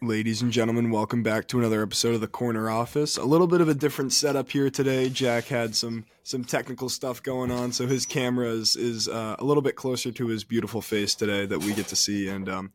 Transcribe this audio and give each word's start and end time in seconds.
Ladies 0.00 0.42
and 0.42 0.52
gentlemen, 0.52 0.92
welcome 0.92 1.24
back 1.24 1.48
to 1.48 1.58
another 1.58 1.82
episode 1.82 2.14
of 2.14 2.20
the 2.20 2.28
Corner 2.28 2.70
Office. 2.70 3.16
A 3.16 3.24
little 3.24 3.48
bit 3.48 3.60
of 3.60 3.68
a 3.68 3.74
different 3.74 4.12
setup 4.12 4.48
here 4.48 4.70
today. 4.70 5.08
Jack 5.08 5.46
had 5.46 5.74
some 5.74 6.04
some 6.22 6.44
technical 6.44 6.88
stuff 6.88 7.20
going 7.20 7.50
on, 7.50 7.72
so 7.72 7.84
his 7.84 8.06
camera 8.06 8.46
is, 8.48 8.76
is 8.76 9.08
uh, 9.08 9.34
a 9.40 9.44
little 9.44 9.62
bit 9.62 9.74
closer 9.74 10.12
to 10.12 10.28
his 10.28 10.44
beautiful 10.44 10.80
face 10.80 11.16
today 11.16 11.46
that 11.46 11.58
we 11.58 11.74
get 11.74 11.88
to 11.88 11.96
see. 11.96 12.28
And 12.28 12.48
um, 12.48 12.72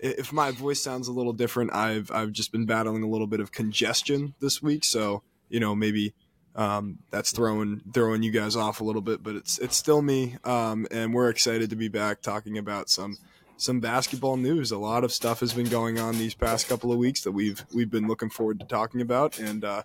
if 0.00 0.34
my 0.34 0.50
voice 0.50 0.82
sounds 0.82 1.08
a 1.08 1.12
little 1.12 1.32
different, 1.32 1.72
I've 1.72 2.10
I've 2.10 2.32
just 2.32 2.52
been 2.52 2.66
battling 2.66 3.02
a 3.02 3.08
little 3.08 3.26
bit 3.26 3.40
of 3.40 3.52
congestion 3.52 4.34
this 4.40 4.60
week, 4.60 4.84
so 4.84 5.22
you 5.48 5.60
know 5.60 5.74
maybe 5.74 6.12
um, 6.56 6.98
that's 7.10 7.32
throwing 7.32 7.80
throwing 7.94 8.22
you 8.22 8.32
guys 8.32 8.54
off 8.54 8.82
a 8.82 8.84
little 8.84 9.00
bit, 9.00 9.22
but 9.22 9.34
it's 9.34 9.58
it's 9.58 9.76
still 9.76 10.02
me, 10.02 10.36
um, 10.44 10.86
and 10.90 11.14
we're 11.14 11.30
excited 11.30 11.70
to 11.70 11.76
be 11.76 11.88
back 11.88 12.20
talking 12.20 12.58
about 12.58 12.90
some 12.90 13.16
some 13.56 13.80
basketball 13.80 14.36
news. 14.36 14.70
A 14.70 14.78
lot 14.78 15.04
of 15.04 15.12
stuff 15.12 15.40
has 15.40 15.52
been 15.54 15.68
going 15.68 15.98
on 15.98 16.18
these 16.18 16.34
past 16.34 16.68
couple 16.68 16.92
of 16.92 16.98
weeks 16.98 17.22
that 17.22 17.32
we've 17.32 17.64
we've 17.72 17.90
been 17.90 18.06
looking 18.06 18.30
forward 18.30 18.60
to 18.60 18.66
talking 18.66 19.00
about, 19.00 19.38
and 19.38 19.64
uh, 19.64 19.82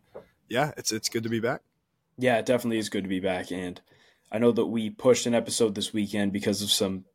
yeah, 0.49 0.71
it's 0.77 0.91
it's 0.91 1.09
good 1.09 1.23
to 1.23 1.29
be 1.29 1.39
back. 1.39 1.61
Yeah, 2.17 2.37
it 2.37 2.45
definitely 2.45 2.77
is 2.77 2.89
good 2.89 3.03
to 3.03 3.09
be 3.09 3.19
back, 3.19 3.51
and 3.51 3.81
I 4.31 4.39
know 4.39 4.51
that 4.51 4.65
we 4.65 4.89
pushed 4.89 5.25
an 5.25 5.33
episode 5.33 5.75
this 5.75 5.93
weekend 5.93 6.33
because 6.33 6.61
of 6.61 6.71
some 6.71 7.05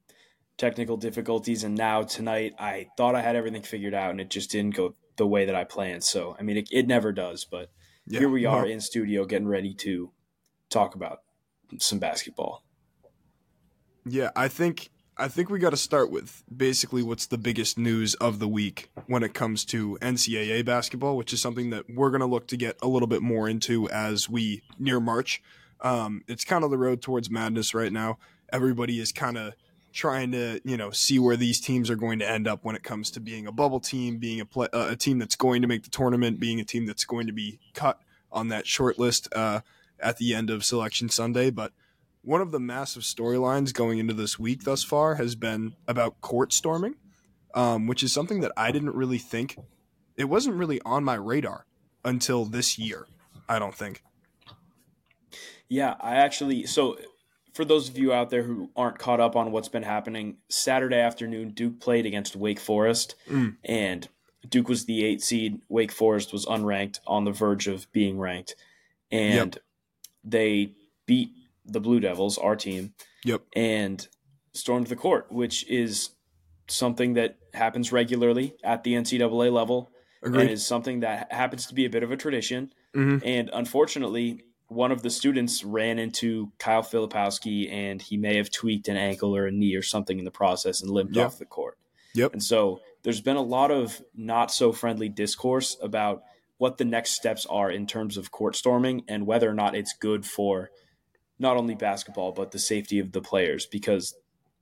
technical 0.56 0.96
difficulties, 0.96 1.64
and 1.64 1.74
now 1.74 2.02
tonight 2.02 2.54
I 2.58 2.88
thought 2.96 3.14
I 3.14 3.22
had 3.22 3.36
everything 3.36 3.62
figured 3.62 3.94
out, 3.94 4.10
and 4.10 4.20
it 4.20 4.30
just 4.30 4.50
didn't 4.50 4.74
go 4.74 4.94
the 5.16 5.26
way 5.26 5.44
that 5.46 5.54
I 5.54 5.64
planned. 5.64 6.04
So 6.04 6.36
I 6.38 6.42
mean, 6.42 6.56
it, 6.56 6.68
it 6.72 6.86
never 6.86 7.12
does, 7.12 7.44
but 7.44 7.70
yeah, 8.06 8.20
here 8.20 8.30
we 8.30 8.46
are 8.46 8.66
in 8.66 8.80
studio 8.80 9.24
getting 9.24 9.48
ready 9.48 9.74
to 9.74 10.12
talk 10.70 10.94
about 10.94 11.20
some 11.78 11.98
basketball. 11.98 12.62
Yeah, 14.08 14.30
I 14.36 14.48
think 14.48 14.90
I 15.18 15.28
think 15.28 15.48
we 15.48 15.58
got 15.58 15.70
to 15.70 15.78
start 15.78 16.10
with 16.10 16.44
basically 16.54 17.02
what's 17.02 17.24
the 17.24 17.38
biggest 17.38 17.78
news 17.78 18.14
of 18.16 18.38
the 18.38 18.46
week 18.46 18.90
when 19.06 19.22
it 19.22 19.32
comes 19.32 19.64
to 19.66 19.96
NCAA 20.02 20.62
basketball, 20.62 21.16
which 21.16 21.32
is 21.32 21.40
something 21.40 21.70
that 21.70 21.88
we're 21.88 22.10
going 22.10 22.20
to 22.20 22.26
look 22.26 22.46
to 22.48 22.56
get 22.56 22.76
a 22.82 22.86
little 22.86 23.08
bit 23.08 23.22
more 23.22 23.48
into 23.48 23.88
as 23.88 24.28
we 24.28 24.62
near 24.78 25.00
March. 25.00 25.42
Um, 25.80 26.22
it's 26.28 26.44
kind 26.44 26.64
of 26.64 26.70
the 26.70 26.76
road 26.76 27.00
towards 27.00 27.30
madness 27.30 27.72
right 27.72 27.90
now. 27.92 28.18
Everybody 28.52 29.00
is 29.00 29.10
kind 29.10 29.38
of 29.38 29.54
trying 29.94 30.32
to, 30.32 30.60
you 30.64 30.76
know, 30.76 30.90
see 30.90 31.18
where 31.18 31.36
these 31.36 31.60
teams 31.62 31.88
are 31.88 31.96
going 31.96 32.18
to 32.18 32.30
end 32.30 32.46
up 32.46 32.62
when 32.62 32.76
it 32.76 32.82
comes 32.82 33.10
to 33.12 33.20
being 33.20 33.46
a 33.46 33.52
bubble 33.52 33.80
team, 33.80 34.18
being 34.18 34.40
a, 34.40 34.44
play, 34.44 34.68
uh, 34.74 34.88
a 34.90 34.96
team 34.96 35.18
that's 35.18 35.36
going 35.36 35.62
to 35.62 35.68
make 35.68 35.82
the 35.82 35.90
tournament, 35.90 36.38
being 36.38 36.60
a 36.60 36.64
team 36.64 36.84
that's 36.84 37.06
going 37.06 37.26
to 37.26 37.32
be 37.32 37.58
cut 37.72 38.02
on 38.30 38.48
that 38.48 38.66
short 38.66 38.98
list 38.98 39.28
uh, 39.34 39.60
at 39.98 40.18
the 40.18 40.34
end 40.34 40.50
of 40.50 40.62
Selection 40.62 41.08
Sunday. 41.08 41.48
But 41.48 41.72
one 42.26 42.40
of 42.40 42.50
the 42.50 42.58
massive 42.58 43.04
storylines 43.04 43.72
going 43.72 44.00
into 44.00 44.12
this 44.12 44.36
week 44.36 44.64
thus 44.64 44.82
far 44.82 45.14
has 45.14 45.36
been 45.36 45.76
about 45.86 46.20
court 46.20 46.52
storming, 46.52 46.96
um, 47.54 47.86
which 47.86 48.02
is 48.02 48.12
something 48.12 48.40
that 48.40 48.50
I 48.56 48.72
didn't 48.72 48.96
really 48.96 49.18
think 49.18 49.56
it 50.16 50.24
wasn't 50.24 50.56
really 50.56 50.80
on 50.84 51.04
my 51.04 51.14
radar 51.14 51.66
until 52.04 52.44
this 52.44 52.78
year. 52.80 53.06
I 53.48 53.60
don't 53.60 53.74
think. 53.74 54.02
Yeah, 55.68 55.94
I 56.00 56.16
actually 56.16 56.66
so 56.66 56.98
for 57.54 57.64
those 57.64 57.88
of 57.88 57.96
you 57.96 58.12
out 58.12 58.30
there 58.30 58.42
who 58.42 58.70
aren't 58.74 58.98
caught 58.98 59.20
up 59.20 59.36
on 59.36 59.52
what's 59.52 59.68
been 59.68 59.84
happening, 59.84 60.38
Saturday 60.48 60.98
afternoon 60.98 61.50
Duke 61.50 61.78
played 61.78 62.06
against 62.06 62.34
Wake 62.34 62.58
Forest 62.58 63.14
mm. 63.30 63.54
and 63.64 64.08
Duke 64.48 64.68
was 64.68 64.84
the 64.84 65.04
8 65.04 65.22
seed, 65.22 65.60
Wake 65.68 65.92
Forest 65.92 66.32
was 66.32 66.44
unranked 66.46 66.98
on 67.06 67.24
the 67.24 67.32
verge 67.32 67.68
of 67.68 67.90
being 67.92 68.18
ranked 68.18 68.56
and 69.12 69.54
yep. 69.54 69.64
they 70.24 70.72
beat 71.06 71.30
the 71.66 71.80
Blue 71.80 72.00
Devils, 72.00 72.38
our 72.38 72.56
team. 72.56 72.94
Yep. 73.24 73.42
And 73.54 74.06
stormed 74.52 74.86
the 74.86 74.96
court, 74.96 75.26
which 75.30 75.68
is 75.68 76.10
something 76.68 77.14
that 77.14 77.38
happens 77.54 77.92
regularly 77.92 78.54
at 78.64 78.84
the 78.84 78.94
NCAA 78.94 79.52
level 79.52 79.90
Agreed. 80.22 80.42
and 80.42 80.50
is 80.50 80.66
something 80.66 81.00
that 81.00 81.32
happens 81.32 81.66
to 81.66 81.74
be 81.74 81.84
a 81.84 81.90
bit 81.90 82.02
of 82.02 82.10
a 82.10 82.16
tradition. 82.16 82.72
Mm-hmm. 82.94 83.26
And 83.26 83.50
unfortunately, 83.52 84.44
one 84.68 84.90
of 84.90 85.02
the 85.02 85.10
students 85.10 85.62
ran 85.62 85.98
into 85.98 86.52
Kyle 86.58 86.82
Filipowski 86.82 87.70
and 87.70 88.02
he 88.02 88.16
may 88.16 88.36
have 88.36 88.50
tweaked 88.50 88.88
an 88.88 88.96
ankle 88.96 89.36
or 89.36 89.46
a 89.46 89.52
knee 89.52 89.76
or 89.76 89.82
something 89.82 90.18
in 90.18 90.24
the 90.24 90.30
process 90.30 90.82
and 90.82 90.90
limped 90.90 91.14
yep. 91.14 91.26
off 91.26 91.38
the 91.38 91.44
court. 91.44 91.78
Yep. 92.14 92.32
And 92.32 92.42
so 92.42 92.80
there's 93.02 93.20
been 93.20 93.36
a 93.36 93.42
lot 93.42 93.70
of 93.70 94.02
not 94.14 94.50
so 94.50 94.72
friendly 94.72 95.08
discourse 95.08 95.76
about 95.80 96.22
what 96.58 96.78
the 96.78 96.84
next 96.84 97.10
steps 97.10 97.46
are 97.46 97.70
in 97.70 97.86
terms 97.86 98.16
of 98.16 98.30
court 98.30 98.56
storming 98.56 99.04
and 99.06 99.26
whether 99.26 99.48
or 99.48 99.54
not 99.54 99.76
it's 99.76 99.92
good 99.92 100.24
for– 100.24 100.70
not 101.38 101.56
only 101.56 101.74
basketball 101.74 102.32
but 102.32 102.50
the 102.50 102.58
safety 102.58 102.98
of 102.98 103.12
the 103.12 103.20
players 103.20 103.66
because 103.66 104.14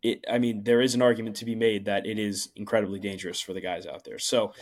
it 0.03 0.25
I 0.31 0.39
mean 0.39 0.65
there 0.65 0.81
is 0.81 0.95
an 0.95 1.03
argument 1.03 1.37
to 1.37 1.45
be 1.45 1.55
made 1.55 1.87
that 1.87 2.07
it 2.07 2.19
is 2.19 2.51
incredibly 2.57 2.99
dangerous 2.99 3.41
for 3.41 3.53
the 3.53 3.61
guys 3.61 3.87
out 3.87 4.05
there. 4.05 4.19
So 4.19 4.53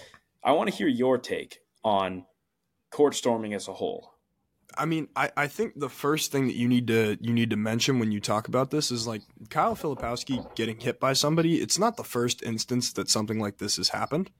I 0.42 0.52
want 0.52 0.70
to 0.70 0.76
hear 0.76 0.88
your 0.88 1.18
take 1.18 1.60
on 1.84 2.24
court 2.90 3.14
storming 3.14 3.54
as 3.54 3.68
a 3.68 3.72
whole. 3.72 4.12
I 4.78 4.86
mean, 4.86 5.08
I, 5.14 5.30
I 5.36 5.46
think 5.48 5.78
the 5.78 5.90
first 5.90 6.32
thing 6.32 6.46
that 6.46 6.56
you 6.56 6.66
need 6.66 6.86
to 6.86 7.18
you 7.20 7.32
need 7.32 7.50
to 7.50 7.56
mention 7.56 7.98
when 7.98 8.12
you 8.12 8.20
talk 8.20 8.48
about 8.48 8.70
this 8.70 8.90
is 8.90 9.06
like 9.06 9.22
Kyle 9.50 9.76
Filipowski 9.76 10.54
getting 10.54 10.80
hit 10.80 10.98
by 10.98 11.12
somebody. 11.12 11.60
It's 11.60 11.78
not 11.78 11.96
the 11.96 12.04
first 12.04 12.42
instance 12.42 12.92
that 12.94 13.10
something 13.10 13.38
like 13.38 13.58
this 13.58 13.76
has 13.76 13.90
happened 13.90 14.30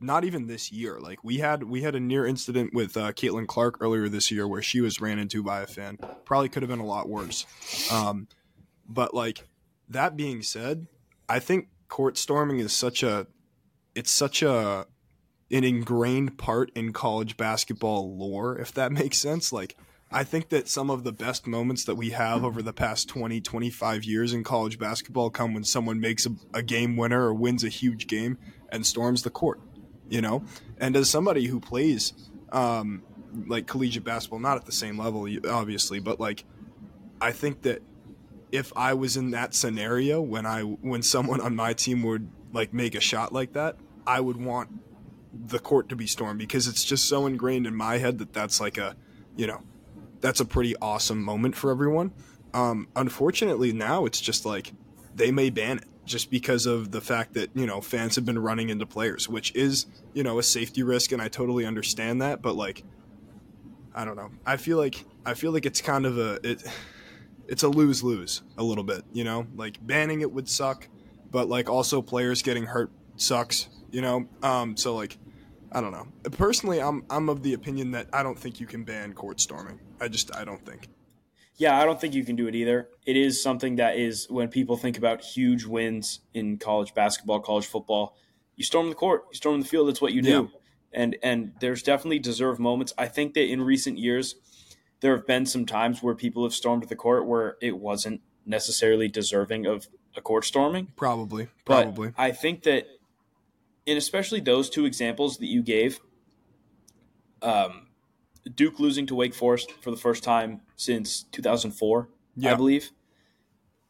not 0.00 0.24
even 0.24 0.46
this 0.46 0.70
year. 0.72 0.98
Like 1.00 1.22
we 1.24 1.38
had 1.38 1.64
we 1.64 1.82
had 1.82 1.94
a 1.94 2.00
near 2.00 2.26
incident 2.26 2.72
with 2.74 2.96
uh, 2.96 3.12
Caitlin 3.12 3.46
Clark 3.46 3.78
earlier 3.80 4.08
this 4.08 4.30
year 4.30 4.46
where 4.46 4.62
she 4.62 4.80
was 4.80 5.00
ran 5.00 5.18
into 5.18 5.42
by 5.42 5.60
a 5.60 5.66
fan. 5.66 5.98
Probably 6.24 6.48
could 6.48 6.62
have 6.62 6.70
been 6.70 6.78
a 6.78 6.86
lot 6.86 7.08
worse. 7.08 7.46
Um, 7.90 8.28
but 8.88 9.14
like 9.14 9.44
that 9.88 10.16
being 10.16 10.42
said, 10.42 10.86
I 11.28 11.38
think 11.38 11.68
court 11.88 12.16
storming 12.16 12.58
is 12.58 12.72
such 12.72 13.02
a 13.02 13.26
it's 13.94 14.10
such 14.10 14.42
a 14.42 14.86
an 15.50 15.64
ingrained 15.64 16.36
part 16.38 16.70
in 16.74 16.92
college 16.92 17.36
basketball 17.36 18.16
lore, 18.16 18.58
if 18.58 18.72
that 18.74 18.92
makes 18.92 19.18
sense. 19.18 19.52
Like 19.52 19.76
I 20.10 20.24
think 20.24 20.48
that 20.50 20.68
some 20.68 20.90
of 20.90 21.04
the 21.04 21.12
best 21.12 21.46
moments 21.46 21.84
that 21.84 21.96
we 21.96 22.10
have 22.10 22.44
over 22.44 22.62
the 22.62 22.72
past 22.72 23.08
20, 23.08 23.40
25 23.40 24.04
years 24.04 24.32
in 24.32 24.42
college 24.42 24.78
basketball 24.78 25.28
come 25.28 25.52
when 25.52 25.64
someone 25.64 26.00
makes 26.00 26.24
a, 26.24 26.30
a 26.54 26.62
game 26.62 26.96
winner 26.96 27.24
or 27.24 27.34
wins 27.34 27.62
a 27.62 27.68
huge 27.68 28.06
game 28.06 28.38
and 28.70 28.86
storms 28.86 29.22
the 29.22 29.30
court 29.30 29.60
you 30.08 30.20
know. 30.20 30.42
And 30.78 30.96
as 30.96 31.10
somebody 31.10 31.46
who 31.46 31.60
plays 31.60 32.12
um, 32.52 33.02
like 33.46 33.66
collegiate 33.66 34.04
basketball, 34.04 34.40
not 34.40 34.56
at 34.56 34.66
the 34.66 34.72
same 34.72 34.98
level, 34.98 35.28
obviously, 35.48 36.00
but 36.00 36.20
like 36.20 36.44
I 37.20 37.32
think 37.32 37.62
that 37.62 37.82
if 38.50 38.72
I 38.76 38.94
was 38.94 39.16
in 39.16 39.32
that 39.32 39.54
scenario 39.54 40.20
when 40.20 40.46
I 40.46 40.62
when 40.62 41.02
someone 41.02 41.40
on 41.40 41.54
my 41.54 41.72
team 41.72 42.02
would 42.02 42.28
like 42.52 42.72
make 42.72 42.94
a 42.94 43.00
shot 43.00 43.32
like 43.32 43.52
that, 43.52 43.76
I 44.06 44.20
would 44.20 44.36
want 44.36 44.70
the 45.32 45.58
court 45.58 45.88
to 45.90 45.96
be 45.96 46.06
stormed 46.06 46.38
because 46.38 46.66
it's 46.66 46.84
just 46.84 47.06
so 47.06 47.26
ingrained 47.26 47.66
in 47.66 47.74
my 47.74 47.98
head 47.98 48.18
that 48.18 48.32
that's 48.32 48.60
like 48.60 48.78
a, 48.78 48.96
you 49.36 49.46
know, 49.46 49.62
that's 50.20 50.40
a 50.40 50.44
pretty 50.44 50.74
awesome 50.80 51.22
moment 51.22 51.54
for 51.54 51.70
everyone. 51.70 52.12
Um, 52.54 52.88
unfortunately, 52.96 53.72
now 53.72 54.06
it's 54.06 54.20
just 54.20 54.46
like 54.46 54.72
they 55.14 55.30
may 55.30 55.50
ban 55.50 55.78
it 55.78 55.84
just 56.08 56.30
because 56.30 56.66
of 56.66 56.90
the 56.90 57.00
fact 57.00 57.34
that 57.34 57.50
you 57.54 57.66
know 57.66 57.80
fans 57.80 58.16
have 58.16 58.24
been 58.24 58.38
running 58.38 58.70
into 58.70 58.86
players, 58.86 59.28
which 59.28 59.54
is 59.54 59.86
you 60.14 60.22
know 60.22 60.38
a 60.38 60.42
safety 60.42 60.82
risk, 60.82 61.12
and 61.12 61.22
I 61.22 61.28
totally 61.28 61.64
understand 61.64 62.22
that. 62.22 62.42
But 62.42 62.56
like, 62.56 62.82
I 63.94 64.04
don't 64.04 64.16
know. 64.16 64.30
I 64.44 64.56
feel 64.56 64.78
like 64.78 65.04
I 65.24 65.34
feel 65.34 65.52
like 65.52 65.66
it's 65.66 65.80
kind 65.80 66.06
of 66.06 66.18
a 66.18 66.40
it, 66.42 66.62
it's 67.46 67.62
a 67.62 67.68
lose 67.68 68.02
lose 68.02 68.42
a 68.56 68.64
little 68.64 68.84
bit. 68.84 69.04
You 69.12 69.24
know, 69.24 69.46
like 69.54 69.84
banning 69.86 70.22
it 70.22 70.32
would 70.32 70.48
suck, 70.48 70.88
but 71.30 71.48
like 71.48 71.68
also 71.68 72.02
players 72.02 72.42
getting 72.42 72.64
hurt 72.64 72.90
sucks. 73.16 73.68
You 73.90 74.02
know, 74.02 74.26
um, 74.42 74.76
so 74.76 74.96
like. 74.96 75.18
I 75.70 75.82
don't 75.82 75.92
know. 75.92 76.08
Personally, 76.30 76.80
I'm 76.80 77.04
I'm 77.10 77.28
of 77.28 77.42
the 77.42 77.52
opinion 77.52 77.90
that 77.90 78.06
I 78.10 78.22
don't 78.22 78.38
think 78.38 78.58
you 78.58 78.66
can 78.66 78.84
ban 78.84 79.12
court 79.12 79.38
storming. 79.38 79.78
I 80.00 80.08
just 80.08 80.34
I 80.34 80.46
don't 80.46 80.64
think. 80.64 80.88
Yeah, 81.58 81.78
I 81.78 81.84
don't 81.84 82.00
think 82.00 82.14
you 82.14 82.24
can 82.24 82.36
do 82.36 82.46
it 82.46 82.54
either. 82.54 82.88
It 83.04 83.16
is 83.16 83.42
something 83.42 83.76
that 83.76 83.96
is 83.96 84.26
when 84.30 84.48
people 84.48 84.76
think 84.76 84.96
about 84.96 85.22
huge 85.22 85.64
wins 85.64 86.20
in 86.32 86.56
college 86.56 86.94
basketball, 86.94 87.40
college 87.40 87.66
football, 87.66 88.16
you 88.54 88.64
storm 88.64 88.88
the 88.88 88.94
court, 88.94 89.24
you 89.32 89.36
storm 89.36 89.60
the 89.60 89.66
field. 89.66 89.88
That's 89.88 90.00
what 90.00 90.12
you 90.12 90.22
do. 90.22 90.50
Yeah. 90.52 90.58
And 90.92 91.16
and 91.22 91.52
there's 91.60 91.82
definitely 91.82 92.20
deserved 92.20 92.60
moments. 92.60 92.94
I 92.96 93.06
think 93.06 93.34
that 93.34 93.44
in 93.44 93.60
recent 93.60 93.98
years, 93.98 94.36
there 95.00 95.14
have 95.16 95.26
been 95.26 95.46
some 95.46 95.66
times 95.66 96.02
where 96.02 96.14
people 96.14 96.44
have 96.44 96.54
stormed 96.54 96.84
the 96.84 96.96
court 96.96 97.26
where 97.26 97.56
it 97.60 97.76
wasn't 97.76 98.20
necessarily 98.46 99.08
deserving 99.08 99.66
of 99.66 99.88
a 100.16 100.20
court 100.20 100.44
storming. 100.44 100.88
Probably, 100.96 101.48
probably. 101.64 102.10
But 102.10 102.22
I 102.22 102.32
think 102.32 102.62
that, 102.62 102.86
in 103.84 103.96
especially 103.96 104.40
those 104.40 104.70
two 104.70 104.86
examples 104.86 105.38
that 105.38 105.46
you 105.46 105.62
gave, 105.62 106.00
um, 107.42 107.87
Duke 108.54 108.78
losing 108.78 109.06
to 109.06 109.14
Wake 109.14 109.34
Forest 109.34 109.72
for 109.80 109.90
the 109.90 109.96
first 109.96 110.22
time 110.22 110.60
since 110.76 111.24
2004, 111.32 112.08
I 112.44 112.54
believe. 112.54 112.90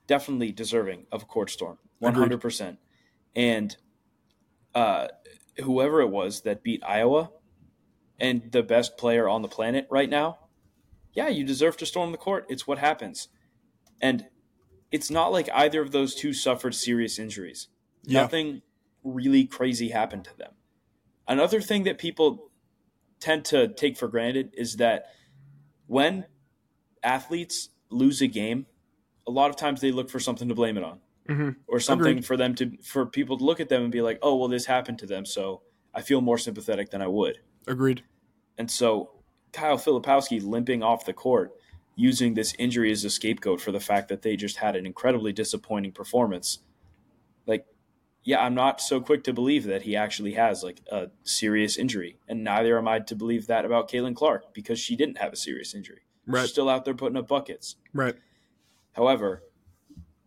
Definitely 0.06 0.52
deserving 0.52 1.06
of 1.12 1.22
a 1.22 1.26
court 1.26 1.50
storm, 1.50 1.78
100%. 2.02 2.60
Agreed. 2.60 2.76
And 3.36 3.76
uh, 4.74 5.08
whoever 5.58 6.00
it 6.00 6.08
was 6.08 6.42
that 6.42 6.62
beat 6.62 6.82
Iowa 6.84 7.30
and 8.18 8.50
the 8.50 8.62
best 8.62 8.96
player 8.96 9.28
on 9.28 9.42
the 9.42 9.48
planet 9.48 9.86
right 9.90 10.08
now, 10.08 10.38
yeah, 11.12 11.28
you 11.28 11.44
deserve 11.44 11.76
to 11.78 11.86
storm 11.86 12.12
the 12.12 12.18
court. 12.18 12.46
It's 12.48 12.66
what 12.66 12.78
happens. 12.78 13.28
And 14.00 14.26
it's 14.90 15.10
not 15.10 15.32
like 15.32 15.48
either 15.54 15.82
of 15.82 15.92
those 15.92 16.14
two 16.14 16.32
suffered 16.32 16.74
serious 16.74 17.18
injuries. 17.18 17.68
Yeah. 18.04 18.22
Nothing 18.22 18.62
really 19.04 19.44
crazy 19.44 19.88
happened 19.88 20.24
to 20.24 20.36
them. 20.36 20.52
Another 21.26 21.60
thing 21.60 21.84
that 21.84 21.98
people 21.98 22.47
tend 23.20 23.44
to 23.46 23.68
take 23.68 23.96
for 23.96 24.08
granted 24.08 24.50
is 24.54 24.76
that 24.76 25.06
when 25.86 26.26
athletes 27.02 27.70
lose 27.90 28.20
a 28.20 28.26
game, 28.26 28.66
a 29.26 29.30
lot 29.30 29.50
of 29.50 29.56
times 29.56 29.80
they 29.80 29.92
look 29.92 30.10
for 30.10 30.20
something 30.20 30.48
to 30.48 30.54
blame 30.54 30.76
it 30.76 30.84
on. 30.84 31.00
Mm-hmm. 31.28 31.50
Or 31.66 31.78
something 31.78 32.06
Agreed. 32.06 32.24
for 32.24 32.36
them 32.38 32.54
to 32.54 32.72
for 32.82 33.04
people 33.04 33.36
to 33.36 33.44
look 33.44 33.60
at 33.60 33.68
them 33.68 33.82
and 33.82 33.92
be 33.92 34.00
like, 34.00 34.18
"Oh, 34.22 34.36
well 34.36 34.48
this 34.48 34.64
happened 34.64 34.98
to 35.00 35.06
them, 35.06 35.26
so 35.26 35.60
I 35.94 36.00
feel 36.00 36.22
more 36.22 36.38
sympathetic 36.38 36.88
than 36.90 37.02
I 37.02 37.06
would." 37.06 37.40
Agreed. 37.66 38.02
And 38.56 38.70
so 38.70 39.10
Kyle 39.52 39.76
Filipowski 39.76 40.42
limping 40.42 40.82
off 40.82 41.04
the 41.04 41.12
court 41.12 41.52
using 41.96 42.32
this 42.32 42.54
injury 42.58 42.90
as 42.90 43.04
a 43.04 43.10
scapegoat 43.10 43.60
for 43.60 43.72
the 43.72 43.80
fact 43.80 44.08
that 44.08 44.22
they 44.22 44.36
just 44.36 44.56
had 44.56 44.74
an 44.74 44.86
incredibly 44.86 45.32
disappointing 45.32 45.92
performance. 45.92 46.60
Yeah, 48.28 48.44
I'm 48.44 48.54
not 48.54 48.78
so 48.82 49.00
quick 49.00 49.24
to 49.24 49.32
believe 49.32 49.64
that 49.64 49.80
he 49.84 49.96
actually 49.96 50.34
has 50.34 50.62
like 50.62 50.82
a 50.92 51.06
serious 51.22 51.78
injury. 51.78 52.18
And 52.28 52.44
neither 52.44 52.76
am 52.76 52.86
I 52.86 52.98
to 52.98 53.16
believe 53.16 53.46
that 53.46 53.64
about 53.64 53.90
Caitlin 53.90 54.14
Clark 54.14 54.52
because 54.52 54.78
she 54.78 54.96
didn't 54.96 55.16
have 55.16 55.32
a 55.32 55.36
serious 55.36 55.74
injury. 55.74 56.02
Right. 56.26 56.42
She's 56.42 56.50
still 56.50 56.68
out 56.68 56.84
there 56.84 56.92
putting 56.92 57.16
up 57.16 57.26
buckets. 57.26 57.76
Right. 57.94 58.16
However, 58.92 59.44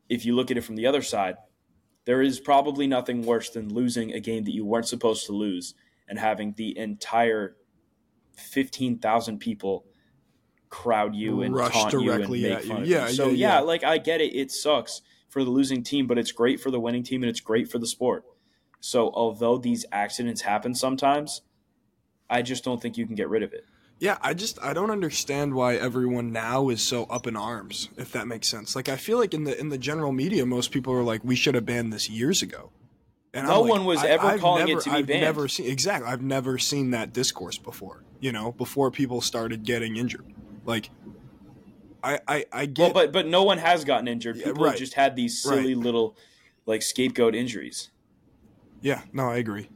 if 0.10 0.26
you 0.26 0.36
look 0.36 0.50
at 0.50 0.58
it 0.58 0.62
from 0.62 0.78
the 0.78 0.88
other 0.88 1.04
side, 1.04 1.36
there 2.06 2.24
is 2.24 2.40
probably 2.40 2.88
nothing 2.88 3.22
worse 3.22 3.52
than 3.52 3.72
losing 3.72 4.12
a 4.14 4.20
game 4.20 4.46
that 4.46 4.56
you 4.56 4.66
weren't 4.66 4.88
supposed 4.88 5.28
to 5.28 5.34
lose 5.34 5.76
and 6.08 6.18
having 6.18 6.56
the 6.58 6.76
entire 6.76 7.56
15,000 8.36 9.38
people 9.38 9.86
crowd 10.70 11.14
you 11.14 11.44
and 11.44 11.54
Rush 11.54 11.72
taunt 11.72 11.94
you 11.94 12.00
and 12.00 12.08
directly 12.08 12.42
make 12.42 12.52
at 12.54 12.64
you. 12.64 12.70
fun 12.72 12.82
of 12.82 12.88
Yeah, 12.88 13.08
you. 13.10 13.14
So 13.14 13.28
yeah, 13.28 13.34
yeah. 13.36 13.60
like 13.60 13.84
I 13.84 14.00
get 14.00 14.22
it. 14.22 14.34
It 14.36 14.50
sucks 14.52 15.04
for 15.32 15.44
the 15.44 15.50
losing 15.50 15.82
team, 15.82 16.06
but 16.08 16.18
it's 16.18 16.32
great 16.32 16.60
for 16.60 16.70
the 16.70 16.80
winning 16.80 17.04
team 17.04 17.24
and 17.24 17.30
it's 17.30 17.40
great 17.40 17.72
for 17.72 17.80
the 17.80 17.88
sport. 17.88 18.26
So 18.82 19.12
although 19.14 19.58
these 19.58 19.86
accidents 19.92 20.42
happen 20.42 20.76
sometimes, 20.76 21.42
I 22.30 22.42
just 22.42 22.64
don't 22.64 22.82
think 22.82 22.98
you 22.98 23.06
can 23.06 23.16
get 23.16 23.30
rid 23.30 23.42
of 23.42 23.54
it. 23.54 23.66
Yeah, 24.00 24.18
I 24.22 24.34
just 24.34 24.62
I 24.62 24.74
don't 24.74 24.90
understand 24.92 25.54
why 25.54 25.76
everyone 25.76 26.32
now 26.32 26.70
is 26.70 26.82
so 26.82 27.04
up 27.06 27.28
in 27.28 27.38
arms, 27.38 27.90
if 27.98 28.12
that 28.12 28.28
makes 28.28 28.48
sense. 28.48 28.76
Like 28.76 28.90
I 28.90 28.98
feel 28.98 29.18
like 29.18 29.34
in 29.34 29.46
the 29.46 29.58
in 29.60 29.70
the 29.70 29.78
general 29.78 30.12
media 30.12 30.46
most 30.46 30.72
people 30.72 30.94
are 30.94 31.04
like 31.04 31.24
we 31.24 31.36
should 31.36 31.56
have 31.56 31.66
banned 31.66 31.94
this 31.94 32.10
years 32.10 32.42
ago. 32.42 32.72
And 33.34 33.48
No 33.48 33.62
like, 33.62 33.70
one 33.70 33.86
was 33.86 34.04
ever 34.04 34.26
I've 34.26 34.42
calling 34.42 34.68
it 34.68 34.82
to 34.82 34.90
be 34.90 34.96
I've 34.98 35.08
banned. 35.08 35.22
never 35.22 35.48
seen 35.48 35.68
exactly. 35.68 36.10
I've 36.12 36.24
never 36.24 36.58
seen 36.58 36.92
that 36.92 37.14
discourse 37.14 37.58
before. 37.58 38.04
You 38.20 38.32
know, 38.34 38.52
before 38.52 38.92
people 38.92 39.22
started 39.22 39.64
getting 39.64 39.96
injured. 39.96 40.26
Like 40.66 40.90
I 42.04 42.20
I, 42.28 42.46
I 42.52 42.66
get 42.66 42.84
Well, 42.84 42.94
but 42.94 43.12
but 43.12 43.28
no 43.28 43.44
one 43.44 43.58
has 43.58 43.84
gotten 43.86 44.08
injured. 44.08 44.38
Yeah, 44.38 44.46
People 44.46 44.64
right. 44.64 44.72
have 44.72 44.80
just 44.80 44.94
had 44.96 45.16
these 45.16 45.42
silly 45.42 45.76
little 45.76 46.18
like 46.66 46.82
scapegoat 46.82 47.36
injuries. 47.36 47.90
yeah, 48.82 49.02
no, 49.14 49.30
I 49.30 49.38
agree. 49.38 49.70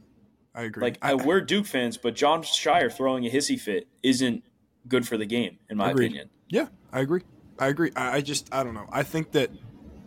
I 0.54 0.62
agree. 0.62 0.82
Like 0.82 0.98
I, 1.02 1.10
I, 1.12 1.14
we're 1.14 1.40
Duke 1.40 1.66
fans, 1.66 1.96
but 1.98 2.14
Jon 2.14 2.42
Scheyer 2.42 2.90
throwing 2.92 3.26
a 3.26 3.30
hissy 3.30 3.60
fit 3.60 3.88
isn't 4.02 4.42
good 4.88 5.06
for 5.06 5.16
the 5.18 5.26
game, 5.26 5.58
in 5.68 5.76
my 5.76 5.90
Agreed. 5.90 6.06
opinion. 6.06 6.30
Yeah, 6.48 6.68
I 6.92 7.00
agree. 7.00 7.22
I 7.58 7.66
agree. 7.68 7.90
I, 7.96 8.16
I 8.16 8.20
just 8.20 8.52
I 8.52 8.62
don't 8.64 8.74
know. 8.74 8.88
I 8.90 9.02
think 9.02 9.32
that 9.32 9.50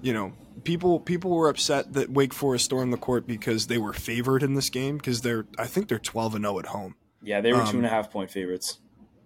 you 0.02 0.14
know 0.14 0.34
people 0.64 1.00
people 1.00 1.32
were 1.32 1.50
upset 1.50 1.94
that 1.94 2.10
Wake 2.10 2.34
Forest 2.34 2.66
stormed 2.66 2.92
the 2.94 2.98
court 2.98 3.28
because 3.28 3.68
they 3.68 3.78
were 3.78 3.94
favored 3.94 4.42
in 4.44 4.54
this 4.56 4.70
game 4.70 4.98
because 4.98 5.22
they're 5.22 5.46
I 5.58 5.68
think 5.68 5.88
they're 5.88 6.00
twelve 6.00 6.34
and 6.36 6.44
zero 6.46 6.60
at 6.60 6.68
home. 6.68 6.96
Yeah, 7.22 7.42
they 7.42 7.52
were 7.54 7.62
Um, 7.62 7.68
two 7.68 7.78
and 7.78 7.86
a 7.86 7.90
half 7.90 8.10
point 8.12 8.32
favorites. 8.32 8.80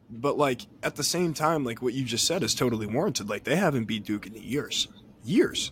But 0.09 0.37
like 0.37 0.67
at 0.81 0.95
the 0.95 1.03
same 1.03 1.33
time, 1.33 1.63
like 1.63 1.81
what 1.81 1.93
you 1.93 2.03
just 2.03 2.25
said 2.25 2.43
is 2.43 2.53
totally 2.53 2.87
warranted. 2.87 3.29
Like 3.29 3.43
they 3.43 3.55
haven't 3.55 3.85
beat 3.85 4.05
Duke 4.05 4.27
in 4.27 4.35
years, 4.35 4.87
years. 5.23 5.71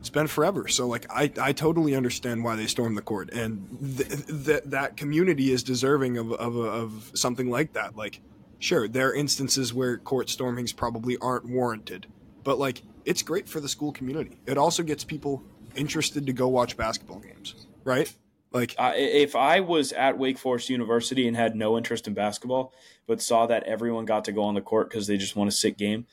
It's 0.00 0.10
been 0.10 0.26
forever. 0.26 0.66
So 0.66 0.88
like 0.88 1.06
I, 1.10 1.30
I 1.40 1.52
totally 1.52 1.94
understand 1.94 2.42
why 2.42 2.56
they 2.56 2.66
stormed 2.66 2.96
the 2.96 3.02
court, 3.02 3.30
and 3.32 3.96
th- 3.96 4.26
th- 4.46 4.62
that 4.66 4.96
community 4.96 5.52
is 5.52 5.62
deserving 5.62 6.18
of 6.18 6.32
of, 6.32 6.56
of 6.56 7.12
something 7.14 7.48
like 7.50 7.74
that. 7.74 7.96
Like, 7.96 8.20
sure, 8.58 8.88
there 8.88 9.10
are 9.10 9.14
instances 9.14 9.72
where 9.72 9.98
court 9.98 10.28
stormings 10.28 10.72
probably 10.72 11.16
aren't 11.18 11.48
warranted, 11.48 12.08
but 12.42 12.58
like 12.58 12.82
it's 13.04 13.22
great 13.22 13.48
for 13.48 13.60
the 13.60 13.68
school 13.68 13.92
community. 13.92 14.38
It 14.46 14.58
also 14.58 14.82
gets 14.82 15.04
people 15.04 15.44
interested 15.76 16.26
to 16.26 16.32
go 16.32 16.48
watch 16.48 16.76
basketball 16.76 17.20
games, 17.20 17.66
right? 17.84 18.12
Like 18.52 18.74
I 18.78 18.96
if 18.96 19.34
I 19.34 19.60
was 19.60 19.92
at 19.92 20.18
Wake 20.18 20.38
Forest 20.38 20.68
University 20.68 21.26
and 21.26 21.36
had 21.36 21.56
no 21.56 21.76
interest 21.76 22.06
in 22.06 22.14
basketball, 22.14 22.74
but 23.06 23.22
saw 23.22 23.46
that 23.46 23.62
everyone 23.64 24.04
got 24.04 24.24
to 24.26 24.32
go 24.32 24.42
on 24.42 24.54
the 24.54 24.60
court 24.60 24.90
because 24.90 25.06
they 25.06 25.16
just 25.16 25.36
want 25.36 25.48
a 25.48 25.52
sick 25.52 25.78
game, 25.78 26.06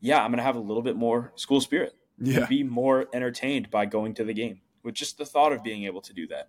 yeah, 0.00 0.22
I'm 0.22 0.30
gonna 0.30 0.42
have 0.42 0.56
a 0.56 0.60
little 0.60 0.82
bit 0.82 0.96
more 0.96 1.32
school 1.36 1.60
spirit. 1.60 1.96
yeah, 2.18 2.46
be 2.46 2.62
more 2.62 3.08
entertained 3.12 3.70
by 3.70 3.86
going 3.86 4.14
to 4.14 4.24
the 4.24 4.34
game 4.34 4.60
with 4.82 4.94
just 4.94 5.18
the 5.18 5.24
thought 5.24 5.52
of 5.52 5.62
being 5.62 5.84
able 5.84 6.00
to 6.02 6.12
do 6.12 6.26
that. 6.28 6.48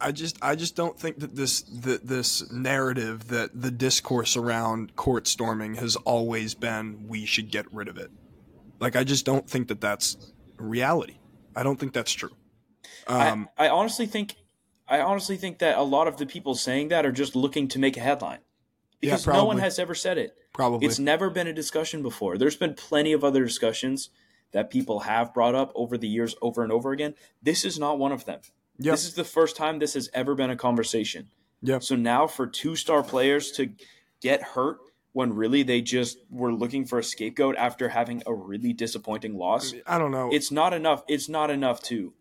I 0.00 0.12
just 0.12 0.38
I 0.42 0.54
just 0.54 0.76
don't 0.76 0.98
think 0.98 1.18
that 1.18 1.34
this 1.34 1.62
that 1.62 2.06
this 2.06 2.50
narrative 2.52 3.28
that 3.28 3.60
the 3.60 3.70
discourse 3.70 4.36
around 4.36 4.94
court 4.96 5.26
storming 5.26 5.74
has 5.74 5.96
always 5.96 6.54
been 6.54 7.06
we 7.08 7.26
should 7.26 7.50
get 7.50 7.72
rid 7.72 7.88
of 7.88 7.98
it. 7.98 8.10
Like 8.80 8.96
I 8.96 9.04
just 9.04 9.24
don't 9.24 9.48
think 9.48 9.68
that 9.68 9.80
that's 9.80 10.16
reality. 10.56 11.18
I 11.56 11.64
don't 11.64 11.78
think 11.78 11.92
that's 11.92 12.12
true. 12.12 12.30
Um, 13.06 13.48
I, 13.56 13.66
I 13.66 13.70
honestly 13.70 14.06
think 14.06 14.36
I 14.86 15.00
honestly 15.00 15.36
think 15.36 15.58
that 15.58 15.76
a 15.78 15.82
lot 15.82 16.08
of 16.08 16.16
the 16.16 16.26
people 16.26 16.54
saying 16.54 16.88
that 16.88 17.04
are 17.04 17.12
just 17.12 17.36
looking 17.36 17.68
to 17.68 17.78
make 17.78 17.96
a 17.96 18.00
headline. 18.00 18.38
Yeah, 19.00 19.12
Because 19.12 19.26
no 19.26 19.44
one 19.44 19.58
has 19.58 19.78
ever 19.78 19.94
said 19.94 20.18
it. 20.18 20.34
probably. 20.52 20.86
It's 20.86 20.98
never 20.98 21.30
been 21.30 21.46
a 21.46 21.52
discussion 21.52 22.02
before. 22.02 22.36
There's 22.38 22.56
been 22.56 22.74
plenty 22.74 23.12
of 23.12 23.22
other 23.22 23.44
discussions 23.44 24.10
that 24.52 24.70
people 24.70 25.00
have 25.00 25.32
brought 25.34 25.54
up 25.54 25.70
over 25.74 25.96
the 25.98 26.08
years 26.08 26.34
over 26.42 26.62
and 26.62 26.72
over 26.72 26.92
again. 26.92 27.14
This 27.42 27.64
is 27.64 27.78
not 27.78 27.98
one 27.98 28.12
of 28.12 28.24
them. 28.24 28.40
Yep. 28.78 28.92
This 28.94 29.04
is 29.04 29.14
the 29.14 29.24
first 29.24 29.56
time 29.56 29.78
this 29.78 29.94
has 29.94 30.08
ever 30.14 30.34
been 30.34 30.50
a 30.50 30.56
conversation. 30.56 31.28
Yep. 31.62 31.82
So 31.82 31.96
now 31.96 32.26
for 32.26 32.46
two 32.46 32.74
star 32.76 33.02
players 33.02 33.52
to 33.52 33.70
get 34.20 34.42
hurt 34.42 34.78
when 35.12 35.32
really 35.34 35.62
they 35.62 35.80
just 35.80 36.18
were 36.30 36.52
looking 36.52 36.84
for 36.84 36.98
a 36.98 37.04
scapegoat 37.04 37.56
after 37.56 37.88
having 37.90 38.22
a 38.26 38.32
really 38.34 38.72
disappointing 38.72 39.36
loss, 39.36 39.74
I 39.86 39.98
don't 39.98 40.12
know. 40.12 40.30
it's 40.32 40.50
not 40.50 40.72
enough. 40.72 41.02
It's 41.08 41.28
not 41.28 41.50
enough 41.50 41.82
to. 41.84 42.14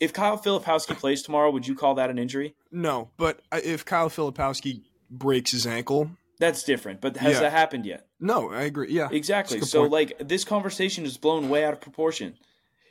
If 0.00 0.12
Kyle 0.12 0.36
Filipowski 0.38 0.96
plays 0.96 1.22
tomorrow, 1.22 1.50
would 1.50 1.66
you 1.66 1.74
call 1.74 1.94
that 1.94 2.10
an 2.10 2.18
injury? 2.18 2.54
no, 2.70 3.10
but 3.16 3.40
if 3.52 3.84
Kyle 3.84 4.10
Filipowski 4.10 4.82
breaks 5.10 5.52
his 5.52 5.66
ankle, 5.66 6.10
That's 6.38 6.62
different. 6.64 7.00
But 7.00 7.16
has 7.16 7.34
Yeah. 7.34 7.40
that 7.40 7.52
happened 7.52 7.86
yet? 7.86 8.06
no, 8.20 8.50
I 8.50 8.62
agree. 8.64 8.90
Yeah, 8.90 9.08
Exactly. 9.10 9.58
That's 9.58 9.68
a 9.72 9.78
good 9.78 9.78
So 9.78 9.80
point. 9.82 9.92
like 9.92 10.28
this 10.28 10.44
conversation 10.44 11.06
is 11.06 11.16
blown 11.16 11.48
way 11.48 11.64
out 11.64 11.72
of 11.72 11.80
proportion. 11.80 12.36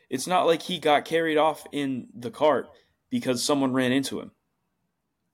It's 0.10 0.26
not 0.26 0.46
like 0.48 0.64
he 0.64 0.80
got 0.80 1.06
carried 1.06 1.38
off 1.38 1.66
in 1.72 2.08
the 2.16 2.32
cart 2.32 2.68
because 3.12 3.44
someone 3.44 3.72
ran 3.74 3.92
into 3.92 4.20
him. 4.20 4.32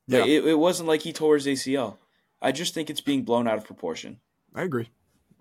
Like, 0.10 0.26
Yeah. 0.26 0.34
it, 0.40 0.46
it 0.46 0.60
wasn't 0.60 0.90
like 0.90 1.02
he 1.04 1.14
tore 1.14 1.36
his 1.36 1.48
ACL. 1.48 2.00
I 2.42 2.52
just 2.52 2.74
think 2.74 2.90
it's 2.90 3.00
being 3.02 3.24
blown 3.24 3.48
out 3.48 3.58
of 3.58 3.64
proportion. 3.64 4.20
I 4.54 4.64
agree. 4.64 4.90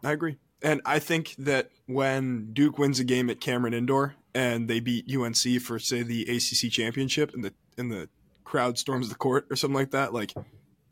I 0.05 0.12
agree. 0.12 0.37
And 0.62 0.81
I 0.85 0.99
think 1.00 1.35
that 1.38 1.71
when 1.87 2.52
Duke 2.52 2.78
wins 2.78 3.00
a 3.00 3.05
game 3.05 3.31
at 3.31 3.40
Cameron 3.40 3.75
Indoor 3.75 4.14
and 4.35 4.69
they 4.69 4.81
beat 4.81 5.13
UNC 5.15 5.61
for 5.63 5.79
say 5.79 6.03
the 6.03 6.23
ACC 6.23 6.71
championship 6.71 7.35
and 7.35 7.45
the 7.45 7.53
and 7.77 7.91
the 7.91 8.09
crowd 8.45 8.79
storms 8.79 9.09
the 9.09 9.15
court 9.15 9.47
or 9.51 9.57
something 9.57 9.77
like 9.77 9.93
that, 9.93 10.13
like 10.13 10.33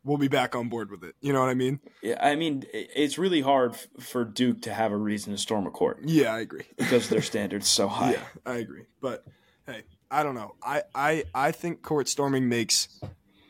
we'll 0.04 0.18
be 0.18 0.28
back 0.28 0.54
on 0.54 0.68
board 0.68 0.90
with 0.90 1.04
it. 1.04 1.14
You 1.21 1.33
know 1.33 1.40
what 1.40 1.49
I 1.49 1.54
mean? 1.54 1.80
Yeah, 2.02 2.16
I 2.21 2.35
mean, 2.35 2.64
it's 2.73 3.18
really 3.18 3.40
hard 3.40 3.75
f- 3.75 3.88
for 3.99 4.25
Duke 4.25 4.62
to 4.62 4.73
have 4.73 4.92
a 4.92 4.97
reason 4.97 5.33
to 5.33 5.38
storm 5.38 5.66
a 5.66 5.71
court 5.71 5.99
Yeah, 6.04 6.33
I 6.35 6.40
agree. 6.40 6.64
because 6.76 7.09
their 7.09 7.23
standards 7.23 7.68
so 7.68 7.88
high. 7.88 8.12
Yeah, 8.12 8.23
I 8.47 8.54
agree. 8.57 8.85
But 9.00 9.25
hey, 9.66 9.83
I 10.11 10.23
don't 10.23 10.35
know. 10.35 10.54
I 10.62 10.83
I 10.95 11.25
I 11.35 11.52
think 11.52 11.83
court 11.83 12.09
storming 12.09 12.49
makes 12.49 12.88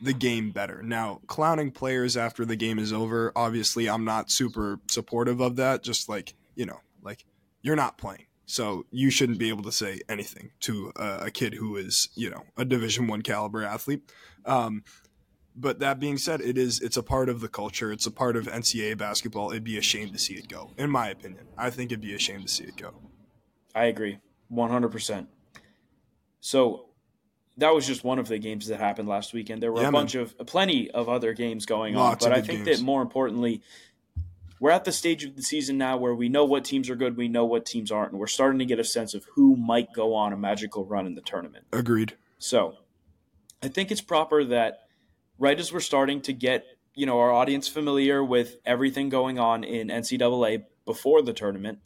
the 0.00 0.12
game 0.12 0.50
better. 0.50 0.83
Now, 0.83 1.21
clowning 1.26 1.71
players 1.73 2.16
after 2.16 2.45
the 2.45 2.57
game 2.57 2.78
is 2.78 2.92
over, 2.92 3.33
obviously 3.35 3.88
I'm 3.88 4.04
not 4.04 4.30
super 4.30 4.78
supportive 4.88 5.40
of 5.40 5.57
that. 5.57 5.83
Just 5.83 6.09
like, 6.09 6.35
you 6.54 6.66
know, 6.66 6.80
like 7.02 7.25
you're 7.62 7.76
not 7.76 7.99
playing. 7.99 8.26
So 8.50 8.86
you 8.90 9.10
shouldn't 9.10 9.38
be 9.38 9.50
able 9.50 9.62
to 9.64 9.72
say 9.72 10.00
anything 10.08 10.52
to 10.60 10.90
a, 10.96 11.26
a 11.26 11.30
kid 11.30 11.52
who 11.52 11.76
is, 11.76 12.08
you 12.14 12.30
know, 12.30 12.44
a 12.56 12.64
division 12.64 13.06
1 13.06 13.20
caliber 13.20 13.62
athlete. 13.62 14.10
Um 14.46 14.82
but 15.54 15.80
that 15.80 15.98
being 15.98 16.18
said, 16.18 16.40
it 16.40 16.56
is 16.56 16.80
it's 16.80 16.96
a 16.96 17.02
part 17.02 17.28
of 17.28 17.40
the 17.40 17.48
culture. 17.48 17.90
It's 17.92 18.06
a 18.06 18.10
part 18.12 18.36
of 18.36 18.46
NCAA 18.46 18.96
basketball. 18.96 19.50
It'd 19.50 19.64
be 19.64 19.76
a 19.76 19.82
shame 19.82 20.12
to 20.12 20.18
see 20.18 20.34
it 20.34 20.48
go, 20.48 20.70
in 20.78 20.88
my 20.88 21.08
opinion. 21.08 21.48
I 21.58 21.70
think 21.70 21.90
it'd 21.90 22.00
be 22.00 22.14
a 22.14 22.18
shame 22.18 22.42
to 22.42 22.48
see 22.48 22.64
it 22.64 22.76
go. 22.76 22.94
I 23.74 23.86
agree, 23.86 24.18
one 24.48 24.70
hundred 24.70 24.92
percent. 24.92 25.28
So 26.40 26.86
that 27.56 27.74
was 27.74 27.86
just 27.86 28.04
one 28.04 28.20
of 28.20 28.28
the 28.28 28.38
games 28.38 28.68
that 28.68 28.78
happened 28.78 29.08
last 29.08 29.34
weekend. 29.34 29.60
There 29.62 29.72
were 29.72 29.82
Yeah, 29.82 29.88
a 29.88 29.92
bunch 29.92 30.14
of 30.14 30.38
plenty 30.46 30.90
of 30.92 31.08
other 31.08 31.34
games 31.34 31.66
going 31.66 31.94
Lots 31.94 32.24
on, 32.24 32.30
but 32.30 32.38
I 32.38 32.40
think 32.40 32.64
games. 32.64 32.78
that 32.78 32.84
more 32.84 33.02
importantly, 33.02 33.62
we're 34.60 34.70
at 34.70 34.84
the 34.84 34.92
stage 34.92 35.24
of 35.24 35.36
the 35.36 35.42
season 35.42 35.78
now 35.78 35.96
where 35.96 36.14
we 36.14 36.28
know 36.28 36.44
what 36.44 36.64
teams 36.64 36.90
are 36.90 36.96
good, 36.96 37.16
we 37.16 37.28
know 37.28 37.44
what 37.44 37.64
teams 37.66 37.92
aren't, 37.92 38.12
and 38.12 38.20
we're 38.20 38.26
starting 38.26 38.58
to 38.58 38.64
get 38.64 38.78
a 38.78 38.84
sense 38.84 39.14
of 39.14 39.24
who 39.34 39.56
might 39.56 39.92
go 39.92 40.14
on 40.14 40.32
a 40.32 40.36
magical 40.36 40.84
run 40.84 41.06
in 41.06 41.14
the 41.14 41.20
tournament. 41.20 41.66
Agreed. 41.72 42.14
So 42.38 42.76
I 43.62 43.68
think 43.68 43.90
it's 43.90 44.00
proper 44.00 44.44
that 44.44 44.88
right 45.38 45.58
as 45.58 45.72
we're 45.72 45.80
starting 45.80 46.20
to 46.22 46.32
get 46.32 46.64
you 46.94 47.06
know 47.06 47.18
our 47.18 47.32
audience 47.32 47.68
familiar 47.68 48.24
with 48.24 48.56
everything 48.66 49.08
going 49.08 49.38
on 49.38 49.62
in 49.64 49.88
NCAA 49.88 50.64
before 50.84 51.22
the 51.22 51.32
tournament, 51.32 51.78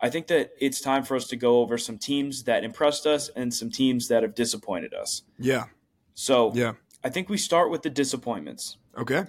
I 0.00 0.10
think 0.10 0.26
that 0.28 0.52
it's 0.60 0.80
time 0.80 1.04
for 1.04 1.16
us 1.16 1.26
to 1.28 1.36
go 1.36 1.60
over 1.60 1.76
some 1.76 1.98
teams 1.98 2.44
that 2.44 2.64
impressed 2.64 3.06
us 3.06 3.28
and 3.30 3.52
some 3.52 3.70
teams 3.70 4.08
that 4.08 4.22
have 4.22 4.34
disappointed 4.34 4.94
us. 4.94 5.22
Yeah. 5.38 5.66
So 6.14 6.52
Yeah. 6.54 6.74
I 7.04 7.08
think 7.08 7.28
we 7.28 7.36
start 7.36 7.70
with 7.70 7.82
the 7.82 7.90
disappointments. 7.90 8.76
Okay. 8.96 9.24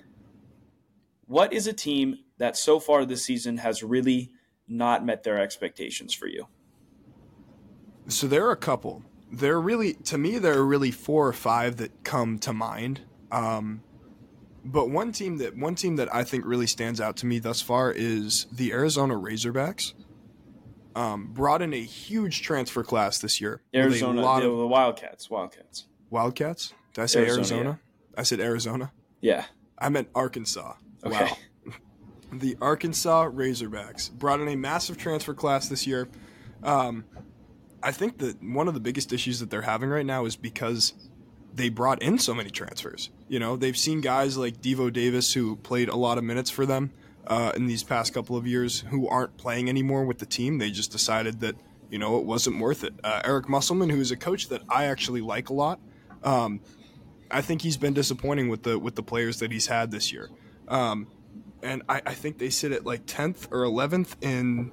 What 1.25 1.51
is 1.53 1.67
a 1.67 1.73
team 1.73 2.19
that 2.37 2.57
so 2.57 2.79
far 2.79 3.05
this 3.05 3.23
season 3.23 3.57
has 3.57 3.83
really 3.83 4.31
not 4.67 5.05
met 5.05 5.23
their 5.23 5.39
expectations 5.39 6.13
for 6.13 6.27
you? 6.27 6.47
So 8.07 8.27
there 8.27 8.45
are 8.47 8.51
a 8.51 8.57
couple. 8.57 9.03
There 9.31 9.53
are 9.53 9.61
really, 9.61 9.93
to 9.93 10.17
me, 10.17 10.37
there 10.37 10.57
are 10.57 10.65
really 10.65 10.91
four 10.91 11.27
or 11.27 11.33
five 11.33 11.77
that 11.77 12.03
come 12.03 12.37
to 12.39 12.53
mind. 12.53 13.01
Um, 13.31 13.81
but 14.65 14.89
one 14.89 15.11
team 15.11 15.37
that 15.37 15.57
one 15.57 15.75
team 15.75 15.95
that 15.97 16.13
I 16.13 16.23
think 16.23 16.45
really 16.45 16.67
stands 16.67 17.01
out 17.01 17.17
to 17.17 17.25
me 17.25 17.39
thus 17.39 17.61
far 17.61 17.91
is 17.91 18.45
the 18.51 18.71
Arizona 18.71 19.15
Razorbacks. 19.15 19.93
Um, 20.95 21.33
brought 21.33 21.63
in 21.63 21.73
a 21.73 21.81
huge 21.81 22.43
transfer 22.43 22.83
class 22.83 23.17
this 23.17 23.41
year. 23.41 23.63
Arizona, 23.73 24.21
the, 24.21 24.27
of, 24.27 24.57
the 24.59 24.67
Wildcats. 24.67 25.27
Wildcats. 25.27 25.85
Wildcats. 26.11 26.73
Did 26.93 27.01
I 27.01 27.05
say 27.07 27.21
Arizona? 27.21 27.39
Arizona? 27.39 27.79
Yeah. 28.13 28.19
I 28.19 28.23
said 28.23 28.39
Arizona. 28.39 28.91
Yeah. 29.19 29.45
I 29.79 29.89
meant 29.89 30.09
Arkansas. 30.13 30.75
Okay. 31.03 31.25
Wow. 31.25 31.37
The 32.39 32.57
Arkansas 32.61 33.29
Razorbacks 33.29 34.11
brought 34.11 34.39
in 34.39 34.47
a 34.47 34.55
massive 34.55 34.97
transfer 34.97 35.33
class 35.33 35.69
this 35.69 35.85
year. 35.87 36.07
Um, 36.63 37.05
I 37.81 37.91
think 37.91 38.19
that 38.19 38.41
one 38.41 38.67
of 38.67 38.73
the 38.73 38.79
biggest 38.79 39.11
issues 39.11 39.39
that 39.39 39.49
they're 39.49 39.63
having 39.63 39.89
right 39.89 40.05
now 40.05 40.25
is 40.25 40.35
because 40.35 40.93
they 41.53 41.69
brought 41.69 42.01
in 42.01 42.17
so 42.17 42.33
many 42.33 42.49
transfers. 42.49 43.09
You 43.27 43.39
know, 43.39 43.55
they've 43.55 43.77
seen 43.77 44.01
guys 44.01 44.37
like 44.37 44.61
Devo 44.61 44.91
Davis 44.91 45.33
who 45.33 45.57
played 45.57 45.89
a 45.89 45.95
lot 45.95 46.17
of 46.17 46.23
minutes 46.23 46.49
for 46.49 46.65
them 46.65 46.91
uh, 47.27 47.51
in 47.55 47.67
these 47.67 47.83
past 47.83 48.13
couple 48.13 48.35
of 48.35 48.47
years 48.47 48.81
who 48.89 49.07
aren't 49.07 49.37
playing 49.37 49.69
anymore 49.69 50.05
with 50.05 50.19
the 50.19 50.25
team. 50.25 50.57
They 50.57 50.71
just 50.71 50.91
decided 50.91 51.41
that 51.41 51.55
you 51.89 51.99
know 51.99 52.17
it 52.17 52.25
wasn't 52.25 52.59
worth 52.59 52.83
it. 52.83 52.93
Uh, 53.03 53.21
Eric 53.23 53.47
Musselman, 53.49 53.89
who 53.89 53.99
is 53.99 54.11
a 54.11 54.17
coach 54.17 54.49
that 54.49 54.61
I 54.69 54.85
actually 54.85 55.21
like 55.21 55.49
a 55.49 55.53
lot, 55.53 55.79
um, 56.23 56.61
I 57.29 57.41
think 57.41 57.61
he's 57.61 57.77
been 57.77 57.93
disappointing 57.93 58.49
with 58.49 58.63
the 58.63 58.79
with 58.79 58.95
the 58.95 59.03
players 59.03 59.39
that 59.39 59.51
he's 59.51 59.67
had 59.67 59.91
this 59.91 60.11
year. 60.11 60.29
Um, 60.67 61.07
and 61.63 61.81
I, 61.89 62.01
I, 62.05 62.13
think 62.13 62.37
they 62.37 62.49
sit 62.49 62.71
at 62.71 62.85
like 62.85 63.05
10th 63.05 63.47
or 63.51 63.63
11th 63.63 64.15
in 64.21 64.71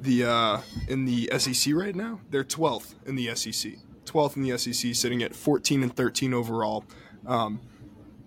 the 0.00 0.24
uh, 0.24 0.60
in 0.88 1.04
the 1.04 1.30
SEC 1.38 1.74
right 1.74 1.94
now. 1.94 2.20
They're 2.30 2.44
12th 2.44 2.94
in 3.06 3.16
the 3.16 3.34
SEC. 3.34 3.72
12th 4.06 4.36
in 4.36 4.42
the 4.42 4.58
SEC, 4.58 4.94
sitting 4.94 5.22
at 5.22 5.34
14 5.34 5.82
and 5.82 5.94
13 5.94 6.34
overall. 6.34 6.84
Um, 7.26 7.60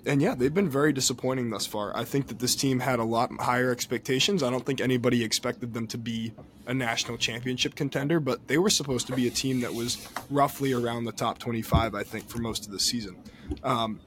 and 0.05 0.21
yeah, 0.21 0.35
they've 0.35 0.53
been 0.53 0.69
very 0.69 0.91
disappointing 0.91 1.49
thus 1.49 1.65
far. 1.65 1.95
I 1.95 2.03
think 2.03 2.27
that 2.27 2.39
this 2.39 2.55
team 2.55 2.79
had 2.79 2.99
a 2.99 3.03
lot 3.03 3.31
higher 3.39 3.71
expectations. 3.71 4.43
I 4.43 4.49
don't 4.49 4.65
think 4.65 4.81
anybody 4.81 5.23
expected 5.23 5.73
them 5.73 5.87
to 5.87 5.97
be 5.97 6.33
a 6.67 6.73
national 6.73 7.17
championship 7.17 7.75
contender, 7.75 8.19
but 8.19 8.47
they 8.47 8.57
were 8.57 8.69
supposed 8.69 9.07
to 9.07 9.15
be 9.15 9.27
a 9.27 9.31
team 9.31 9.61
that 9.61 9.73
was 9.73 10.07
roughly 10.29 10.73
around 10.73 11.05
the 11.05 11.11
top 11.11 11.37
25, 11.37 11.95
I 11.95 12.03
think, 12.03 12.27
for 12.29 12.39
most 12.39 12.65
of 12.65 12.71
the 12.71 12.79
season. 12.79 13.15
Um, 13.63 13.99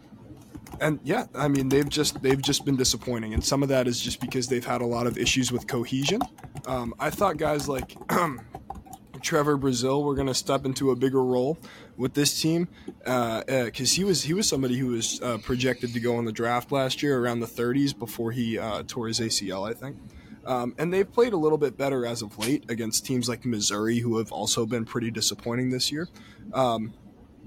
and 0.80 1.00
yeah, 1.04 1.26
I 1.34 1.48
mean 1.48 1.68
they've 1.68 1.88
just 1.88 2.22
they've 2.22 2.40
just 2.40 2.64
been 2.64 2.76
disappointing, 2.76 3.34
and 3.34 3.44
some 3.44 3.62
of 3.62 3.68
that 3.68 3.86
is 3.86 4.00
just 4.00 4.20
because 4.20 4.48
they've 4.48 4.64
had 4.64 4.80
a 4.80 4.86
lot 4.86 5.06
of 5.06 5.18
issues 5.18 5.52
with 5.52 5.66
cohesion. 5.66 6.20
Um, 6.66 6.94
I 6.98 7.10
thought 7.10 7.36
guys 7.36 7.68
like 7.68 7.96
Trevor 9.22 9.58
Brazile 9.58 10.04
were 10.04 10.14
going 10.14 10.26
to 10.26 10.34
step 10.34 10.64
into 10.64 10.90
a 10.90 10.96
bigger 10.96 11.22
role 11.22 11.58
with 11.96 12.14
this 12.14 12.40
team 12.40 12.68
because 12.98 13.44
uh, 13.48 13.52
uh, 13.52 13.70
he 13.70 14.04
was 14.04 14.22
he 14.22 14.34
was 14.34 14.48
somebody 14.48 14.76
who 14.76 14.88
was 14.88 15.20
uh, 15.22 15.38
projected 15.38 15.92
to 15.94 16.00
go 16.00 16.18
in 16.18 16.24
the 16.24 16.32
draft 16.32 16.72
last 16.72 17.02
year 17.02 17.18
around 17.18 17.40
the 17.40 17.46
30s 17.46 17.96
before 17.98 18.32
he 18.32 18.58
uh, 18.58 18.82
tore 18.86 19.08
his 19.08 19.20
ACL, 19.20 19.68
I 19.68 19.74
think. 19.74 19.96
Um, 20.44 20.74
and 20.78 20.92
they've 20.92 21.10
played 21.10 21.32
a 21.32 21.36
little 21.36 21.58
bit 21.58 21.76
better 21.76 22.06
as 22.06 22.22
of 22.22 22.38
late 22.38 22.70
against 22.70 23.04
teams 23.04 23.28
like 23.28 23.44
Missouri, 23.44 23.98
who 23.98 24.18
have 24.18 24.30
also 24.30 24.64
been 24.64 24.84
pretty 24.84 25.10
disappointing 25.10 25.70
this 25.70 25.90
year. 25.90 26.08
Um, 26.52 26.94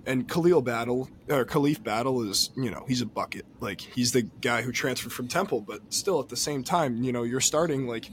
and 0.05 0.27
Khalil 0.27 0.61
Battle 0.61 1.09
or 1.29 1.45
Khalif 1.45 1.83
Battle 1.83 2.21
is, 2.23 2.51
you 2.55 2.71
know, 2.71 2.85
he's 2.87 3.01
a 3.01 3.05
bucket. 3.05 3.45
Like 3.59 3.81
he's 3.81 4.11
the 4.11 4.23
guy 4.23 4.61
who 4.61 4.71
transferred 4.71 5.13
from 5.13 5.27
Temple, 5.27 5.61
but 5.61 5.93
still 5.93 6.19
at 6.19 6.29
the 6.29 6.37
same 6.37 6.63
time, 6.63 7.03
you 7.03 7.11
know, 7.11 7.23
you're 7.23 7.39
starting 7.39 7.87
like 7.87 8.09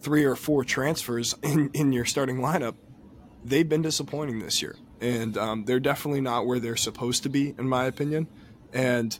three 0.00 0.24
or 0.24 0.36
four 0.36 0.64
transfers 0.64 1.34
in, 1.42 1.70
in 1.74 1.92
your 1.92 2.04
starting 2.04 2.38
lineup. 2.38 2.74
They've 3.44 3.68
been 3.68 3.82
disappointing 3.82 4.40
this 4.40 4.60
year, 4.60 4.76
and 5.00 5.36
um, 5.38 5.64
they're 5.64 5.80
definitely 5.80 6.20
not 6.20 6.46
where 6.46 6.58
they're 6.58 6.76
supposed 6.76 7.22
to 7.22 7.28
be, 7.30 7.54
in 7.58 7.68
my 7.68 7.86
opinion. 7.86 8.28
And 8.72 9.18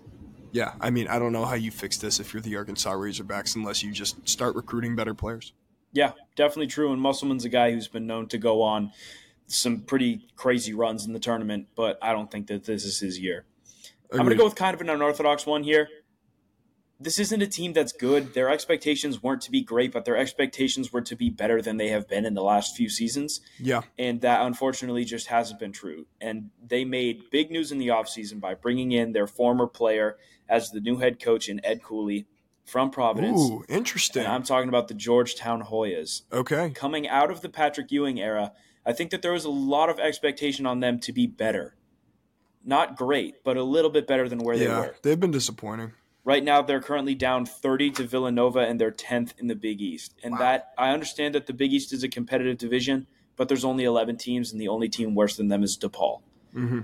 yeah, 0.52 0.74
I 0.80 0.90
mean, 0.90 1.08
I 1.08 1.18
don't 1.18 1.32
know 1.32 1.44
how 1.44 1.54
you 1.54 1.70
fix 1.70 1.96
this 1.96 2.20
if 2.20 2.34
you're 2.34 2.42
the 2.42 2.56
Arkansas 2.56 2.92
Razorbacks 2.92 3.56
unless 3.56 3.82
you 3.82 3.92
just 3.92 4.28
start 4.28 4.56
recruiting 4.56 4.94
better 4.94 5.14
players. 5.14 5.52
Yeah, 5.92 6.12
definitely 6.36 6.68
true. 6.68 6.92
And 6.92 7.00
Musselman's 7.00 7.44
a 7.44 7.48
guy 7.48 7.72
who's 7.72 7.88
been 7.88 8.06
known 8.06 8.28
to 8.28 8.38
go 8.38 8.62
on 8.62 8.92
some 9.50 9.80
pretty 9.80 10.28
crazy 10.36 10.72
runs 10.72 11.06
in 11.06 11.12
the 11.12 11.18
tournament, 11.18 11.68
but 11.74 11.98
I 12.00 12.12
don't 12.12 12.30
think 12.30 12.46
that 12.46 12.64
this 12.64 12.84
is 12.84 13.00
his 13.00 13.18
year. 13.18 13.44
Agreed. 14.06 14.20
I'm 14.20 14.26
going 14.26 14.36
to 14.36 14.40
go 14.40 14.44
with 14.44 14.54
kind 14.54 14.74
of 14.74 14.80
an 14.80 14.88
unorthodox 14.88 15.46
one 15.46 15.62
here. 15.62 15.88
This 17.02 17.18
isn't 17.18 17.40
a 17.40 17.46
team 17.46 17.72
that's 17.72 17.92
good. 17.92 18.34
Their 18.34 18.50
expectations 18.50 19.22
weren't 19.22 19.40
to 19.42 19.50
be 19.50 19.62
great, 19.62 19.90
but 19.90 20.04
their 20.04 20.18
expectations 20.18 20.92
were 20.92 21.00
to 21.00 21.16
be 21.16 21.30
better 21.30 21.62
than 21.62 21.78
they 21.78 21.88
have 21.88 22.06
been 22.06 22.26
in 22.26 22.34
the 22.34 22.42
last 22.42 22.76
few 22.76 22.90
seasons. 22.90 23.40
Yeah. 23.58 23.82
And 23.98 24.20
that 24.20 24.44
unfortunately 24.44 25.04
just 25.06 25.28
hasn't 25.28 25.58
been 25.58 25.72
true. 25.72 26.06
And 26.20 26.50
they 26.62 26.84
made 26.84 27.30
big 27.30 27.50
news 27.50 27.72
in 27.72 27.78
the 27.78 27.88
offseason 27.88 28.38
by 28.38 28.54
bringing 28.54 28.92
in 28.92 29.12
their 29.12 29.26
former 29.26 29.66
player 29.66 30.18
as 30.46 30.70
the 30.70 30.80
new 30.80 30.98
head 30.98 31.22
coach 31.22 31.48
in 31.48 31.64
Ed 31.64 31.82
Cooley 31.82 32.26
from 32.66 32.90
Providence. 32.90 33.40
Ooh, 33.40 33.64
interesting. 33.68 34.24
And 34.24 34.32
I'm 34.32 34.42
talking 34.42 34.68
about 34.68 34.88
the 34.88 34.94
Georgetown 34.94 35.62
Hoyas. 35.62 36.22
Okay. 36.30 36.70
Coming 36.70 37.08
out 37.08 37.30
of 37.30 37.40
the 37.40 37.48
Patrick 37.48 37.90
Ewing 37.90 38.20
era, 38.20 38.52
I 38.84 38.92
think 38.92 39.10
that 39.10 39.22
there 39.22 39.32
was 39.32 39.44
a 39.44 39.50
lot 39.50 39.90
of 39.90 39.98
expectation 39.98 40.66
on 40.66 40.80
them 40.80 40.98
to 41.00 41.12
be 41.12 41.26
better. 41.26 41.76
Not 42.64 42.96
great, 42.96 43.42
but 43.44 43.56
a 43.56 43.62
little 43.62 43.90
bit 43.90 44.06
better 44.06 44.28
than 44.28 44.38
where 44.38 44.56
yeah, 44.56 44.68
they 44.68 44.74
were. 44.74 44.96
They've 45.02 45.20
been 45.20 45.30
disappointing. 45.30 45.92
Right 46.24 46.44
now, 46.44 46.60
they're 46.60 46.82
currently 46.82 47.14
down 47.14 47.46
30 47.46 47.90
to 47.92 48.04
Villanova, 48.04 48.60
and 48.60 48.80
they're 48.80 48.92
10th 48.92 49.32
in 49.38 49.46
the 49.46 49.54
Big 49.54 49.80
East. 49.80 50.14
And 50.22 50.32
wow. 50.32 50.38
that 50.40 50.72
I 50.76 50.90
understand 50.90 51.34
that 51.34 51.46
the 51.46 51.54
Big 51.54 51.72
East 51.72 51.92
is 51.92 52.02
a 52.02 52.08
competitive 52.08 52.58
division, 52.58 53.06
but 53.36 53.48
there's 53.48 53.64
only 53.64 53.84
11 53.84 54.18
teams, 54.18 54.52
and 54.52 54.60
the 54.60 54.68
only 54.68 54.88
team 54.88 55.14
worse 55.14 55.36
than 55.36 55.48
them 55.48 55.62
is 55.62 55.78
DePaul. 55.78 56.20
Mm-hmm. 56.54 56.80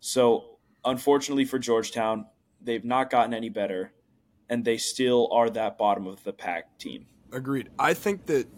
So, 0.00 0.58
unfortunately 0.84 1.44
for 1.44 1.58
Georgetown, 1.58 2.26
they've 2.60 2.84
not 2.84 3.08
gotten 3.08 3.32
any 3.32 3.48
better, 3.48 3.92
and 4.48 4.64
they 4.64 4.78
still 4.78 5.28
are 5.32 5.48
that 5.50 5.78
bottom 5.78 6.06
of 6.06 6.24
the 6.24 6.32
pack 6.32 6.76
team. 6.78 7.06
Agreed. 7.32 7.70
I 7.78 7.94
think 7.94 8.26
that 8.26 8.48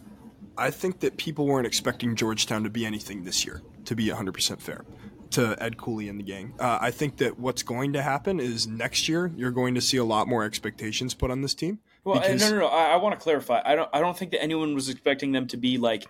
I 0.58 0.70
think 0.70 1.00
that 1.00 1.16
people 1.16 1.46
weren't 1.46 1.66
expecting 1.66 2.16
Georgetown 2.16 2.64
to 2.64 2.70
be 2.70 2.86
anything 2.86 3.24
this 3.24 3.44
year, 3.44 3.62
to 3.84 3.94
be 3.94 4.06
100% 4.06 4.60
fair 4.60 4.84
to 5.30 5.56
Ed 5.62 5.76
Cooley 5.76 6.08
and 6.08 6.18
the 6.18 6.24
gang. 6.24 6.54
Uh, 6.58 6.78
I 6.80 6.90
think 6.90 7.18
that 7.18 7.38
what's 7.38 7.62
going 7.62 7.92
to 7.94 8.02
happen 8.02 8.40
is 8.40 8.66
next 8.66 9.08
year 9.08 9.32
you're 9.36 9.50
going 9.50 9.74
to 9.74 9.80
see 9.80 9.96
a 9.96 10.04
lot 10.04 10.28
more 10.28 10.44
expectations 10.44 11.14
put 11.14 11.30
on 11.30 11.42
this 11.42 11.54
team. 11.54 11.80
Well, 12.04 12.20
because... 12.20 12.40
no, 12.40 12.50
no, 12.50 12.60
no. 12.60 12.66
I, 12.68 12.92
I 12.92 12.96
want 12.96 13.18
to 13.18 13.22
clarify. 13.22 13.60
I 13.64 13.74
don't. 13.74 13.90
I 13.92 14.00
don't 14.00 14.16
think 14.16 14.30
that 14.30 14.42
anyone 14.42 14.74
was 14.74 14.88
expecting 14.88 15.32
them 15.32 15.46
to 15.48 15.56
be 15.56 15.78
like 15.78 16.06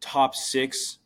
top 0.00 0.34
six 0.34 0.98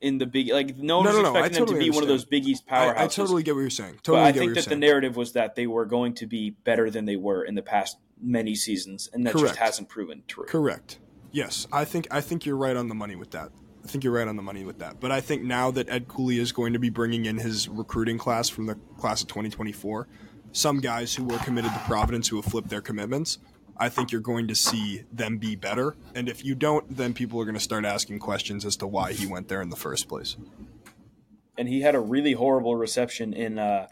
in 0.00 0.18
the 0.18 0.26
big. 0.26 0.50
Like 0.50 0.76
no 0.76 0.98
one 0.98 1.06
no, 1.06 1.12
was 1.12 1.22
no, 1.22 1.28
expecting 1.30 1.40
no, 1.40 1.44
them 1.44 1.66
totally 1.66 1.66
to 1.66 1.78
be 1.78 1.84
understand. 1.86 1.94
one 1.94 2.02
of 2.02 2.08
those 2.08 2.24
Big 2.24 2.46
East 2.46 2.66
powerhouses. 2.66 2.96
I, 2.96 3.04
I 3.04 3.06
totally 3.06 3.42
get 3.44 3.54
what 3.54 3.60
you're 3.60 3.70
saying. 3.70 4.00
Totally 4.02 4.24
but 4.24 4.28
I 4.28 4.32
think 4.32 4.54
that 4.54 4.64
the 4.64 4.76
narrative 4.76 5.16
was 5.16 5.32
that 5.34 5.54
they 5.54 5.68
were 5.68 5.84
going 5.84 6.14
to 6.14 6.26
be 6.26 6.50
better 6.50 6.90
than 6.90 7.04
they 7.04 7.16
were 7.16 7.44
in 7.44 7.54
the 7.54 7.62
past 7.62 7.98
many 8.20 8.56
seasons, 8.56 9.08
and 9.12 9.24
that 9.26 9.32
Correct. 9.32 9.48
just 9.48 9.58
hasn't 9.60 9.88
proven 9.88 10.24
true. 10.26 10.44
Correct. 10.46 10.98
Yes, 11.32 11.66
I 11.72 11.84
think 11.84 12.06
I 12.10 12.20
think 12.20 12.46
you're 12.46 12.56
right 12.56 12.76
on 12.76 12.88
the 12.88 12.94
money 12.94 13.16
with 13.16 13.30
that. 13.32 13.50
I 13.84 13.88
think 13.88 14.04
you're 14.04 14.12
right 14.12 14.28
on 14.28 14.36
the 14.36 14.42
money 14.42 14.64
with 14.64 14.78
that. 14.78 15.00
But 15.00 15.10
I 15.10 15.20
think 15.20 15.42
now 15.42 15.70
that 15.72 15.88
Ed 15.90 16.06
Cooley 16.06 16.38
is 16.38 16.52
going 16.52 16.72
to 16.74 16.78
be 16.78 16.90
bringing 16.90 17.24
in 17.24 17.38
his 17.38 17.68
recruiting 17.68 18.16
class 18.16 18.48
from 18.48 18.66
the 18.66 18.76
class 18.98 19.22
of 19.22 19.28
2024, 19.28 20.06
some 20.52 20.80
guys 20.80 21.14
who 21.14 21.24
were 21.24 21.38
committed 21.38 21.72
to 21.72 21.78
Providence 21.80 22.28
who 22.28 22.36
have 22.36 22.44
flipped 22.44 22.68
their 22.68 22.80
commitments, 22.80 23.38
I 23.76 23.88
think 23.88 24.12
you're 24.12 24.20
going 24.20 24.46
to 24.48 24.54
see 24.54 25.02
them 25.10 25.38
be 25.38 25.56
better. 25.56 25.96
And 26.14 26.28
if 26.28 26.44
you 26.44 26.54
don't, 26.54 26.96
then 26.96 27.14
people 27.14 27.40
are 27.40 27.44
going 27.44 27.56
to 27.56 27.60
start 27.60 27.84
asking 27.84 28.20
questions 28.20 28.64
as 28.64 28.76
to 28.76 28.86
why 28.86 29.12
he 29.12 29.26
went 29.26 29.48
there 29.48 29.62
in 29.62 29.70
the 29.70 29.76
first 29.76 30.08
place. 30.08 30.36
And 31.58 31.68
he 31.68 31.80
had 31.80 31.94
a 31.94 32.00
really 32.00 32.34
horrible 32.34 32.76
reception 32.76 33.32
in 33.32 33.58
uh, 33.58 33.88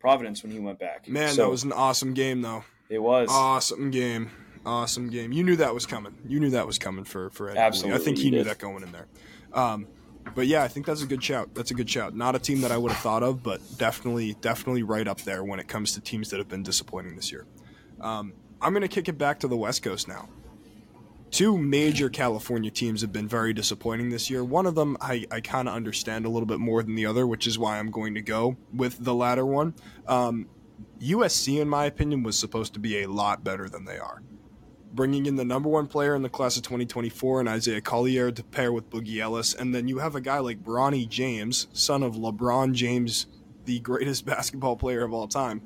Providence 0.00 0.42
when 0.42 0.52
he 0.52 0.58
went 0.58 0.78
back. 0.78 1.08
Man, 1.08 1.34
so, 1.34 1.42
that 1.42 1.50
was 1.50 1.64
an 1.64 1.72
awesome 1.72 2.14
game, 2.14 2.40
though. 2.42 2.64
It 2.88 3.00
was 3.00 3.28
awesome 3.30 3.90
game. 3.90 4.30
Awesome 4.66 5.10
game. 5.10 5.32
You 5.32 5.44
knew 5.44 5.54
that 5.56 5.72
was 5.72 5.86
coming. 5.86 6.16
You 6.26 6.40
knew 6.40 6.50
that 6.50 6.66
was 6.66 6.76
coming 6.76 7.04
for 7.04 7.30
for 7.30 7.48
Ed. 7.48 7.56
Absolutely, 7.56 8.00
I 8.00 8.04
think 8.04 8.18
he 8.18 8.30
knew 8.30 8.42
that 8.42 8.58
going 8.58 8.82
in 8.82 8.90
there. 8.90 9.06
Um, 9.52 9.86
but 10.34 10.48
yeah, 10.48 10.64
I 10.64 10.68
think 10.68 10.86
that's 10.86 11.02
a 11.02 11.06
good 11.06 11.22
shout. 11.22 11.54
That's 11.54 11.70
a 11.70 11.74
good 11.74 11.88
shout. 11.88 12.16
Not 12.16 12.34
a 12.34 12.40
team 12.40 12.62
that 12.62 12.72
I 12.72 12.76
would 12.76 12.90
have 12.90 13.00
thought 13.00 13.22
of, 13.22 13.44
but 13.44 13.60
definitely, 13.78 14.34
definitely 14.40 14.82
right 14.82 15.06
up 15.06 15.20
there 15.20 15.44
when 15.44 15.60
it 15.60 15.68
comes 15.68 15.92
to 15.92 16.00
teams 16.00 16.30
that 16.30 16.38
have 16.38 16.48
been 16.48 16.64
disappointing 16.64 17.14
this 17.14 17.30
year. 17.30 17.46
Um, 18.00 18.32
I'm 18.60 18.72
going 18.72 18.82
to 18.82 18.88
kick 18.88 19.08
it 19.08 19.16
back 19.16 19.38
to 19.40 19.48
the 19.48 19.56
West 19.56 19.84
Coast 19.84 20.08
now. 20.08 20.28
Two 21.30 21.56
major 21.56 22.08
California 22.08 22.70
teams 22.70 23.02
have 23.02 23.12
been 23.12 23.28
very 23.28 23.52
disappointing 23.52 24.10
this 24.10 24.28
year. 24.30 24.42
One 24.42 24.66
of 24.66 24.74
them 24.74 24.96
I, 25.00 25.26
I 25.30 25.40
kind 25.40 25.68
of 25.68 25.74
understand 25.74 26.26
a 26.26 26.28
little 26.28 26.46
bit 26.46 26.58
more 26.58 26.82
than 26.82 26.96
the 26.96 27.06
other, 27.06 27.24
which 27.24 27.46
is 27.46 27.56
why 27.56 27.78
I'm 27.78 27.92
going 27.92 28.14
to 28.14 28.22
go 28.22 28.56
with 28.74 29.04
the 29.04 29.14
latter 29.14 29.46
one. 29.46 29.74
Um, 30.08 30.48
USC, 31.00 31.60
in 31.60 31.68
my 31.68 31.84
opinion, 31.84 32.24
was 32.24 32.36
supposed 32.36 32.74
to 32.74 32.80
be 32.80 33.02
a 33.02 33.08
lot 33.08 33.44
better 33.44 33.68
than 33.68 33.84
they 33.84 33.98
are 33.98 34.22
bringing 34.96 35.26
in 35.26 35.36
the 35.36 35.44
number 35.44 35.68
one 35.68 35.86
player 35.86 36.16
in 36.16 36.22
the 36.22 36.28
class 36.28 36.56
of 36.56 36.64
2024 36.64 37.38
and 37.38 37.48
Isaiah 37.48 37.80
Collier 37.80 38.32
to 38.32 38.42
pair 38.42 38.72
with 38.72 38.90
Boogie 38.90 39.18
Ellis. 39.18 39.54
And 39.54 39.72
then 39.72 39.86
you 39.86 39.98
have 39.98 40.16
a 40.16 40.20
guy 40.20 40.40
like 40.40 40.64
Bronny 40.64 41.08
James, 41.08 41.68
son 41.72 42.02
of 42.02 42.16
LeBron 42.16 42.72
James 42.72 43.26
the 43.66 43.80
greatest 43.80 44.24
basketball 44.26 44.76
player 44.76 45.04
of 45.04 45.12
all 45.12 45.28
time, 45.28 45.60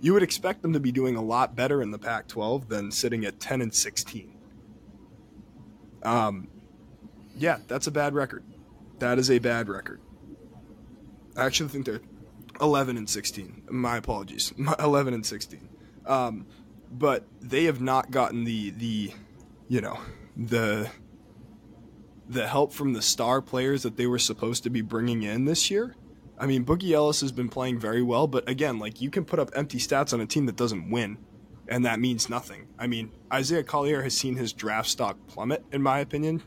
you 0.00 0.14
would 0.14 0.22
expect 0.22 0.62
them 0.62 0.72
to 0.72 0.80
be 0.80 0.90
doing 0.90 1.16
a 1.16 1.22
lot 1.22 1.54
better 1.54 1.82
in 1.82 1.90
the 1.90 1.98
Pac 1.98 2.26
12 2.28 2.68
than 2.68 2.90
sitting 2.90 3.24
at 3.24 3.38
10 3.38 3.60
and 3.60 3.74
16. 3.74 4.32
Um, 6.02 6.48
yeah, 7.36 7.58
that's 7.68 7.86
a 7.86 7.90
bad 7.90 8.14
record. 8.14 8.42
That 8.98 9.18
is 9.18 9.30
a 9.30 9.38
bad 9.38 9.68
record. 9.68 10.00
I 11.36 11.44
actually 11.44 11.68
think 11.68 11.86
they're 11.86 12.00
11 12.60 12.96
and 12.96 13.08
16. 13.08 13.62
My 13.70 13.98
apologies. 13.98 14.52
11 14.78 15.14
and 15.14 15.24
16. 15.24 15.68
Um, 16.06 16.46
but 16.92 17.26
they 17.40 17.64
have 17.64 17.80
not 17.80 18.10
gotten 18.10 18.44
the 18.44 18.70
the 18.70 19.12
you 19.68 19.80
know 19.80 19.98
the 20.36 20.90
the 22.28 22.46
help 22.46 22.72
from 22.72 22.92
the 22.92 23.02
star 23.02 23.42
players 23.42 23.82
that 23.82 23.96
they 23.96 24.06
were 24.06 24.18
supposed 24.18 24.62
to 24.62 24.70
be 24.70 24.80
bringing 24.80 25.22
in 25.22 25.44
this 25.44 25.70
year. 25.70 25.94
I 26.38 26.46
mean, 26.46 26.64
Boogie 26.64 26.92
Ellis 26.92 27.20
has 27.20 27.32
been 27.32 27.48
playing 27.48 27.78
very 27.78 28.02
well, 28.02 28.26
but 28.26 28.48
again, 28.48 28.78
like 28.78 29.00
you 29.00 29.10
can 29.10 29.24
put 29.24 29.38
up 29.38 29.50
empty 29.54 29.78
stats 29.78 30.12
on 30.12 30.20
a 30.20 30.26
team 30.26 30.46
that 30.46 30.56
doesn't 30.56 30.90
win, 30.90 31.18
and 31.68 31.84
that 31.84 32.00
means 32.00 32.28
nothing. 32.28 32.68
I 32.78 32.86
mean, 32.86 33.12
Isaiah 33.32 33.62
Collier 33.62 34.02
has 34.02 34.16
seen 34.16 34.36
his 34.36 34.52
draft 34.52 34.88
stock 34.88 35.18
plummet, 35.28 35.64
in 35.72 35.82
my 35.82 35.98
opinion, 36.00 36.42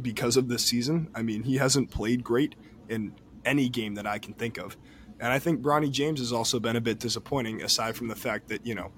because 0.00 0.36
of 0.36 0.48
this 0.48 0.64
season. 0.64 1.08
I 1.14 1.22
mean, 1.22 1.44
he 1.44 1.56
hasn't 1.56 1.90
played 1.90 2.22
great 2.22 2.54
in 2.88 3.14
any 3.44 3.68
game 3.68 3.94
that 3.94 4.06
I 4.06 4.18
can 4.18 4.34
think 4.34 4.58
of. 4.58 4.76
And 5.18 5.32
I 5.32 5.38
think 5.38 5.62
Bronny 5.62 5.90
James 5.90 6.20
has 6.20 6.32
also 6.32 6.60
been 6.60 6.76
a 6.76 6.80
bit 6.80 6.98
disappointing, 6.98 7.62
aside 7.62 7.96
from 7.96 8.08
the 8.08 8.16
fact 8.16 8.48
that, 8.48 8.66
you 8.66 8.74
know, 8.74 8.92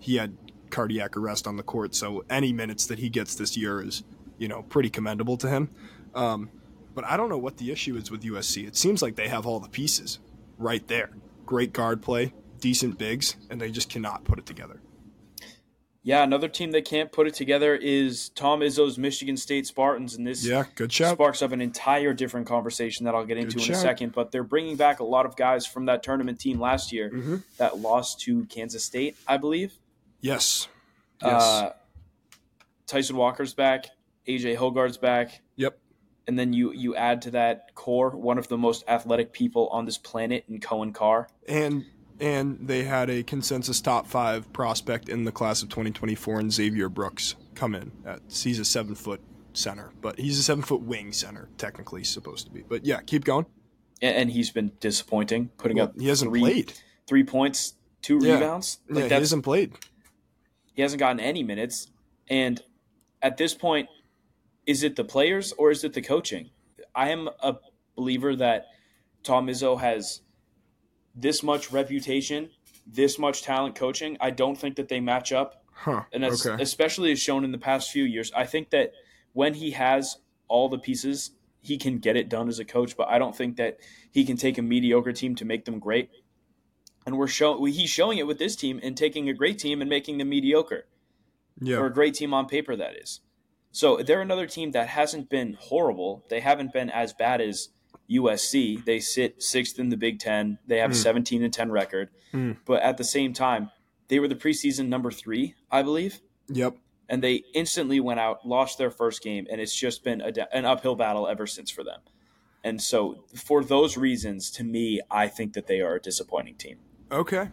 he 0.00 0.16
had 0.16 0.36
cardiac 0.70 1.16
arrest 1.16 1.46
on 1.46 1.56
the 1.56 1.62
court. 1.62 1.94
So 1.94 2.24
any 2.28 2.52
minutes 2.52 2.86
that 2.86 2.98
he 2.98 3.08
gets 3.08 3.34
this 3.34 3.56
year 3.56 3.80
is, 3.80 4.02
you 4.38 4.48
know, 4.48 4.62
pretty 4.62 4.90
commendable 4.90 5.36
to 5.38 5.48
him. 5.48 5.70
Um, 6.14 6.50
but 6.94 7.04
I 7.04 7.16
don't 7.16 7.28
know 7.28 7.38
what 7.38 7.58
the 7.58 7.70
issue 7.70 7.96
is 7.96 8.10
with 8.10 8.22
USC. 8.22 8.66
It 8.66 8.76
seems 8.76 9.02
like 9.02 9.16
they 9.16 9.28
have 9.28 9.46
all 9.46 9.60
the 9.60 9.68
pieces 9.68 10.18
right 10.58 10.86
there. 10.88 11.10
Great 11.46 11.72
guard 11.72 12.02
play, 12.02 12.32
decent 12.60 12.98
bigs, 12.98 13.36
and 13.48 13.60
they 13.60 13.70
just 13.70 13.88
cannot 13.88 14.24
put 14.24 14.38
it 14.38 14.46
together. 14.46 14.80
Yeah, 16.02 16.22
another 16.22 16.48
team 16.48 16.70
that 16.70 16.86
can't 16.86 17.12
put 17.12 17.26
it 17.26 17.34
together 17.34 17.76
is 17.76 18.30
Tom 18.30 18.60
Izzo's 18.60 18.96
Michigan 18.96 19.36
State 19.36 19.66
Spartans, 19.66 20.16
and 20.16 20.26
this 20.26 20.46
yeah, 20.46 20.64
good 20.74 20.90
shout. 20.90 21.14
sparks 21.14 21.42
up 21.42 21.52
an 21.52 21.60
entire 21.60 22.14
different 22.14 22.46
conversation 22.46 23.04
that 23.04 23.14
I'll 23.14 23.26
get 23.26 23.36
into 23.36 23.56
good 23.56 23.68
in 23.68 23.74
shout. 23.74 23.76
a 23.76 23.80
second. 23.80 24.12
But 24.14 24.32
they're 24.32 24.42
bringing 24.42 24.76
back 24.76 25.00
a 25.00 25.04
lot 25.04 25.26
of 25.26 25.36
guys 25.36 25.66
from 25.66 25.84
that 25.86 26.02
tournament 26.02 26.40
team 26.40 26.58
last 26.58 26.90
year 26.90 27.10
mm-hmm. 27.10 27.36
that 27.58 27.78
lost 27.80 28.20
to 28.22 28.46
Kansas 28.46 28.82
State, 28.82 29.16
I 29.28 29.36
believe. 29.36 29.78
Yes. 30.20 30.68
Yes. 31.22 31.42
Uh, 31.42 31.72
Tyson 32.86 33.16
Walker's 33.16 33.54
back. 33.54 33.86
AJ 34.26 34.56
Hoggard's 34.56 34.98
back. 34.98 35.40
Yep. 35.56 35.78
And 36.26 36.38
then 36.38 36.52
you 36.52 36.72
you 36.72 36.94
add 36.94 37.22
to 37.22 37.30
that 37.32 37.74
core 37.74 38.10
one 38.10 38.38
of 38.38 38.48
the 38.48 38.58
most 38.58 38.84
athletic 38.86 39.32
people 39.32 39.68
on 39.68 39.84
this 39.84 39.98
planet 39.98 40.44
in 40.48 40.60
Coen 40.60 40.94
Carr. 40.94 41.28
And 41.48 41.86
and 42.20 42.58
they 42.60 42.84
had 42.84 43.08
a 43.08 43.22
consensus 43.22 43.80
top 43.80 44.06
five 44.06 44.52
prospect 44.52 45.08
in 45.08 45.24
the 45.24 45.32
class 45.32 45.62
of 45.62 45.70
2024 45.70 46.40
and 46.40 46.52
Xavier 46.52 46.88
Brooks 46.88 47.34
come 47.54 47.74
in. 47.74 47.92
At, 48.04 48.20
he's 48.30 48.58
a 48.58 48.64
seven 48.64 48.94
foot 48.94 49.20
center, 49.54 49.90
but 50.00 50.18
he's 50.18 50.38
a 50.38 50.42
seven 50.42 50.62
foot 50.62 50.82
wing 50.82 51.12
center, 51.12 51.48
technically 51.56 52.04
supposed 52.04 52.46
to 52.46 52.52
be. 52.52 52.62
But 52.62 52.84
yeah, 52.84 53.00
keep 53.00 53.24
going. 53.24 53.46
And, 54.02 54.16
and 54.16 54.30
he's 54.30 54.50
been 54.50 54.72
disappointing, 54.80 55.50
putting 55.56 55.78
well, 55.78 55.86
up 55.86 55.98
he 55.98 56.08
hasn't 56.08 56.30
three, 56.30 56.40
played 56.40 56.72
three 57.06 57.24
points, 57.24 57.74
two 58.02 58.18
yeah. 58.22 58.34
rebounds. 58.34 58.78
Like 58.88 59.04
yeah, 59.04 59.08
he 59.08 59.14
hasn't 59.14 59.44
played. 59.44 59.72
He 60.80 60.82
hasn't 60.82 61.00
gotten 61.00 61.20
any 61.20 61.42
minutes. 61.42 61.88
And 62.30 62.58
at 63.20 63.36
this 63.36 63.52
point, 63.52 63.90
is 64.66 64.82
it 64.82 64.96
the 64.96 65.04
players 65.04 65.52
or 65.52 65.70
is 65.70 65.84
it 65.84 65.92
the 65.92 66.00
coaching? 66.00 66.48
I 66.94 67.10
am 67.10 67.28
a 67.42 67.56
believer 67.96 68.34
that 68.36 68.64
Tom 69.22 69.48
Izzo 69.48 69.78
has 69.78 70.22
this 71.14 71.42
much 71.42 71.70
reputation, 71.70 72.48
this 72.86 73.18
much 73.18 73.42
talent 73.42 73.74
coaching. 73.74 74.16
I 74.22 74.30
don't 74.30 74.56
think 74.56 74.76
that 74.76 74.88
they 74.88 75.00
match 75.00 75.32
up. 75.32 75.66
Huh. 75.70 76.04
And 76.14 76.24
okay. 76.24 76.56
especially 76.58 77.12
as 77.12 77.20
shown 77.20 77.44
in 77.44 77.52
the 77.52 77.58
past 77.58 77.90
few 77.90 78.04
years. 78.04 78.32
I 78.34 78.46
think 78.46 78.70
that 78.70 78.92
when 79.34 79.52
he 79.52 79.72
has 79.72 80.16
all 80.48 80.70
the 80.70 80.78
pieces, 80.78 81.32
he 81.60 81.76
can 81.76 81.98
get 81.98 82.16
it 82.16 82.30
done 82.30 82.48
as 82.48 82.58
a 82.58 82.64
coach, 82.64 82.96
but 82.96 83.08
I 83.08 83.18
don't 83.18 83.36
think 83.36 83.56
that 83.56 83.80
he 84.10 84.24
can 84.24 84.38
take 84.38 84.56
a 84.56 84.62
mediocre 84.62 85.12
team 85.12 85.34
to 85.34 85.44
make 85.44 85.66
them 85.66 85.78
great 85.78 86.08
and 87.06 87.16
we're 87.16 87.28
showing 87.28 87.72
he's 87.72 87.90
showing 87.90 88.18
it 88.18 88.26
with 88.26 88.38
this 88.38 88.56
team 88.56 88.80
and 88.82 88.96
taking 88.96 89.28
a 89.28 89.34
great 89.34 89.58
team 89.58 89.80
and 89.80 89.88
making 89.88 90.18
them 90.18 90.28
mediocre. 90.28 90.86
Yeah. 91.60 91.76
Or 91.76 91.86
a 91.86 91.92
great 91.92 92.14
team 92.14 92.32
on 92.32 92.46
paper 92.46 92.74
that 92.76 92.96
is. 92.96 93.20
So 93.72 93.98
they're 93.98 94.22
another 94.22 94.46
team 94.46 94.72
that 94.72 94.88
hasn't 94.88 95.28
been 95.28 95.56
horrible. 95.60 96.24
They 96.28 96.40
haven't 96.40 96.72
been 96.72 96.90
as 96.90 97.12
bad 97.12 97.40
as 97.40 97.68
USC. 98.10 98.84
They 98.84 98.98
sit 98.98 99.42
sixth 99.42 99.78
in 99.78 99.90
the 99.90 99.96
Big 99.96 100.18
Ten. 100.18 100.58
They 100.66 100.78
have 100.78 100.90
mm. 100.90 100.94
a 100.94 100.96
17 100.96 101.42
and 101.42 101.52
10 101.52 101.70
record. 101.70 102.10
Mm. 102.32 102.56
But 102.64 102.82
at 102.82 102.96
the 102.96 103.04
same 103.04 103.32
time, 103.32 103.70
they 104.08 104.18
were 104.18 104.28
the 104.28 104.34
preseason 104.34 104.88
number 104.88 105.10
three, 105.10 105.54
I 105.70 105.82
believe. 105.82 106.20
Yep. 106.48 106.76
And 107.08 107.22
they 107.22 107.44
instantly 107.54 108.00
went 108.00 108.20
out, 108.20 108.46
lost 108.46 108.78
their 108.78 108.90
first 108.90 109.22
game, 109.22 109.46
and 109.50 109.60
it's 109.60 109.74
just 109.74 110.02
been 110.02 110.20
a, 110.20 110.32
an 110.56 110.64
uphill 110.64 110.96
battle 110.96 111.28
ever 111.28 111.46
since 111.46 111.70
for 111.70 111.84
them. 111.84 112.00
And 112.62 112.80
so, 112.80 113.24
for 113.34 113.64
those 113.64 113.96
reasons, 113.96 114.50
to 114.52 114.64
me, 114.64 115.00
I 115.10 115.28
think 115.28 115.54
that 115.54 115.66
they 115.66 115.80
are 115.80 115.94
a 115.94 116.00
disappointing 116.00 116.56
team. 116.56 116.78
Okay. 117.12 117.48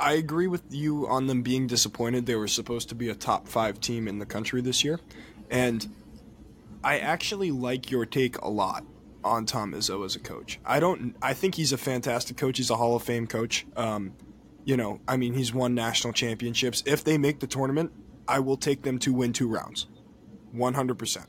I 0.00 0.12
agree 0.12 0.46
with 0.46 0.62
you 0.70 1.08
on 1.08 1.26
them 1.26 1.42
being 1.42 1.66
disappointed. 1.66 2.26
They 2.26 2.36
were 2.36 2.48
supposed 2.48 2.88
to 2.90 2.94
be 2.94 3.08
a 3.08 3.14
top 3.14 3.48
five 3.48 3.80
team 3.80 4.06
in 4.06 4.18
the 4.18 4.26
country 4.26 4.60
this 4.60 4.84
year. 4.84 5.00
And 5.50 5.86
I 6.84 6.98
actually 6.98 7.50
like 7.50 7.90
your 7.90 8.06
take 8.06 8.38
a 8.38 8.48
lot 8.48 8.84
on 9.24 9.46
Tom 9.46 9.72
Izzo 9.72 10.04
as 10.04 10.14
a 10.14 10.20
coach. 10.20 10.60
I 10.64 10.78
don't. 10.78 11.16
I 11.20 11.34
think 11.34 11.56
he's 11.56 11.72
a 11.72 11.78
fantastic 11.78 12.36
coach. 12.36 12.58
He's 12.58 12.70
a 12.70 12.76
Hall 12.76 12.94
of 12.94 13.02
Fame 13.02 13.26
coach. 13.26 13.66
Um, 13.76 14.12
you 14.64 14.76
know, 14.76 15.00
I 15.08 15.16
mean, 15.16 15.34
he's 15.34 15.52
won 15.52 15.74
national 15.74 16.12
championships. 16.12 16.82
If 16.86 17.02
they 17.02 17.18
make 17.18 17.40
the 17.40 17.46
tournament, 17.48 17.90
I 18.28 18.38
will 18.38 18.56
take 18.56 18.82
them 18.82 18.98
to 19.00 19.12
win 19.12 19.32
two 19.32 19.48
rounds, 19.48 19.86
one 20.52 20.74
hundred 20.74 20.98
percent. 20.98 21.26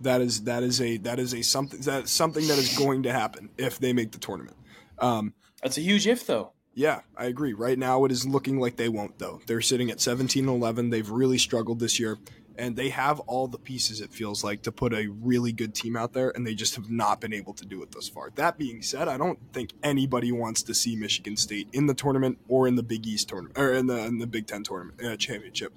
That 0.00 0.22
is 0.22 0.44
that 0.44 0.62
is 0.62 0.80
a 0.80 0.96
that 0.98 1.18
is 1.18 1.34
a 1.34 1.42
something 1.42 1.80
that 1.82 2.08
something 2.08 2.46
that 2.48 2.58
is 2.58 2.78
going 2.78 3.02
to 3.02 3.12
happen 3.12 3.50
if 3.58 3.78
they 3.78 3.92
make 3.92 4.12
the 4.12 4.18
tournament. 4.18 4.56
Um, 4.98 5.34
That's 5.62 5.76
a 5.76 5.82
huge 5.82 6.06
if, 6.06 6.26
though. 6.26 6.51
Yeah, 6.74 7.00
I 7.16 7.26
agree. 7.26 7.52
Right 7.52 7.78
now, 7.78 8.04
it 8.04 8.12
is 8.12 8.26
looking 8.26 8.58
like 8.58 8.76
they 8.76 8.88
won't, 8.88 9.18
though. 9.18 9.40
They're 9.46 9.60
sitting 9.60 9.90
at 9.90 10.00
17 10.00 10.48
11. 10.48 10.90
They've 10.90 11.10
really 11.10 11.36
struggled 11.38 11.80
this 11.80 12.00
year, 12.00 12.18
and 12.56 12.76
they 12.76 12.88
have 12.88 13.20
all 13.20 13.46
the 13.46 13.58
pieces, 13.58 14.00
it 14.00 14.12
feels 14.12 14.42
like, 14.42 14.62
to 14.62 14.72
put 14.72 14.94
a 14.94 15.08
really 15.08 15.52
good 15.52 15.74
team 15.74 15.96
out 15.96 16.14
there, 16.14 16.30
and 16.30 16.46
they 16.46 16.54
just 16.54 16.74
have 16.76 16.90
not 16.90 17.20
been 17.20 17.34
able 17.34 17.52
to 17.54 17.66
do 17.66 17.82
it 17.82 17.92
thus 17.92 18.08
far. 18.08 18.30
That 18.36 18.56
being 18.56 18.80
said, 18.80 19.06
I 19.06 19.18
don't 19.18 19.38
think 19.52 19.72
anybody 19.82 20.32
wants 20.32 20.62
to 20.62 20.74
see 20.74 20.96
Michigan 20.96 21.36
State 21.36 21.68
in 21.72 21.86
the 21.86 21.94
tournament 21.94 22.38
or 22.48 22.66
in 22.66 22.76
the 22.76 22.82
Big 22.82 23.06
East 23.06 23.28
tournament, 23.28 23.58
or 23.58 23.74
in 23.74 23.86
the, 23.86 23.98
in 23.98 24.18
the 24.18 24.26
Big 24.26 24.46
Ten 24.46 24.62
tournament 24.62 25.04
uh, 25.04 25.16
championship. 25.16 25.74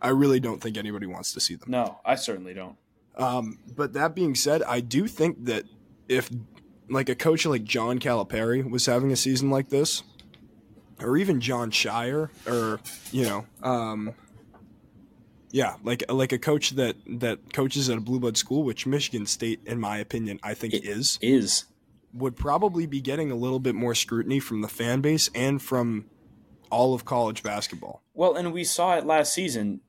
I 0.00 0.10
really 0.10 0.38
don't 0.38 0.60
think 0.60 0.76
anybody 0.76 1.06
wants 1.06 1.32
to 1.32 1.40
see 1.40 1.56
them. 1.56 1.70
No, 1.70 2.00
I 2.04 2.14
certainly 2.14 2.54
don't. 2.54 2.76
Um, 3.16 3.58
but 3.74 3.94
that 3.94 4.14
being 4.14 4.34
said, 4.34 4.62
I 4.62 4.80
do 4.80 5.08
think 5.08 5.46
that 5.46 5.64
if 6.08 6.30
like 6.88 7.08
a 7.08 7.14
coach 7.14 7.46
like 7.46 7.64
John 7.64 7.98
Calipari 7.98 8.68
was 8.68 8.86
having 8.86 9.12
a 9.12 9.16
season 9.16 9.50
like 9.50 9.68
this, 9.68 10.02
or 11.00 11.16
even 11.16 11.40
Jon 11.40 11.70
Scheyer, 11.70 12.30
or 12.46 12.80
you 13.12 13.24
know, 13.24 13.46
um, 13.62 14.14
yeah, 15.50 15.76
like 15.82 16.04
like 16.10 16.32
a 16.32 16.38
coach 16.38 16.70
that 16.70 16.96
that 17.06 17.52
coaches 17.52 17.88
at 17.88 17.98
a 17.98 18.00
blue 18.00 18.20
blood 18.20 18.36
school, 18.36 18.62
which 18.62 18.86
Michigan 18.86 19.26
State, 19.26 19.60
in 19.66 19.80
my 19.80 19.98
opinion, 19.98 20.40
I 20.42 20.54
think 20.54 20.74
it 20.74 20.84
is 20.84 21.18
is 21.20 21.64
would 22.12 22.36
probably 22.36 22.86
be 22.86 23.00
getting 23.00 23.30
a 23.30 23.36
little 23.36 23.60
bit 23.60 23.74
more 23.74 23.94
scrutiny 23.94 24.40
from 24.40 24.62
the 24.62 24.68
fan 24.68 25.00
base 25.00 25.30
and 25.34 25.60
from 25.60 26.06
all 26.70 26.94
of 26.94 27.04
college 27.04 27.42
basketball. 27.42 28.02
Well, 28.14 28.34
and 28.34 28.52
we 28.52 28.64
saw 28.64 28.96
it 28.96 29.06
last 29.06 29.32
season. 29.32 29.80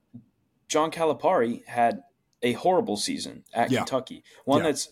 John 0.67 0.91
Calipari 0.91 1.65
had 1.65 2.03
a 2.43 2.53
horrible 2.53 2.97
season 2.97 3.43
at 3.53 3.71
yeah. 3.71 3.79
Kentucky, 3.79 4.23
one 4.45 4.59
yeah. 4.59 4.67
that's 4.67 4.89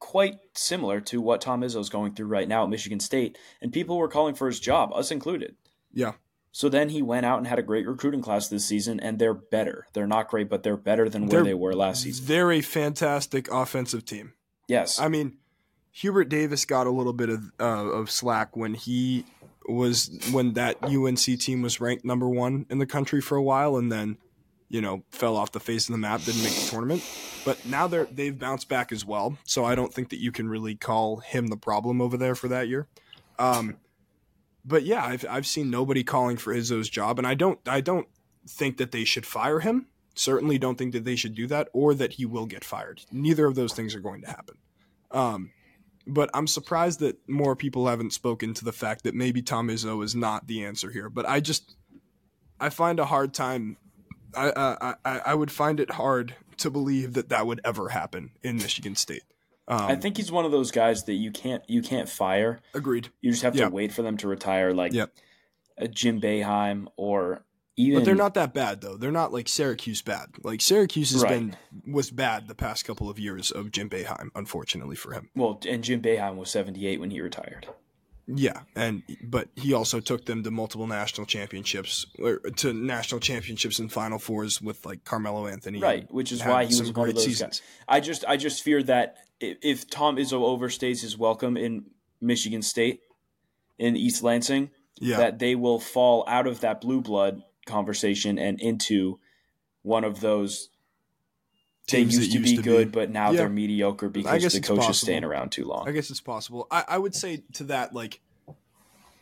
quite 0.00 0.38
similar 0.54 1.00
to 1.02 1.20
what 1.20 1.40
Tom 1.40 1.60
Izzo 1.60 1.78
is 1.78 1.88
going 1.88 2.14
through 2.14 2.26
right 2.26 2.48
now 2.48 2.64
at 2.64 2.70
Michigan 2.70 2.98
State, 2.98 3.38
and 3.62 3.72
people 3.72 3.96
were 3.96 4.08
calling 4.08 4.34
for 4.34 4.48
his 4.48 4.58
job, 4.58 4.90
us 4.92 5.10
included. 5.10 5.54
Yeah. 5.92 6.14
So 6.52 6.68
then 6.68 6.88
he 6.88 7.00
went 7.00 7.26
out 7.26 7.38
and 7.38 7.46
had 7.46 7.60
a 7.60 7.62
great 7.62 7.86
recruiting 7.86 8.22
class 8.22 8.48
this 8.48 8.66
season, 8.66 8.98
and 8.98 9.18
they're 9.18 9.34
better. 9.34 9.86
They're 9.92 10.08
not 10.08 10.28
great, 10.28 10.48
but 10.48 10.64
they're 10.64 10.76
better 10.76 11.08
than 11.08 11.22
where 11.22 11.30
they're, 11.30 11.44
they 11.44 11.54
were 11.54 11.74
last 11.74 12.02
season. 12.02 12.26
They're 12.26 12.50
a 12.50 12.60
fantastic 12.60 13.48
offensive 13.52 14.04
team. 14.04 14.32
Yes. 14.66 14.98
I 14.98 15.08
mean, 15.08 15.36
Hubert 15.92 16.28
Davis 16.28 16.64
got 16.64 16.86
a 16.86 16.90
little 16.90 17.12
bit 17.12 17.28
of 17.28 17.52
uh, 17.60 17.64
of 17.64 18.10
slack 18.10 18.56
when 18.56 18.74
he 18.74 19.24
was 19.68 20.10
when 20.32 20.54
that 20.54 20.82
UNC 20.82 21.18
team 21.18 21.62
was 21.62 21.80
ranked 21.80 22.04
number 22.04 22.28
one 22.28 22.66
in 22.70 22.78
the 22.78 22.86
country 22.86 23.20
for 23.20 23.36
a 23.36 23.42
while, 23.42 23.76
and 23.76 23.92
then 23.92 24.18
you 24.70 24.80
know, 24.80 25.02
fell 25.10 25.36
off 25.36 25.52
the 25.52 25.60
face 25.60 25.88
of 25.88 25.92
the 25.92 25.98
map, 25.98 26.22
didn't 26.22 26.42
make 26.42 26.54
the 26.54 26.70
tournament. 26.70 27.04
But 27.44 27.64
now 27.66 27.86
they're 27.86 28.06
they've 28.06 28.38
bounced 28.38 28.68
back 28.68 28.92
as 28.92 29.04
well. 29.04 29.36
So 29.44 29.64
I 29.64 29.74
don't 29.74 29.92
think 29.92 30.08
that 30.10 30.20
you 30.20 30.32
can 30.32 30.48
really 30.48 30.74
call 30.74 31.18
him 31.18 31.48
the 31.48 31.56
problem 31.56 32.00
over 32.00 32.16
there 32.16 32.34
for 32.34 32.48
that 32.48 32.68
year. 32.68 32.86
Um, 33.38 33.76
but 34.64 34.84
yeah, 34.84 35.04
I've 35.04 35.26
I've 35.28 35.46
seen 35.46 35.70
nobody 35.70 36.04
calling 36.04 36.36
for 36.36 36.54
Izzo's 36.54 36.88
job, 36.88 37.18
and 37.18 37.26
I 37.26 37.34
don't 37.34 37.58
I 37.66 37.80
don't 37.80 38.08
think 38.48 38.76
that 38.78 38.92
they 38.92 39.04
should 39.04 39.26
fire 39.26 39.60
him. 39.60 39.86
Certainly 40.14 40.58
don't 40.58 40.76
think 40.76 40.92
that 40.92 41.04
they 41.04 41.16
should 41.16 41.34
do 41.34 41.46
that 41.48 41.68
or 41.72 41.94
that 41.94 42.14
he 42.14 42.26
will 42.26 42.46
get 42.46 42.64
fired. 42.64 43.02
Neither 43.10 43.46
of 43.46 43.54
those 43.54 43.72
things 43.72 43.94
are 43.94 44.00
going 44.00 44.22
to 44.22 44.28
happen. 44.28 44.56
Um, 45.10 45.50
but 46.06 46.30
I'm 46.34 46.46
surprised 46.46 47.00
that 47.00 47.16
more 47.28 47.54
people 47.56 47.86
haven't 47.86 48.12
spoken 48.12 48.52
to 48.54 48.64
the 48.64 48.72
fact 48.72 49.04
that 49.04 49.14
maybe 49.14 49.42
Tom 49.42 49.68
Izzo 49.68 50.04
is 50.04 50.14
not 50.14 50.46
the 50.46 50.64
answer 50.64 50.90
here. 50.90 51.08
But 51.08 51.28
I 51.28 51.40
just 51.40 51.76
I 52.60 52.68
find 52.68 53.00
a 53.00 53.06
hard 53.06 53.32
time. 53.32 53.76
I 54.36 54.94
I 55.04 55.18
I 55.26 55.34
would 55.34 55.50
find 55.50 55.80
it 55.80 55.92
hard 55.92 56.34
to 56.58 56.70
believe 56.70 57.14
that 57.14 57.28
that 57.30 57.46
would 57.46 57.60
ever 57.64 57.88
happen 57.88 58.32
in 58.42 58.56
Michigan 58.56 58.94
State. 58.94 59.22
Um, 59.68 59.82
I 59.82 59.94
think 59.94 60.16
he's 60.16 60.32
one 60.32 60.44
of 60.44 60.50
those 60.50 60.72
guys 60.72 61.04
that 61.04 61.14
you 61.14 61.30
can't 61.30 61.62
you 61.68 61.80
can't 61.80 62.08
fire. 62.08 62.60
Agreed. 62.74 63.10
You 63.20 63.30
just 63.30 63.42
have 63.42 63.52
to 63.54 63.60
yep. 63.60 63.72
wait 63.72 63.92
for 63.92 64.02
them 64.02 64.16
to 64.18 64.28
retire, 64.28 64.74
like 64.74 64.92
yep. 64.92 65.12
a 65.78 65.86
Jim 65.86 66.20
Boeheim 66.20 66.88
or 66.96 67.44
even. 67.76 68.00
But 68.00 68.04
they're 68.04 68.14
not 68.16 68.34
that 68.34 68.52
bad 68.52 68.80
though. 68.80 68.96
They're 68.96 69.12
not 69.12 69.32
like 69.32 69.48
Syracuse 69.48 70.02
bad. 70.02 70.30
Like 70.42 70.60
Syracuse 70.60 71.12
has 71.12 71.22
right. 71.22 71.30
been 71.30 71.56
was 71.86 72.10
bad 72.10 72.48
the 72.48 72.54
past 72.56 72.84
couple 72.84 73.08
of 73.08 73.18
years 73.18 73.52
of 73.52 73.70
Jim 73.70 73.88
Boeheim, 73.88 74.30
unfortunately 74.34 74.96
for 74.96 75.12
him. 75.12 75.30
Well, 75.36 75.60
and 75.68 75.84
Jim 75.84 76.02
Boeheim 76.02 76.36
was 76.36 76.50
seventy 76.50 76.88
eight 76.88 76.98
when 76.98 77.10
he 77.12 77.20
retired. 77.20 77.68
Yeah, 78.34 78.60
and 78.76 79.02
but 79.22 79.48
he 79.56 79.72
also 79.72 80.00
took 80.00 80.26
them 80.26 80.42
to 80.44 80.50
multiple 80.50 80.86
national 80.86 81.26
championships, 81.26 82.06
or 82.18 82.38
to 82.38 82.72
national 82.72 83.20
championships 83.20 83.78
and 83.78 83.90
Final 83.92 84.18
Fours 84.18 84.60
with 84.60 84.84
like 84.86 85.04
Carmelo 85.04 85.46
Anthony. 85.46 85.80
Right, 85.80 86.12
which 86.12 86.32
is 86.32 86.44
why 86.44 86.64
he 86.64 86.78
was 86.78 86.92
one 86.92 87.08
of 87.08 87.14
those 87.14 87.24
seasons. 87.24 87.60
guys. 87.60 87.62
I 87.88 88.00
just 88.00 88.24
I 88.26 88.36
just 88.36 88.62
fear 88.62 88.82
that 88.84 89.16
if 89.40 89.88
Tom 89.88 90.16
Izzo 90.16 90.40
overstays 90.40 91.00
his 91.02 91.16
welcome 91.16 91.56
in 91.56 91.86
Michigan 92.20 92.62
State, 92.62 93.00
in 93.78 93.96
East 93.96 94.22
Lansing, 94.22 94.70
yeah. 95.00 95.16
that 95.16 95.38
they 95.38 95.54
will 95.54 95.80
fall 95.80 96.24
out 96.28 96.46
of 96.46 96.60
that 96.60 96.80
blue 96.80 97.00
blood 97.00 97.42
conversation 97.66 98.38
and 98.38 98.60
into 98.60 99.18
one 99.82 100.04
of 100.04 100.20
those 100.20 100.68
they 101.90 102.00
used, 102.02 102.18
used 102.18 102.32
to 102.32 102.38
be 102.40 102.56
to 102.56 102.62
good, 102.62 102.92
be. 102.92 102.98
but 102.98 103.10
now 103.10 103.30
yeah. 103.30 103.38
they're 103.38 103.48
mediocre 103.48 104.08
because 104.08 104.52
the 104.52 104.60
coach 104.60 104.76
possible. 104.76 104.90
is 104.90 105.00
staying 105.00 105.24
around 105.24 105.50
too 105.50 105.64
long. 105.64 105.88
I 105.88 105.92
guess 105.92 106.10
it's 106.10 106.20
possible. 106.20 106.66
I, 106.70 106.84
I 106.88 106.98
would 106.98 107.14
say 107.14 107.42
to 107.54 107.64
that, 107.64 107.94
like, 107.94 108.20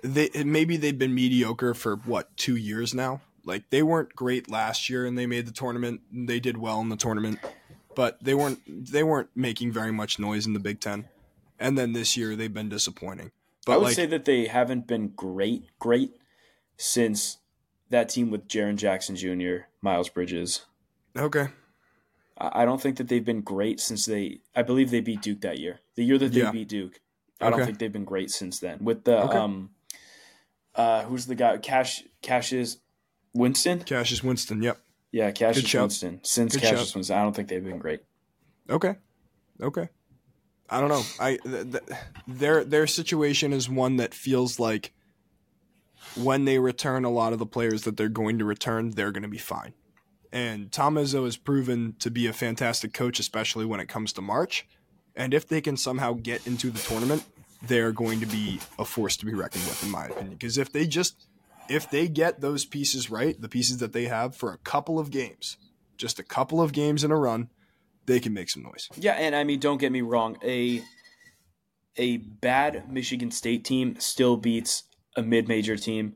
they 0.03 0.31
maybe 0.45 0.77
they've 0.77 0.99
been 0.99 1.15
mediocre 1.15 1.75
for 1.75 1.97
what 1.97 2.37
two 2.37 2.57
years 2.57 2.95
now. 2.95 3.21
Like 3.45 3.71
they 3.71 3.83
weren't 3.83 4.15
great 4.15 4.51
last 4.51 4.91
year, 4.91 5.07
and 5.07 5.19
they 5.19 5.27
made 5.27 5.47
the 5.47 5.53
tournament. 5.53 6.03
They 6.13 6.41
did 6.41 6.59
well 6.59 6.81
in 6.81 6.89
the 6.89 6.97
tournament, 6.97 7.39
but 7.95 8.23
they 8.23 8.35
weren't 8.35 8.61
they 8.67 9.03
weren't 9.03 9.31
making 9.35 9.73
very 9.73 9.93
much 9.93 10.19
noise 10.19 10.47
in 10.47 10.53
the 10.53 10.61
Big 10.61 10.81
Ten. 10.81 11.09
And 11.59 11.77
then 11.77 11.93
this 11.93 12.17
year 12.17 12.37
they've 12.37 12.53
been 12.53 12.69
disappointing. 12.69 13.33
But 13.67 13.73
I 13.73 13.77
would 13.79 13.85
like, 13.87 13.97
say 13.97 14.07
that 14.07 14.25
they 14.25 14.47
haven't 14.47 14.87
been 14.87 15.09
great, 15.09 15.65
great 15.79 16.13
since 16.77 17.39
that 17.91 18.09
team 18.09 18.31
with 18.31 18.47
Jaren 18.47 18.77
Jackson 18.77 19.17
Jr., 19.17 19.67
Miles 19.83 20.09
Bridges. 20.09 20.67
Okay. 21.17 21.49
I 22.40 22.64
don't 22.64 22.81
think 22.81 22.96
that 22.98 23.09
they've 23.09 23.24
been 23.24 23.40
great 23.40 23.81
since 23.81 24.07
they. 24.07 24.40
I 24.55 24.62
believe 24.62 24.90
they 24.90 25.01
beat 25.01 25.22
Duke 25.22 25.40
that 25.40 25.59
year. 25.59 25.81
The 25.96 26.05
year 26.05 26.18
that 26.18 26.33
they 26.33 26.40
yeah. 26.40 26.51
beat 26.51 26.68
Duke. 26.68 27.01
I 27.40 27.46
okay. 27.46 27.57
don't 27.57 27.66
think 27.66 27.79
they've 27.79 27.92
been 27.92 28.05
great 28.05 28.31
since 28.31 28.61
then. 28.61 28.79
With 28.85 29.05
the 29.05 29.22
okay. 29.24 29.38
um, 29.38 29.70
uh, 30.74 31.03
who's 31.05 31.27
the 31.27 31.35
guy? 31.35 31.59
Cash 31.59 32.05
Cassius 32.22 32.79
Winston. 33.35 33.81
Cassius 33.81 34.22
Winston. 34.22 34.62
Yep. 34.62 34.79
Yeah, 35.11 35.31
Cassius 35.31 35.72
Winston. 35.72 36.20
Since 36.22 36.55
Good 36.55 36.62
Cassius. 36.62 36.94
Winston, 36.94 37.16
I 37.16 37.22
don't 37.22 37.35
think 37.35 37.48
they've 37.48 37.64
been 37.64 37.79
great. 37.79 38.01
Okay. 38.70 38.96
Okay. 39.61 39.88
I 40.70 40.81
don't 40.81 40.90
know. 40.90 41.03
I 41.18 41.37
th- 41.37 41.72
th- 41.72 41.98
their 42.27 42.62
their 42.62 42.87
situation 42.87 43.53
is 43.53 43.68
one 43.68 43.96
that 43.96 44.14
feels 44.14 44.61
like 44.61 44.92
when 46.14 46.44
they 46.44 46.59
return 46.59 47.05
a 47.05 47.11
lot 47.11 47.33
of 47.33 47.38
the 47.38 47.46
players 47.46 47.83
that 47.83 47.96
they're 47.96 48.09
going 48.09 48.38
to 48.38 48.44
return, 48.44 48.90
they're 48.90 49.12
going 49.12 49.22
to 49.22 49.29
be 49.29 49.38
fine. 49.38 49.72
And 50.33 50.71
Tom 50.71 50.97
Izzo 50.97 51.25
has 51.25 51.37
proven 51.37 51.95
to 52.01 52.11
be 52.11 52.27
a 52.27 52.33
fantastic 52.33 52.93
coach, 52.93 53.19
especially 53.19 53.64
when 53.64 53.81
it 53.81 53.88
comes 53.88 54.12
to 54.14 54.23
March. 54.23 54.67
And 55.17 55.33
if 55.35 55.49
they 55.49 55.61
can 55.61 55.77
somehow 55.77 56.12
get 56.12 56.47
into 56.47 56.71
the 56.71 56.79
tournament, 56.81 57.25
they're 57.62 57.93
going 57.93 58.21
to 58.21 58.27
be 58.27 58.61
a 58.79 58.85
force 58.85 59.17
to 59.19 59.27
be 59.27 59.35
reckoned 59.35 59.64
with, 59.64 59.83
in 59.83 59.91
my 59.91 60.07
opinion. 60.07 60.31
Because 60.31 60.59
if 60.59 60.73
they 60.73 60.87
just 60.87 61.27
if 61.69 61.91
they 61.91 62.09
get 62.09 62.41
those 62.41 62.64
pieces 62.64 63.11
right, 63.11 63.41
the 63.41 63.49
pieces 63.49 63.79
that 63.79 63.93
they 63.93 64.05
have 64.05 64.35
for 64.35 64.53
a 64.53 64.59
couple 64.59 64.99
of 64.99 65.11
games, 65.11 65.57
just 65.97 66.19
a 66.19 66.23
couple 66.23 66.62
of 66.62 66.73
games 66.73 67.05
in 67.05 67.11
a 67.11 67.17
run, 67.17 67.51
they 68.07 68.21
can 68.21 68.33
make 68.33 68.49
some 68.49 68.62
noise. 68.62 68.88
Yeah, 68.97 69.12
and 69.12 69.35
I 69.35 69.45
mean, 69.45 69.59
don't 69.59 69.79
get 69.79 69.93
me 69.93 70.01
wrong, 70.01 70.38
a 70.43 70.83
a 71.97 72.19
bad 72.19 72.91
Michigan 72.91 73.31
State 73.31 73.64
team 73.64 73.97
still 73.99 74.37
beats 74.37 74.85
a 75.17 75.23
mid-major 75.23 75.77
team 75.77 76.14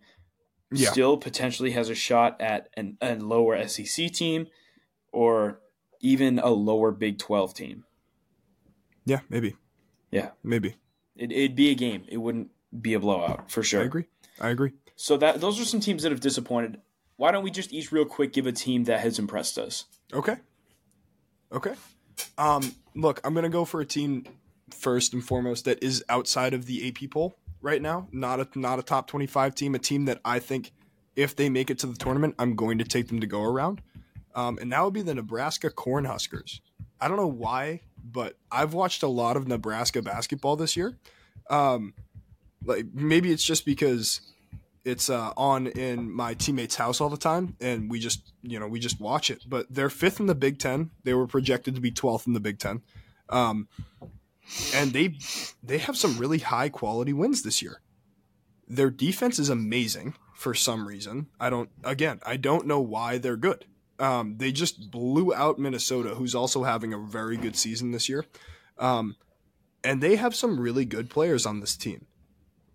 yeah. 0.72 0.90
still 0.90 1.16
potentially 1.16 1.72
has 1.72 1.88
a 1.88 1.94
shot 1.94 2.40
at 2.40 2.68
an, 2.76 2.96
a 3.00 3.16
lower 3.16 3.66
SEC 3.68 4.10
team 4.12 4.46
or 5.12 5.60
even 6.00 6.38
a 6.38 6.50
lower 6.50 6.90
Big 6.90 7.18
12 7.18 7.54
team. 7.54 7.84
Yeah, 9.04 9.20
maybe. 9.28 9.56
Yeah. 10.10 10.30
Maybe. 10.42 10.76
It, 11.16 11.32
it'd 11.32 11.56
be 11.56 11.70
a 11.70 11.74
game. 11.74 12.04
It 12.08 12.18
wouldn't 12.18 12.50
be 12.80 12.94
a 12.94 13.00
blowout 13.00 13.50
for 13.50 13.62
sure. 13.62 13.82
I 13.82 13.84
agree. 13.84 14.04
I 14.40 14.48
agree. 14.50 14.72
So 14.96 15.16
that 15.18 15.40
those 15.40 15.60
are 15.60 15.64
some 15.64 15.80
teams 15.80 16.02
that 16.02 16.12
have 16.12 16.20
disappointed. 16.20 16.80
Why 17.16 17.32
don't 17.32 17.44
we 17.44 17.50
just 17.50 17.72
each 17.72 17.92
real 17.92 18.04
quick 18.04 18.32
give 18.32 18.46
a 18.46 18.52
team 18.52 18.84
that 18.84 19.00
has 19.00 19.18
impressed 19.18 19.58
us? 19.58 19.84
Okay. 20.12 20.36
Okay. 21.52 21.74
Um, 22.38 22.74
look, 22.94 23.20
I'm 23.24 23.34
gonna 23.34 23.48
go 23.48 23.64
for 23.64 23.80
a 23.80 23.86
team 23.86 24.24
first 24.70 25.12
and 25.12 25.24
foremost 25.24 25.64
that 25.66 25.82
is 25.82 26.04
outside 26.08 26.54
of 26.54 26.66
the 26.66 26.88
AP 26.88 27.10
poll 27.10 27.36
right 27.62 27.80
now. 27.80 28.08
Not 28.12 28.40
a 28.40 28.58
not 28.58 28.78
a 28.78 28.82
top 28.82 29.06
twenty 29.06 29.26
five 29.26 29.54
team. 29.54 29.74
A 29.74 29.78
team 29.78 30.04
that 30.06 30.20
I 30.24 30.38
think 30.38 30.72
if 31.16 31.36
they 31.36 31.48
make 31.48 31.70
it 31.70 31.78
to 31.80 31.86
the 31.86 31.96
tournament, 31.96 32.34
I'm 32.38 32.54
going 32.56 32.78
to 32.78 32.84
take 32.84 33.08
them 33.08 33.20
to 33.20 33.26
go 33.26 33.42
around. 33.42 33.80
Um, 34.34 34.58
and 34.60 34.72
that 34.72 34.82
would 34.82 34.94
be 34.94 35.02
the 35.02 35.14
Nebraska 35.14 35.70
Cornhuskers. 35.70 36.60
I 37.00 37.08
don't 37.08 37.16
know 37.16 37.26
why, 37.26 37.80
but 38.02 38.36
I've 38.50 38.74
watched 38.74 39.02
a 39.02 39.08
lot 39.08 39.36
of 39.36 39.46
Nebraska 39.46 40.02
basketball 40.02 40.56
this 40.56 40.76
year. 40.76 40.96
Um, 41.50 41.94
like 42.64 42.86
maybe 42.94 43.32
it's 43.32 43.44
just 43.44 43.66
because 43.66 44.20
it's 44.84 45.10
uh, 45.10 45.32
on 45.36 45.66
in 45.68 46.10
my 46.10 46.34
teammate's 46.34 46.76
house 46.76 47.00
all 47.00 47.08
the 47.08 47.16
time, 47.16 47.56
and 47.60 47.90
we 47.90 47.98
just 47.98 48.32
you 48.42 48.58
know 48.58 48.66
we 48.66 48.80
just 48.80 49.00
watch 49.00 49.30
it. 49.30 49.44
But 49.46 49.66
they're 49.68 49.90
fifth 49.90 50.20
in 50.20 50.26
the 50.26 50.34
Big 50.34 50.58
Ten. 50.58 50.90
They 51.04 51.14
were 51.14 51.26
projected 51.26 51.74
to 51.74 51.80
be 51.80 51.90
twelfth 51.90 52.26
in 52.26 52.32
the 52.32 52.40
Big 52.40 52.58
Ten. 52.58 52.82
Um, 53.28 53.68
and 54.74 54.92
they 54.92 55.16
they 55.62 55.78
have 55.78 55.96
some 55.96 56.18
really 56.18 56.38
high 56.38 56.68
quality 56.68 57.12
wins 57.12 57.42
this 57.42 57.62
year. 57.62 57.80
Their 58.68 58.90
defense 58.90 59.38
is 59.38 59.48
amazing 59.48 60.14
for 60.34 60.54
some 60.54 60.86
reason. 60.86 61.28
I 61.38 61.50
don't 61.50 61.70
again, 61.84 62.20
I 62.24 62.36
don't 62.36 62.66
know 62.66 62.80
why 62.80 63.18
they're 63.18 63.36
good. 63.36 63.66
Um, 63.98 64.36
they 64.38 64.50
just 64.50 64.90
blew 64.90 65.32
out 65.32 65.58
Minnesota, 65.58 66.16
who's 66.16 66.34
also 66.34 66.64
having 66.64 66.92
a 66.92 66.98
very 66.98 67.36
good 67.36 67.56
season 67.56 67.92
this 67.92 68.08
year. 68.08 68.24
Um, 68.78 69.16
and 69.84 70.02
they 70.02 70.16
have 70.16 70.34
some 70.34 70.58
really 70.58 70.84
good 70.84 71.10
players 71.10 71.46
on 71.46 71.60
this 71.60 71.76
team. 71.76 72.06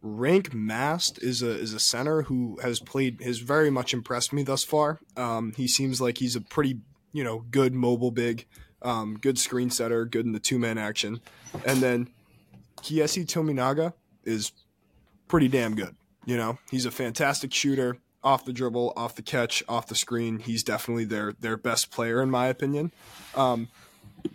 Rienk 0.04 0.54
Mast 0.54 1.22
is 1.22 1.42
a 1.42 1.50
is 1.50 1.74
a 1.74 1.80
center 1.80 2.24
who 2.24 2.60
has 2.62 2.80
played 2.80 3.22
has 3.22 3.40
very 3.40 3.70
much 3.70 3.94
impressed 3.94 4.32
me 4.32 4.44
thus 4.44 4.64
far. 4.64 5.00
Um, 5.16 5.54
he 5.58 5.68
seems 5.68 6.00
like 6.00 6.20
he's 6.20 6.36
a 6.36 6.42
pretty 6.42 6.80
you 7.12 7.24
know 7.24 7.44
good 7.50 7.74
mobile 7.74 8.12
big, 8.12 8.46
um, 8.82 9.18
good 9.20 9.38
screen 9.38 9.70
setter, 9.70 10.06
good 10.06 10.26
in 10.26 10.32
the 10.32 10.40
two 10.40 10.60
man 10.60 10.78
action. 10.78 11.22
And 11.66 11.82
then 11.82 12.10
Keisei 12.82 13.26
Tominaga 13.26 13.94
is 14.24 14.52
pretty 15.28 15.48
damn 15.48 15.76
good. 15.76 15.96
You 16.26 16.38
know, 16.38 16.58
he's 16.70 16.86
a 16.86 16.92
fantastic 16.92 17.54
shooter 17.54 17.98
off 18.24 18.44
the 18.46 18.54
dribble, 18.54 18.94
off 18.98 19.16
the 19.16 19.22
catch, 19.22 19.64
off 19.70 19.88
the 19.88 19.96
screen. 19.96 20.40
He's 20.40 20.64
definitely 20.64 21.06
their 21.06 21.34
their 21.40 21.58
best 21.58 21.92
player 21.92 22.22
in 22.22 22.30
my 22.30 22.48
opinion. 22.48 22.92
Um, 23.36 23.70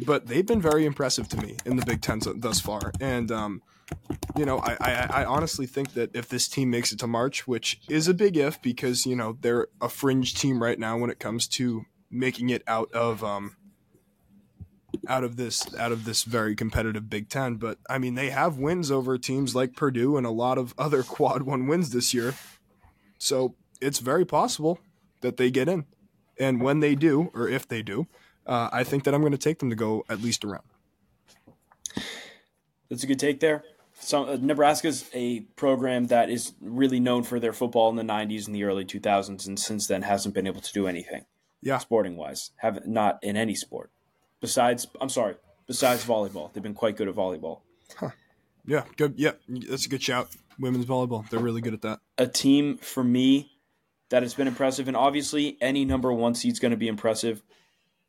but 0.06 0.26
they've 0.26 0.46
been 0.46 0.62
very 0.62 0.86
impressive 0.86 1.28
to 1.28 1.36
me 1.36 1.56
in 1.66 1.76
the 1.76 1.84
Big 1.84 2.00
Ten 2.00 2.20
thus 2.36 2.60
far, 2.60 2.92
and 3.00 3.30
um, 3.30 3.62
you 4.36 4.46
know, 4.46 4.58
I, 4.58 4.76
I, 4.80 5.08
I 5.10 5.24
honestly 5.24 5.66
think 5.66 5.94
that 5.94 6.14
if 6.14 6.28
this 6.28 6.48
team 6.48 6.70
makes 6.70 6.92
it 6.92 6.98
to 7.00 7.06
March, 7.06 7.46
which 7.46 7.80
is 7.88 8.08
a 8.08 8.14
big 8.14 8.36
if 8.36 8.60
because 8.62 9.04
you 9.04 9.16
know 9.16 9.36
they're 9.40 9.68
a 9.80 9.88
fringe 9.88 10.34
team 10.34 10.62
right 10.62 10.78
now 10.78 10.96
when 10.96 11.10
it 11.10 11.18
comes 11.18 11.46
to 11.48 11.84
making 12.10 12.50
it 12.50 12.62
out 12.66 12.92
of 12.92 13.22
um, 13.22 13.56
out 15.08 15.24
of 15.24 15.36
this 15.36 15.74
out 15.74 15.92
of 15.92 16.04
this 16.04 16.24
very 16.24 16.54
competitive 16.54 17.10
Big 17.10 17.28
Ten. 17.28 17.56
But 17.56 17.78
I 17.88 17.98
mean, 17.98 18.14
they 18.14 18.30
have 18.30 18.58
wins 18.58 18.90
over 18.90 19.18
teams 19.18 19.54
like 19.54 19.76
Purdue 19.76 20.16
and 20.16 20.26
a 20.26 20.30
lot 20.30 20.58
of 20.58 20.74
other 20.78 21.02
quad 21.02 21.42
one 21.42 21.66
wins 21.66 21.90
this 21.90 22.14
year. 22.14 22.34
So 23.18 23.54
it's 23.80 23.98
very 23.98 24.24
possible 24.24 24.78
that 25.20 25.36
they 25.36 25.50
get 25.50 25.68
in. 25.68 25.86
And 26.38 26.60
when 26.60 26.80
they 26.80 26.94
do, 26.94 27.30
or 27.34 27.48
if 27.48 27.68
they 27.68 27.82
do, 27.82 28.06
uh, 28.46 28.68
I 28.72 28.84
think 28.84 29.04
that 29.04 29.14
I'm 29.14 29.20
going 29.20 29.32
to 29.32 29.38
take 29.38 29.58
them 29.58 29.70
to 29.70 29.76
go 29.76 30.04
at 30.08 30.20
least 30.20 30.44
around. 30.44 30.64
That's 32.88 33.04
a 33.04 33.06
good 33.06 33.20
take 33.20 33.40
there. 33.40 33.64
So 34.00 34.24
uh, 34.24 34.38
Nebraska's 34.40 35.08
a 35.14 35.40
program 35.56 36.08
that 36.08 36.28
is 36.28 36.54
really 36.60 36.98
known 36.98 37.22
for 37.22 37.38
their 37.38 37.52
football 37.52 37.88
in 37.90 37.96
the 37.96 38.02
90s 38.02 38.46
and 38.46 38.54
the 38.54 38.64
early 38.64 38.84
2000s, 38.84 39.46
and 39.46 39.58
since 39.58 39.86
then 39.86 40.02
hasn't 40.02 40.34
been 40.34 40.46
able 40.46 40.60
to 40.60 40.72
do 40.72 40.88
anything. 40.88 41.24
Yeah, 41.62 41.78
sporting 41.78 42.16
wise, 42.16 42.50
have 42.56 42.84
not 42.86 43.20
in 43.22 43.36
any 43.36 43.54
sport 43.54 43.92
besides 44.42 44.86
I'm 45.00 45.08
sorry, 45.08 45.36
besides 45.66 46.04
volleyball. 46.04 46.52
They've 46.52 46.62
been 46.62 46.74
quite 46.74 46.98
good 46.98 47.08
at 47.08 47.14
volleyball. 47.14 47.60
Huh. 47.96 48.10
Yeah, 48.66 48.84
good. 48.98 49.14
Yeah, 49.16 49.32
that's 49.48 49.86
a 49.86 49.88
good 49.88 50.02
shout. 50.02 50.28
Women's 50.60 50.84
volleyball, 50.84 51.26
they're 51.30 51.40
really 51.40 51.62
good 51.62 51.72
at 51.72 51.80
that. 51.80 52.00
A 52.18 52.26
team 52.26 52.76
for 52.76 53.02
me 53.02 53.52
that 54.10 54.22
has 54.22 54.34
been 54.34 54.46
impressive, 54.46 54.86
and 54.86 54.96
obviously 54.96 55.56
any 55.62 55.86
number 55.86 56.12
one 56.12 56.34
seed 56.34 56.52
is 56.52 56.58
going 56.60 56.72
to 56.72 56.76
be 56.76 56.88
impressive. 56.88 57.42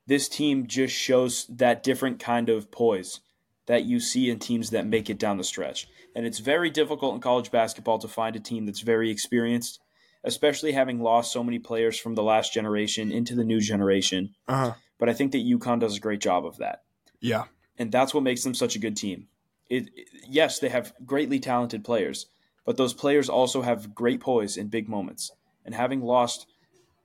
This 0.05 0.27
team 0.27 0.67
just 0.67 0.93
shows 0.93 1.47
that 1.47 1.81
different 1.81 2.19
kind 2.19 2.49
of 2.49 2.69
poise. 2.69 3.21
that 3.67 3.85
you 3.85 3.99
see 3.99 4.29
in 4.29 4.39
teams 4.39 4.71
that 4.71 4.85
make 4.85 5.09
it 5.09 5.17
down 5.17 5.37
the 5.37 5.43
stretch. 5.43 5.87
And 6.15 6.25
it's 6.25 6.39
very 6.39 6.69
difficult 6.69 7.15
in 7.15 7.21
college 7.21 7.51
basketball 7.51 7.99
to 7.99 8.07
find 8.07 8.35
a 8.35 8.39
team 8.39 8.65
that's 8.65 8.81
very 8.81 9.09
experienced, 9.09 9.79
especially 10.23 10.73
having 10.73 11.01
lost 11.01 11.31
so 11.31 11.43
many 11.43 11.59
players 11.59 11.97
from 11.97 12.15
the 12.15 12.23
last 12.23 12.53
generation 12.53 13.11
into 13.11 13.35
the 13.35 13.43
new 13.43 13.59
generation. 13.59 14.35
Uh-huh. 14.47 14.73
But 15.03 15.09
I 15.09 15.13
think 15.15 15.33
that 15.33 15.45
UConn 15.45 15.81
does 15.81 15.97
a 15.97 15.99
great 15.99 16.21
job 16.21 16.45
of 16.45 16.59
that. 16.59 16.83
Yeah. 17.19 17.43
And 17.77 17.91
that's 17.91 18.13
what 18.13 18.23
makes 18.23 18.41
them 18.41 18.53
such 18.53 18.77
a 18.77 18.79
good 18.79 18.95
team. 18.95 19.27
It, 19.69 19.89
it, 19.93 20.07
yes, 20.29 20.59
they 20.59 20.69
have 20.69 20.93
greatly 21.05 21.41
talented 21.41 21.83
players, 21.83 22.27
but 22.65 22.77
those 22.77 22.93
players 22.93 23.27
also 23.27 23.63
have 23.63 23.93
great 23.93 24.21
poise 24.21 24.55
in 24.55 24.69
big 24.69 24.87
moments. 24.87 25.33
And 25.65 25.75
having 25.75 26.01
lost 26.01 26.47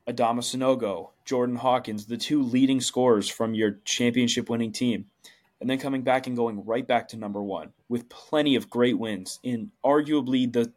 Adama 0.07 0.43
Sanogo, 0.43 1.11
Jordan 1.25 1.57
Hawkins, 1.57 2.07
the 2.07 2.17
two 2.17 2.41
leading 2.41 2.81
scorers 2.81 3.29
from 3.29 3.53
your 3.53 3.81
championship 3.85 4.49
winning 4.49 4.71
team, 4.71 5.07
and 5.61 5.69
then 5.69 5.81
coming 5.81 6.03
back 6.03 6.29
and 6.29 6.37
going 6.37 6.65
right 6.65 6.87
back 6.87 7.09
to 7.09 7.17
number 7.17 7.43
one 7.43 7.73
with 7.89 8.09
plenty 8.09 8.55
of 8.55 8.71
great 8.71 8.97
wins 8.97 9.41
in 9.43 9.73
arguably 9.85 10.53
the 10.53 10.73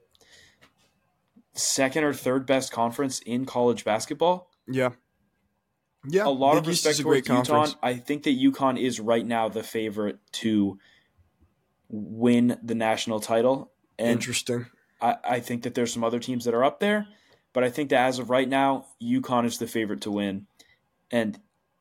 second 1.53 2.03
or 2.03 2.15
third 2.15 2.47
best 2.47 2.71
conference 2.71 3.19
in 3.19 3.45
college 3.45 3.85
basketball. 3.85 4.49
Yeah. 4.67 4.93
Yeah. 6.07 6.25
A 6.25 6.29
lot 6.29 6.57
of 6.57 6.67
respect 6.67 6.99
towards 6.99 7.27
UConn. 7.27 7.75
I 7.81 7.95
think 7.95 8.23
that 8.23 8.39
UConn 8.39 8.79
is 8.79 8.99
right 8.99 9.25
now 9.25 9.49
the 9.49 9.63
favorite 9.63 10.19
to 10.33 10.79
win 11.89 12.57
the 12.63 12.75
national 12.75 13.19
title. 13.19 13.71
And 13.99 14.11
Interesting. 14.11 14.65
I, 15.01 15.15
I 15.23 15.39
think 15.39 15.63
that 15.63 15.75
there's 15.75 15.93
some 15.93 16.03
other 16.03 16.19
teams 16.19 16.45
that 16.45 16.53
are 16.53 16.63
up 16.63 16.79
there, 16.79 17.07
but 17.53 17.63
I 17.63 17.69
think 17.69 17.89
that 17.89 18.05
as 18.05 18.19
of 18.19 18.29
right 18.29 18.47
now, 18.47 18.87
UConn 19.01 19.45
is 19.45 19.57
the 19.57 19.67
favorite 19.67 20.01
to 20.01 20.11
win. 20.11 20.47
And 21.11 21.39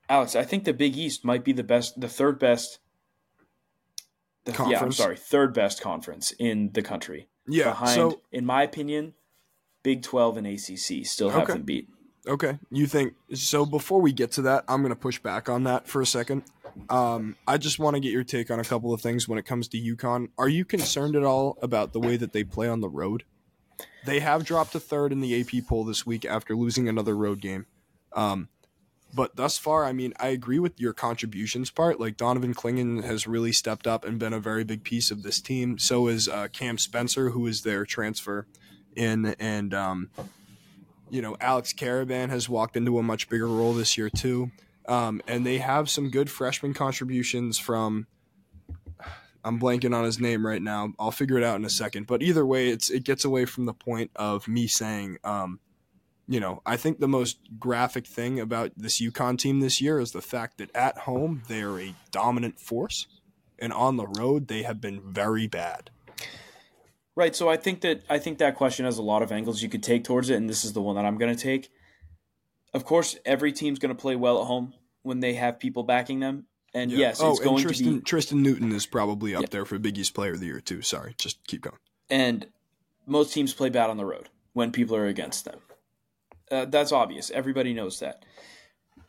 Alex, 0.09 0.35
I 0.35 0.45
think 0.45 0.65
the 0.65 0.73
Big 0.73 0.97
East 0.97 1.25
might 1.25 1.45
be 1.45 1.53
the 1.53 1.63
best, 1.63 2.01
the 2.01 2.09
third 2.09 2.39
best 2.39 2.81
the, 4.45 4.53
yeah, 4.71 4.81
I'm 4.81 4.93
sorry, 4.93 5.17
third 5.17 5.53
best 5.53 5.81
conference 5.81 6.33
in 6.39 6.71
the 6.73 6.83
country. 6.83 7.29
Yeah. 7.47 7.65
Behind, 7.65 7.95
so, 7.95 8.23
in 8.33 8.47
my 8.47 8.63
opinion, 8.63 9.15
Big 9.83 10.03
12 10.03 10.39
and 10.39 10.47
ACC 10.47 11.07
still 11.07 11.31
have 11.31 11.43
okay. 11.43 11.55
them 11.55 11.63
beat. 11.63 11.89
Okay. 12.31 12.59
You 12.71 12.87
think 12.87 13.15
so? 13.35 13.67
Before 13.67 14.01
we 14.01 14.13
get 14.13 14.31
to 14.33 14.43
that, 14.43 14.65
I'm 14.69 14.83
going 14.83 14.95
to 14.95 14.99
push 14.99 15.19
back 15.19 15.49
on 15.49 15.65
that 15.65 15.89
for 15.89 16.01
a 16.01 16.07
second. 16.07 16.45
Um, 16.89 17.37
I 17.49 17.59
just 17.59 17.81
want 17.81 17.97
to 17.97 18.01
get 18.01 18.13
your 18.13 18.23
take 18.23 18.53
on 18.53 18.61
a 18.61 18.65
couple 18.65 18.95
of 18.95 19.01
things 19.01 19.27
when 19.27 19.37
it 19.37 19.45
comes 19.45 19.67
to 19.69 19.79
UConn. 19.79 20.29
Are 20.39 20.49
you 20.49 20.65
concerned 20.65 21.17
at 21.17 21.25
all 21.25 21.59
about 21.61 21.93
the 21.93 21.99
way 21.99 22.17
that 22.17 22.33
they 22.33 22.45
play 22.45 22.69
on 22.69 22.81
the 22.81 22.89
road? 22.89 23.25
They 24.07 24.21
have 24.21 24.45
dropped 24.45 24.77
a 24.77 24.81
third 24.81 25.11
in 25.11 25.21
the 25.21 25.41
AP 25.41 25.67
poll 25.67 25.85
this 25.85 26.07
week 26.07 26.25
after 26.25 26.55
losing 26.55 26.89
another 26.89 27.17
road 27.17 27.41
game. 27.41 27.67
Um, 28.13 28.49
but 29.13 29.35
thus 29.35 29.59
far, 29.59 29.85
I 29.85 29.93
mean, 29.93 30.15
I 30.21 30.29
agree 30.29 30.61
with 30.61 30.81
your 30.81 30.93
contributions 30.93 31.73
part. 31.73 31.99
Like 31.99 32.17
Donovan 32.17 32.55
Clingan 32.55 33.03
has 33.03 33.27
really 33.27 33.51
stepped 33.51 33.89
up 33.89 34.05
and 34.05 34.21
been 34.21 34.33
a 34.33 34.39
very 34.39 34.63
big 34.63 34.85
piece 34.85 35.11
of 35.11 35.25
this 35.25 35.41
team. 35.41 35.79
So 35.79 36.07
is 36.07 36.29
uh, 36.29 36.47
Cam 36.53 36.79
Spencer, 36.79 37.31
who 37.31 37.49
is 37.49 37.63
their 37.63 37.85
transfer 37.85 38.47
in, 38.95 39.35
and 39.41 39.75
um, 39.75 40.11
you 41.11 41.23
know 41.23 41.37
Alex 41.41 41.73
Karaban 41.73 42.31
has 42.31 42.49
walked 42.49 42.77
into 42.77 42.99
a 42.99 43.03
much 43.03 43.29
bigger 43.29 43.47
role 43.47 43.73
this 43.73 43.99
year 43.99 44.11
too. 44.11 44.51
Um, 44.89 45.23
and 45.29 45.47
they 45.47 45.59
have 45.59 45.89
some 45.89 46.11
good 46.11 46.31
freshman 46.31 46.75
contributions 46.75 47.59
from. 47.59 48.07
I'm 49.43 49.59
blanking 49.59 49.95
on 49.95 50.05
his 50.05 50.21
name 50.21 50.47
right 50.47 50.61
now. 50.61 50.93
I'll 50.99 51.11
figure 51.11 51.39
it 51.39 51.45
out 51.45 51.57
in 51.57 51.65
a 51.65 51.71
second. 51.71 52.07
But 52.07 52.23
either 52.23 52.45
way, 52.45 52.69
it's 52.69 52.91
it 52.91 53.05
gets 53.05 53.25
away 53.25 53.45
from 53.45 53.67
the 53.67 53.75
point 53.75 54.11
of 54.17 54.49
me 54.49 54.67
saying. 54.67 55.19
Um, 55.25 55.61
you 56.29 56.39
know, 56.39 56.63
I 56.65 56.77
think 56.77 57.01
the 57.01 57.09
most 57.09 57.39
graphic 57.59 58.07
thing 58.07 58.39
about 58.39 58.71
this 58.77 59.01
UConn 59.01 59.37
team 59.37 59.59
this 59.59 59.81
year 59.81 59.99
is 59.99 60.13
the 60.13 60.23
fact 60.23 60.59
that 60.59 60.75
at 60.77 60.99
home 60.99 61.43
they 61.49 61.63
are 61.63 61.81
a 61.81 61.95
dominant 62.13 62.61
force, 62.61 63.09
and 63.59 63.73
on 63.73 63.97
the 63.97 64.07
road 64.07 64.47
they 64.47 64.63
have 64.63 64.81
been 64.81 65.01
very 65.01 65.49
bad. 65.49 65.91
Right. 67.21 67.37
So 67.37 67.51
I 67.51 67.59
think 67.59 67.83
that 67.83 68.03
I 68.09 68.19
think 68.19 68.39
that 68.39 68.55
question 68.55 68.87
has 68.87 68.97
a 68.97 69.03
lot 69.03 69.21
of 69.21 69.31
angles 69.31 69.61
you 69.63 69.69
could 69.69 69.83
take 69.83 70.05
towards 70.05 70.31
it, 70.31 70.37
and 70.37 70.49
this 70.49 70.65
is 70.65 70.73
the 70.73 70.81
one 70.81 70.97
that 70.97 71.05
I'm 71.05 71.19
going 71.19 71.37
to 71.37 71.39
take. 71.39 71.71
Of 72.73 72.87
course, 72.87 73.15
every 73.27 73.53
team's 73.53 73.79
going 73.79 73.95
to 73.95 74.01
play 74.01 74.17
well 74.17 74.41
at 74.41 74.47
home 74.47 74.73
when 75.03 75.21
they 75.21 75.35
have 75.35 75.61
people 75.61 75.83
backing 75.83 76.21
them, 76.21 76.47
and 76.73 76.91
yeah. 76.91 76.99
yes, 76.99 77.21
oh, 77.21 77.33
it's 77.33 77.41
going 77.41 77.63
Tristan, 77.63 77.87
to 77.87 77.95
be 77.97 78.01
Tristan 78.01 78.43
Newton 78.43 78.73
is 78.73 78.87
probably 78.87 79.35
up 79.35 79.43
yeah. 79.43 79.49
there 79.51 79.67
for 79.67 79.79
Big 79.79 79.99
East 79.99 80.15
Player 80.15 80.33
of 80.33 80.41
the 80.41 80.47
Year 80.47 80.63
too. 80.63 80.81
Sorry, 80.81 81.15
just 81.19 81.47
keep 81.47 81.61
going. 81.61 81.77
And 82.09 82.47
most 83.05 83.35
teams 83.35 83.53
play 83.53 83.69
bad 83.69 83.91
on 83.91 83.99
the 83.99 84.07
road 84.07 84.31
when 84.55 84.73
people 84.73 84.97
are 84.97 85.07
against 85.07 85.45
them. 85.45 85.59
Uh, 86.51 86.65
that's 86.65 86.91
obvious. 86.91 87.31
Everybody 87.31 87.75
knows 87.75 88.01
that. 88.01 88.25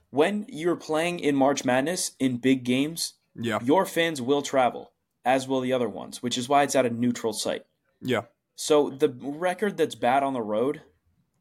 When 0.10 0.46
you're 0.50 0.76
playing 0.76 1.22
in 1.22 1.38
March 1.38 1.64
Madness 1.64 2.12
in 2.20 2.40
big 2.40 2.66
games, 2.66 3.14
yeah. 3.36 3.60
your 3.64 3.86
fans 3.86 4.22
will 4.22 4.42
travel, 4.42 4.92
as 5.24 5.48
will 5.48 5.62
the 5.62 5.72
other 5.72 5.88
ones, 5.88 6.22
which 6.22 6.38
is 6.38 6.50
why 6.50 6.64
it's 6.64 6.76
at 6.76 6.86
a 6.86 6.90
neutral 6.90 7.32
site. 7.32 7.64
Yeah. 8.02 8.22
So 8.56 8.90
the 8.90 9.10
record 9.22 9.78
that's 9.78 9.96
bad 9.96 10.24
on 10.24 10.34
the 10.34 10.42
road, 10.42 10.82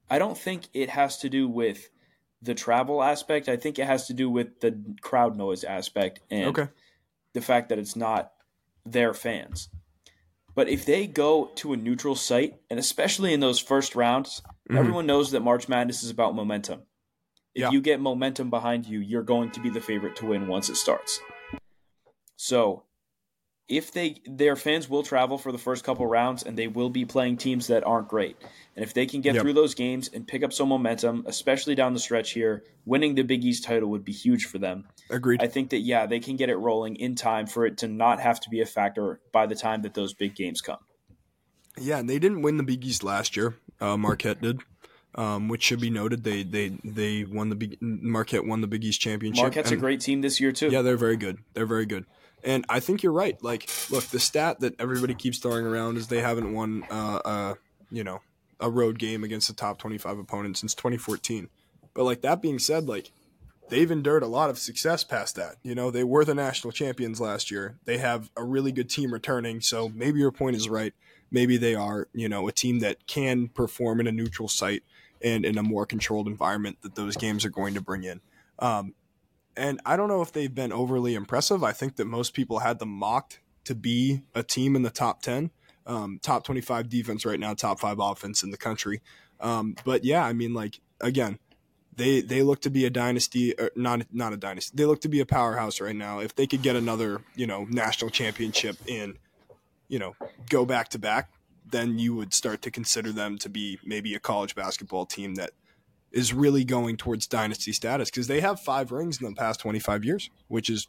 I 0.09 0.18
don't 0.18 0.38
think 0.38 0.68
it 0.73 0.90
has 0.90 1.18
to 1.18 1.29
do 1.29 1.49
with 1.49 1.90
the 2.42 2.55
travel 2.55 3.03
aspect. 3.03 3.49
I 3.49 3.57
think 3.57 3.79
it 3.79 3.87
has 3.87 4.07
to 4.07 4.14
do 4.14 4.31
with 4.31 4.61
the 4.61 4.79
crowd 5.01 5.37
noise 5.37 5.64
aspect 5.64 6.20
and 6.31 6.46
okay. 6.46 6.68
the 7.35 7.40
fact 7.40 7.68
that 7.68 7.79
it's 7.79 7.96
not 7.96 8.33
their 8.85 9.12
fans. 9.12 9.68
But 10.55 10.68
if 10.68 10.85
they 10.85 11.07
go 11.07 11.51
to 11.57 11.73
a 11.73 11.77
neutral 11.77 12.16
site, 12.16 12.61
and 12.70 12.79
especially 12.79 13.33
in 13.33 13.40
those 13.40 13.61
first 13.61 13.94
rounds, 13.94 14.42
mm-hmm. 14.68 14.79
everyone 14.79 15.07
knows 15.07 15.31
that 15.31 15.40
March 15.40 15.68
Madness 15.68 16.03
is 16.03 16.11
about 16.11 16.35
momentum. 16.35 16.83
If 17.55 17.62
yeah. 17.62 17.70
you 17.70 17.81
get 17.81 18.01
momentum 18.01 18.51
behind 18.51 18.87
you, 18.87 19.01
you're 19.01 19.23
going 19.23 19.51
to 19.53 19.61
be 19.61 19.70
the 19.70 19.81
favorite 19.81 20.16
to 20.16 20.27
win 20.27 20.46
once 20.46 20.68
it 20.68 20.77
starts. 20.77 21.20
So, 22.37 22.85
if 23.71 23.93
they 23.93 24.17
their 24.27 24.57
fans 24.57 24.91
will 24.91 25.03
travel 25.03 25.39
for 25.39 25.53
the 25.53 25.59
first 25.59 25.85
couple 25.85 26.05
rounds 26.07 26.43
and 26.43 26.59
they 26.59 26.67
will 26.67 26.91
be 26.91 27.05
playing 27.05 27.37
teams 27.37 27.69
that 27.69 27.87
aren't 27.87 28.09
great. 28.09 28.37
And 28.75 28.85
if 28.85 28.93
they 28.93 29.07
can 29.07 29.21
get 29.21 29.35
yep. 29.35 29.43
through 29.43 29.53
those 29.55 29.75
games 29.75 30.11
and 30.13 30.27
pick 30.27 30.43
up 30.43 30.53
some 30.53 30.69
momentum, 30.69 31.25
especially 31.27 31.75
down 31.75 31.95
the 31.95 32.01
stretch 32.01 32.33
here, 32.33 32.65
winning 32.85 33.15
the 33.15 33.23
Big 33.23 33.45
East 33.45 33.65
title 33.65 33.89
would 33.91 34.05
be 34.05 34.13
huge 34.13 34.45
for 34.45 34.59
them. 34.59 34.87
Agreed. 35.09 35.43
I 35.43 35.47
think 35.47 35.71
that 35.71 35.79
yeah, 35.79 36.07
they 36.07 36.19
can 36.19 36.37
get 36.37 36.51
it 36.51 36.57
rolling 36.57 36.97
in 36.97 37.15
time 37.15 37.47
for 37.47 37.65
it 37.65 37.79
to 37.79 37.89
not 37.89 38.21
have 38.21 38.41
to 38.41 38.51
be 38.51 38.61
a 38.61 38.67
factor 38.67 39.21
by 39.33 39.47
the 39.47 39.55
time 39.55 39.83
that 39.83 39.95
those 39.95 40.13
big 40.13 40.35
games 40.35 40.61
come. 40.61 40.79
Yeah, 41.79 41.99
and 41.99 42.11
they 42.11 42.19
didn't 42.19 42.43
win 42.43 42.57
the 42.57 42.65
Big 42.65 42.85
East 42.85 43.05
last 43.05 43.37
year. 43.37 43.55
Uh, 43.81 43.97
Marquette 43.97 44.43
did. 44.43 44.61
Um, 45.17 45.49
which 45.49 45.65
should 45.65 45.81
be 45.81 45.91
noted. 45.91 46.23
They 46.23 46.45
they 46.45 46.69
they 46.85 47.25
won 47.25 47.49
the 47.49 47.57
big 47.57 47.79
Marquette 47.81 48.47
won 48.47 48.61
the 48.61 48.69
Big 48.69 48.85
East 48.85 49.01
championship. 49.01 49.43
Marquette's 49.43 49.73
and, 49.73 49.79
a 49.79 49.81
great 49.81 50.01
team 50.01 50.21
this 50.21 50.41
year 50.41 50.53
too. 50.53 50.69
Yeah, 50.69 50.83
they're 50.83 50.97
very 50.97 51.17
good. 51.17 51.39
They're 51.53 51.67
very 51.67 51.85
good. 51.85 52.07
And 52.42 52.64
I 52.68 52.81
think 52.81 53.03
you're 53.03 53.12
right. 53.12 53.42
Like, 53.42 53.68
look, 53.90 54.05
the 54.05 54.20
stat 54.20 54.61
that 54.61 54.81
everybody 54.81 55.14
keeps 55.14 55.38
throwing 55.38 55.66
around 55.66 55.96
is 55.96 56.09
they 56.09 56.20
haven't 56.20 56.53
won, 56.53 56.85
uh, 56.90 57.20
uh, 57.24 57.55
you 57.90 58.05
know, 58.05 58.20
a 58.61 58.70
road 58.70 58.98
game 58.98 59.24
against 59.24 59.50
a 59.50 59.55
top 59.55 59.79
25 59.79 60.18
opponent 60.18 60.57
since 60.59 60.74
2014. 60.74 61.48
But 61.94 62.05
like 62.05 62.22
that 62.22 62.42
being 62.42 62.59
said, 62.59 62.87
like 62.87 63.11
they've 63.68 63.90
endured 63.90 64.22
a 64.22 64.29
lot 64.29 64.50
of 64.50 64.59
success 64.59 65.05
past 65.05 65.37
that. 65.37 65.57
You 65.62 65.74
know, 65.74 65.90
they 65.90 66.05
were 66.05 66.24
the 66.24 66.35
national 66.35 66.72
champions 66.72 67.20
last 67.20 67.50
year. 67.50 67.79
They 67.85 67.98
have 67.98 68.31
a 68.37 68.44
really 68.44 68.72
good 68.72 68.90
team 68.90 69.12
returning. 69.12 69.61
So 69.61 69.88
maybe 69.88 70.18
your 70.18 70.33
point 70.33 70.57
is 70.57 70.68
right. 70.68 70.92
Maybe 71.31 71.57
they 71.57 71.74
are, 71.74 72.09
you 72.12 72.29
know, 72.29 72.48
a 72.48 72.53
team 72.53 72.81
that 72.81 73.07
can 73.07 73.48
perform 73.48 74.00
in 74.00 74.07
a 74.07 74.12
neutral 74.12 74.48
site 74.48 74.83
and 75.22 75.44
in 75.44 75.59
a 75.59 75.62
more 75.62 75.87
controlled 75.87 76.26
environment 76.26 76.79
that 76.83 76.94
those 76.94 77.16
games 77.16 77.44
are 77.44 77.50
going 77.50 77.74
to 77.74 77.81
bring 77.81 78.05
in. 78.05 78.20
Um, 78.59 78.94
and 79.61 79.79
I 79.85 79.96
don't 79.99 80.09
know 80.09 80.23
if 80.23 80.33
they've 80.33 80.55
been 80.55 80.73
overly 80.73 81.14
impressive. 81.14 81.62
I 81.62 81.73
think 81.73 81.96
that 81.96 82.07
most 82.07 82.33
people 82.33 82.61
had 82.61 82.79
them 82.79 82.88
mocked 82.88 83.40
to 83.64 83.75
be 83.75 84.23
a 84.35 84.42
team 84.42 84.75
in 84.75 84.81
the 84.81 84.90
top 84.90 85.20
10, 85.20 85.51
um, 85.87 86.18
top 86.23 86.44
25 86.44 86.88
defense 86.88 87.27
right 87.27 87.38
now, 87.38 87.53
top 87.53 87.79
five 87.79 87.99
offense 88.01 88.42
in 88.42 88.51
the 88.51 88.57
country. 88.57 89.03
Um, 89.38 89.77
but 89.85 90.03
yeah, 90.03 90.25
I 90.25 90.33
mean, 90.33 90.55
like, 90.55 90.81
again, 91.03 91.38
they 91.94 92.23
they 92.23 92.42
look 92.42 92.62
to 92.62 92.70
be 92.70 92.87
a 92.87 92.90
dynasty, 92.90 93.55
or 93.59 93.70
not 93.77 94.07
not 94.11 94.33
a 94.33 94.38
dynasty. 94.38 94.75
They 94.75 94.87
look 94.87 95.03
to 95.03 95.09
be 95.09 95.20
a 95.20 95.27
powerhouse 95.27 95.79
right 95.79 95.94
now. 95.94 96.20
If 96.20 96.35
they 96.35 96.46
could 96.46 96.62
get 96.62 96.75
another, 96.75 97.20
you 97.37 97.46
know, 97.46 97.66
national 97.68 98.11
championship 98.11 98.77
in, 98.87 99.18
you 99.88 99.99
know, 99.99 100.16
go 100.49 100.64
back 100.64 100.88
to 100.90 100.99
back, 100.99 101.31
then 101.70 101.99
you 101.99 102.14
would 102.14 102.33
start 102.33 102.62
to 102.62 102.70
consider 102.70 103.12
them 103.12 103.37
to 103.38 103.51
be 103.51 103.79
maybe 103.85 104.14
a 104.14 104.20
college 104.20 104.55
basketball 104.55 105.05
team 105.05 105.35
that 105.35 105.51
is 106.12 106.35
really 106.35 106.64
going 106.64 106.96
towards 106.96 107.27
dynasty 107.27 107.73
status 107.73 108.11
because 108.11 108.27
they 108.27 108.40
have 108.40 108.61
five 108.61 108.92
rings 108.92 109.20
in 109.20 109.29
the 109.29 109.35
past 109.35 109.61
25 109.61 110.05
years, 110.05 110.31
which 110.49 110.68
is 110.68 110.87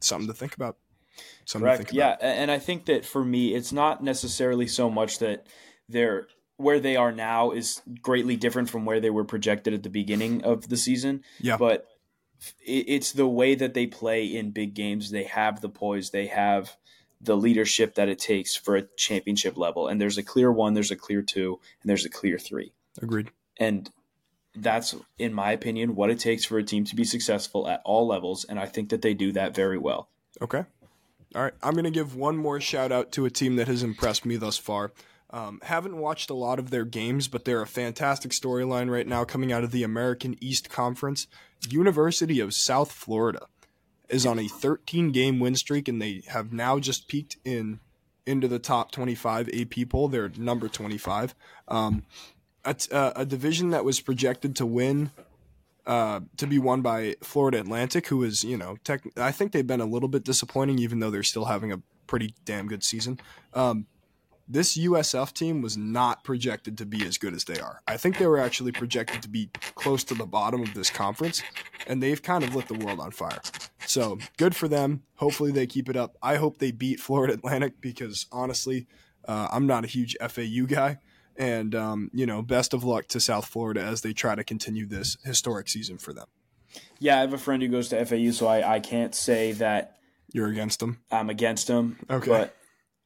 something 0.00 0.26
to 0.26 0.34
think 0.34 0.54
about. 0.54 0.76
Something 1.44 1.68
Correct. 1.68 1.92
yeah, 1.92 2.16
and 2.20 2.50
I 2.50 2.58
think 2.58 2.86
that 2.86 3.04
for 3.04 3.24
me, 3.24 3.54
it's 3.54 3.72
not 3.72 4.02
necessarily 4.02 4.66
so 4.66 4.90
much 4.90 5.20
that 5.20 5.46
they're 5.88 6.26
where 6.56 6.80
they 6.80 6.96
are 6.96 7.12
now 7.12 7.50
is 7.50 7.82
greatly 8.00 8.36
different 8.36 8.70
from 8.70 8.84
where 8.84 9.00
they 9.00 9.10
were 9.10 9.24
projected 9.24 9.74
at 9.74 9.82
the 9.82 9.90
beginning 9.90 10.42
of 10.44 10.68
the 10.68 10.76
season. 10.76 11.22
Yeah, 11.40 11.56
but 11.56 11.86
it's 12.60 13.12
the 13.12 13.28
way 13.28 13.54
that 13.54 13.74
they 13.74 13.86
play 13.86 14.24
in 14.26 14.50
big 14.50 14.74
games. 14.74 15.10
They 15.10 15.24
have 15.24 15.60
the 15.60 15.68
poise. 15.68 16.10
They 16.10 16.26
have 16.26 16.76
the 17.20 17.36
leadership 17.36 17.94
that 17.94 18.08
it 18.08 18.18
takes 18.18 18.54
for 18.54 18.76
a 18.76 18.82
championship 18.96 19.56
level. 19.56 19.88
And 19.88 20.00
there's 20.00 20.18
a 20.18 20.22
clear 20.22 20.52
one, 20.52 20.74
there's 20.74 20.90
a 20.90 20.96
clear 20.96 21.22
two, 21.22 21.58
and 21.82 21.88
there's 21.88 22.04
a 22.04 22.10
clear 22.10 22.38
three. 22.38 22.72
Agreed. 23.00 23.30
And 23.56 23.90
that's, 24.54 24.94
in 25.18 25.34
my 25.34 25.52
opinion, 25.52 25.94
what 25.94 26.10
it 26.10 26.18
takes 26.18 26.44
for 26.44 26.58
a 26.58 26.64
team 26.64 26.84
to 26.84 26.96
be 26.96 27.04
successful 27.04 27.68
at 27.68 27.82
all 27.84 28.06
levels. 28.06 28.44
And 28.44 28.58
I 28.58 28.66
think 28.66 28.90
that 28.90 29.02
they 29.02 29.14
do 29.14 29.32
that 29.32 29.54
very 29.54 29.78
well. 29.78 30.08
Okay. 30.40 30.64
All 31.34 31.42
right, 31.42 31.54
I'm 31.62 31.72
going 31.72 31.84
to 31.84 31.90
give 31.90 32.14
one 32.14 32.36
more 32.36 32.60
shout 32.60 32.92
out 32.92 33.10
to 33.12 33.24
a 33.24 33.30
team 33.30 33.56
that 33.56 33.66
has 33.66 33.82
impressed 33.82 34.24
me 34.24 34.36
thus 34.36 34.56
far. 34.56 34.92
Um, 35.30 35.58
haven't 35.64 35.96
watched 35.96 36.30
a 36.30 36.34
lot 36.34 36.60
of 36.60 36.70
their 36.70 36.84
games, 36.84 37.26
but 37.26 37.44
they're 37.44 37.62
a 37.62 37.66
fantastic 37.66 38.30
storyline 38.30 38.88
right 38.88 39.06
now 39.06 39.24
coming 39.24 39.52
out 39.52 39.64
of 39.64 39.72
the 39.72 39.82
American 39.82 40.36
East 40.40 40.70
Conference. 40.70 41.26
University 41.68 42.38
of 42.38 42.54
South 42.54 42.92
Florida 42.92 43.46
is 44.08 44.24
on 44.24 44.38
a 44.38 44.46
13 44.46 45.10
game 45.10 45.40
win 45.40 45.56
streak, 45.56 45.88
and 45.88 46.00
they 46.00 46.22
have 46.28 46.52
now 46.52 46.78
just 46.78 47.08
peaked 47.08 47.36
in 47.44 47.80
into 48.26 48.46
the 48.46 48.60
top 48.60 48.92
25 48.92 49.48
AP 49.48 49.88
poll. 49.88 50.06
They're 50.06 50.30
number 50.36 50.68
25. 50.68 51.34
Um, 51.66 52.04
a, 52.64 52.76
uh, 52.90 53.12
a 53.16 53.26
division 53.26 53.70
that 53.70 53.84
was 53.84 54.00
projected 54.00 54.56
to 54.56 54.66
win 54.66 55.10
uh, 55.86 56.20
to 56.36 56.46
be 56.46 56.58
won 56.58 56.80
by 56.80 57.14
Florida 57.22 57.60
Atlantic, 57.60 58.06
who 58.06 58.22
is, 58.22 58.42
you 58.42 58.56
know, 58.56 58.76
tech, 58.84 59.02
I 59.16 59.32
think 59.32 59.52
they've 59.52 59.66
been 59.66 59.82
a 59.82 59.86
little 59.86 60.08
bit 60.08 60.24
disappointing, 60.24 60.78
even 60.78 61.00
though 61.00 61.10
they're 61.10 61.22
still 61.22 61.44
having 61.44 61.72
a 61.72 61.82
pretty 62.06 62.34
damn 62.44 62.68
good 62.68 62.82
season. 62.82 63.20
Um, 63.52 63.86
this 64.46 64.76
USF 64.76 65.32
team 65.32 65.62
was 65.62 65.76
not 65.76 66.22
projected 66.22 66.76
to 66.78 66.86
be 66.86 67.04
as 67.06 67.16
good 67.16 67.34
as 67.34 67.44
they 67.44 67.58
are. 67.58 67.80
I 67.86 67.96
think 67.96 68.18
they 68.18 68.26
were 68.26 68.38
actually 68.38 68.72
projected 68.72 69.22
to 69.22 69.28
be 69.28 69.48
close 69.74 70.04
to 70.04 70.14
the 70.14 70.26
bottom 70.26 70.62
of 70.62 70.74
this 70.74 70.90
conference, 70.90 71.42
and 71.86 72.02
they've 72.02 72.22
kind 72.22 72.44
of 72.44 72.54
lit 72.54 72.68
the 72.68 72.74
world 72.74 73.00
on 73.00 73.10
fire. 73.10 73.40
So 73.86 74.18
good 74.36 74.54
for 74.54 74.68
them. 74.68 75.02
Hopefully 75.16 75.50
they 75.50 75.66
keep 75.66 75.88
it 75.88 75.96
up. 75.96 76.16
I 76.22 76.36
hope 76.36 76.58
they 76.58 76.72
beat 76.72 77.00
Florida 77.00 77.34
Atlantic 77.34 77.80
because 77.80 78.26
honestly, 78.32 78.86
uh, 79.26 79.48
I'm 79.50 79.66
not 79.66 79.84
a 79.84 79.88
huge 79.88 80.16
FAU 80.20 80.66
guy. 80.66 80.98
And, 81.36 81.74
um, 81.74 82.10
you 82.14 82.26
know, 82.26 82.42
best 82.42 82.74
of 82.74 82.84
luck 82.84 83.08
to 83.08 83.20
South 83.20 83.46
Florida 83.46 83.82
as 83.82 84.02
they 84.02 84.12
try 84.12 84.34
to 84.34 84.44
continue 84.44 84.86
this 84.86 85.16
historic 85.24 85.68
season 85.68 85.98
for 85.98 86.12
them. 86.12 86.26
Yeah, 86.98 87.18
I 87.18 87.20
have 87.20 87.32
a 87.32 87.38
friend 87.38 87.62
who 87.62 87.68
goes 87.68 87.88
to 87.88 88.04
FAU, 88.04 88.30
so 88.30 88.46
I, 88.46 88.76
I 88.76 88.80
can't 88.80 89.14
say 89.14 89.52
that 89.52 89.96
you're 90.32 90.48
against 90.48 90.80
them. 90.80 91.00
I'm 91.10 91.30
against 91.30 91.66
them. 91.66 91.98
Okay. 92.10 92.28
But 92.28 92.56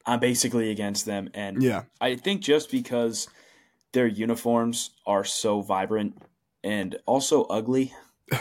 I'm 0.06 0.20
basically 0.20 0.70
against 0.70 1.04
them. 1.04 1.30
And 1.34 1.62
yeah, 1.62 1.84
I 2.00 2.16
think 2.16 2.40
just 2.40 2.70
because 2.70 3.28
their 3.92 4.06
uniforms 4.06 4.90
are 5.06 5.24
so 5.24 5.60
vibrant 5.60 6.16
and 6.64 6.96
also 7.06 7.44
ugly, 7.44 7.92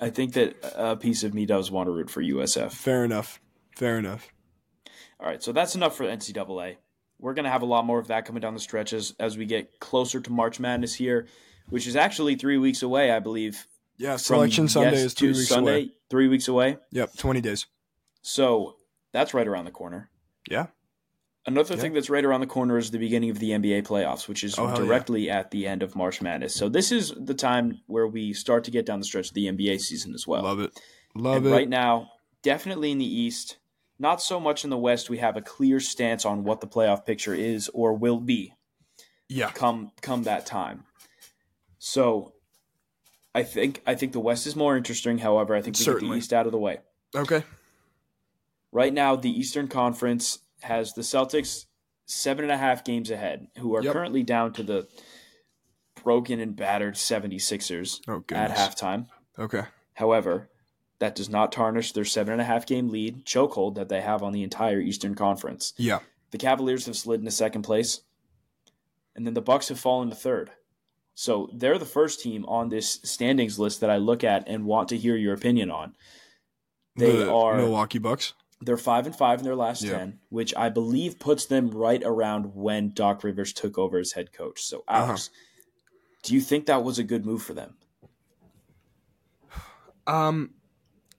I 0.00 0.10
think 0.10 0.34
that 0.34 0.56
a 0.76 0.96
piece 0.96 1.24
of 1.24 1.34
me 1.34 1.46
does 1.46 1.70
want 1.70 1.88
to 1.88 1.90
root 1.90 2.10
for 2.10 2.22
USF. 2.22 2.72
Fair 2.72 3.04
enough. 3.04 3.40
Fair 3.76 3.98
enough. 3.98 4.32
All 5.18 5.26
right, 5.26 5.42
so 5.42 5.52
that's 5.52 5.74
enough 5.74 5.96
for 5.96 6.04
NCAA 6.04 6.76
we're 7.22 7.34
going 7.34 7.44
to 7.44 7.50
have 7.50 7.62
a 7.62 7.66
lot 7.66 7.86
more 7.86 7.98
of 7.98 8.08
that 8.08 8.26
coming 8.26 8.40
down 8.40 8.52
the 8.52 8.60
stretches 8.60 9.14
as 9.18 9.38
we 9.38 9.46
get 9.46 9.78
closer 9.78 10.20
to 10.20 10.30
March 10.30 10.60
Madness 10.60 10.92
here, 10.92 11.28
which 11.70 11.86
is 11.86 11.96
actually 11.96 12.34
three 12.34 12.58
weeks 12.58 12.82
away, 12.82 13.12
I 13.12 13.20
believe. 13.20 13.66
Yeah, 13.96 14.16
selection 14.16 14.68
Sunday 14.68 14.96
yes 14.96 15.04
is 15.04 15.14
three 15.14 15.28
weeks 15.28 15.48
Sunday, 15.48 15.70
away. 15.70 15.90
Three 16.10 16.28
weeks 16.28 16.48
away. 16.48 16.78
Yep, 16.90 17.14
twenty 17.16 17.40
days. 17.40 17.66
So 18.22 18.76
that's 19.12 19.32
right 19.32 19.46
around 19.46 19.66
the 19.66 19.70
corner. 19.70 20.10
Yeah. 20.50 20.66
Another 21.46 21.74
yeah. 21.74 21.80
thing 21.80 21.92
that's 21.92 22.10
right 22.10 22.24
around 22.24 22.40
the 22.40 22.46
corner 22.46 22.78
is 22.78 22.90
the 22.90 22.98
beginning 22.98 23.30
of 23.30 23.38
the 23.38 23.50
NBA 23.50 23.86
playoffs, 23.86 24.28
which 24.28 24.44
is 24.44 24.58
oh, 24.58 24.74
directly 24.74 25.26
yeah. 25.26 25.40
at 25.40 25.50
the 25.50 25.66
end 25.66 25.82
of 25.82 25.96
March 25.96 26.22
Madness. 26.22 26.54
So 26.54 26.68
this 26.68 26.92
is 26.92 27.12
the 27.16 27.34
time 27.34 27.80
where 27.86 28.06
we 28.06 28.32
start 28.32 28.64
to 28.64 28.70
get 28.70 28.86
down 28.86 29.00
the 29.00 29.04
stretch 29.04 29.28
of 29.28 29.34
the 29.34 29.46
NBA 29.46 29.80
season 29.80 30.14
as 30.14 30.26
well. 30.26 30.42
Love 30.42 30.60
it. 30.60 30.80
Love 31.14 31.38
and 31.38 31.46
it. 31.46 31.50
Right 31.50 31.68
now, 31.68 32.10
definitely 32.42 32.92
in 32.92 32.98
the 32.98 33.04
East, 33.04 33.56
not 34.02 34.20
so 34.20 34.40
much 34.40 34.64
in 34.64 34.70
the 34.70 34.76
West. 34.76 35.08
We 35.08 35.18
have 35.18 35.36
a 35.36 35.40
clear 35.40 35.78
stance 35.78 36.26
on 36.26 36.42
what 36.42 36.60
the 36.60 36.66
playoff 36.66 37.06
picture 37.06 37.34
is 37.34 37.70
or 37.72 37.94
will 37.94 38.18
be. 38.18 38.52
Yeah. 39.28 39.50
Come 39.52 39.92
come 40.02 40.24
that 40.24 40.44
time. 40.44 40.84
So 41.78 42.34
I 43.34 43.44
think 43.44 43.80
I 43.86 43.94
think 43.94 44.12
the 44.12 44.20
West 44.20 44.46
is 44.46 44.56
more 44.56 44.76
interesting. 44.76 45.18
However, 45.18 45.54
I 45.54 45.62
think 45.62 45.78
we 45.78 45.84
Certainly. 45.84 46.08
get 46.08 46.12
the 46.12 46.18
East 46.18 46.32
out 46.32 46.46
of 46.46 46.52
the 46.52 46.58
way. 46.58 46.80
Okay. 47.14 47.44
Right 48.72 48.92
now, 48.92 49.16
the 49.16 49.30
Eastern 49.30 49.68
Conference 49.68 50.40
has 50.62 50.92
the 50.94 51.02
Celtics 51.02 51.66
seven 52.06 52.44
and 52.44 52.52
a 52.52 52.56
half 52.56 52.84
games 52.84 53.10
ahead, 53.10 53.46
who 53.58 53.76
are 53.76 53.82
yep. 53.82 53.92
currently 53.92 54.22
down 54.22 54.52
to 54.54 54.62
the 54.62 54.88
broken 56.02 56.40
and 56.40 56.56
battered 56.56 56.94
76ers 56.94 58.00
oh, 58.08 58.24
at 58.34 58.50
halftime. 58.50 59.06
Okay. 59.38 59.62
However, 59.94 60.50
that 61.02 61.16
does 61.16 61.28
not 61.28 61.50
tarnish 61.50 61.90
their 61.90 62.04
seven 62.04 62.34
and 62.34 62.40
a 62.40 62.44
half 62.44 62.64
game 62.64 62.88
lead 62.88 63.26
chokehold 63.26 63.74
that 63.74 63.88
they 63.88 64.00
have 64.00 64.22
on 64.22 64.32
the 64.32 64.44
entire 64.44 64.80
Eastern 64.80 65.16
Conference. 65.16 65.74
Yeah. 65.76 65.98
The 66.30 66.38
Cavaliers 66.38 66.86
have 66.86 66.96
slid 66.96 67.18
into 67.18 67.32
second 67.32 67.62
place, 67.62 68.02
and 69.16 69.26
then 69.26 69.34
the 69.34 69.42
Bucks 69.42 69.68
have 69.68 69.80
fallen 69.80 70.10
to 70.10 70.14
third. 70.14 70.52
So 71.16 71.50
they're 71.52 71.80
the 71.80 71.84
first 71.84 72.20
team 72.20 72.44
on 72.46 72.68
this 72.68 73.00
standings 73.02 73.58
list 73.58 73.80
that 73.80 73.90
I 73.90 73.96
look 73.96 74.22
at 74.22 74.46
and 74.46 74.64
want 74.64 74.90
to 74.90 74.96
hear 74.96 75.16
your 75.16 75.34
opinion 75.34 75.72
on. 75.72 75.96
They 76.94 77.16
the 77.16 77.32
are 77.32 77.56
Milwaukee 77.56 77.98
Bucks. 77.98 78.34
They're 78.60 78.76
five 78.76 79.06
and 79.06 79.16
five 79.16 79.40
in 79.40 79.44
their 79.44 79.56
last 79.56 79.82
yeah. 79.82 79.98
ten, 79.98 80.20
which 80.28 80.54
I 80.56 80.68
believe 80.68 81.18
puts 81.18 81.46
them 81.46 81.72
right 81.72 82.02
around 82.04 82.54
when 82.54 82.92
Doc 82.92 83.24
Rivers 83.24 83.52
took 83.52 83.76
over 83.76 83.98
as 83.98 84.12
head 84.12 84.32
coach. 84.32 84.62
So, 84.62 84.84
Alex, 84.86 85.30
uh-huh. 85.32 85.98
do 86.22 86.34
you 86.34 86.40
think 86.40 86.66
that 86.66 86.84
was 86.84 87.00
a 87.00 87.02
good 87.02 87.26
move 87.26 87.42
for 87.42 87.54
them? 87.54 87.74
Um, 90.06 90.50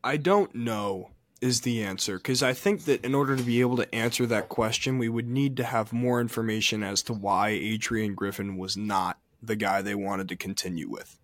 I 0.04 0.18
don't 0.18 0.54
know 0.54 1.12
is 1.42 1.62
the 1.62 1.84
answer 1.84 2.18
because 2.18 2.42
I 2.42 2.54
think 2.54 2.86
that 2.86 3.04
in 3.04 3.13
order 3.13 3.36
to 3.36 3.44
be 3.44 3.60
able 3.62 3.78
to 3.78 3.96
answer 3.96 4.26
that 4.26 4.50
question, 4.50 4.98
we 4.98 5.10
would 5.10 5.28
need 5.28 5.58
to 5.58 5.63
have 5.63 5.92
more 5.92 6.22
information 6.22 6.84
as 6.84 7.04
to 7.04 7.13
why 7.13 7.50
Adrian 7.50 8.16
Griffin 8.16 8.58
was 8.58 8.78
not 8.78 9.20
the 9.42 9.56
guy 9.58 9.82
they 9.82 9.96
wanted 9.96 10.30
to 10.30 10.36
continue 10.36 10.89
with. 10.89 11.20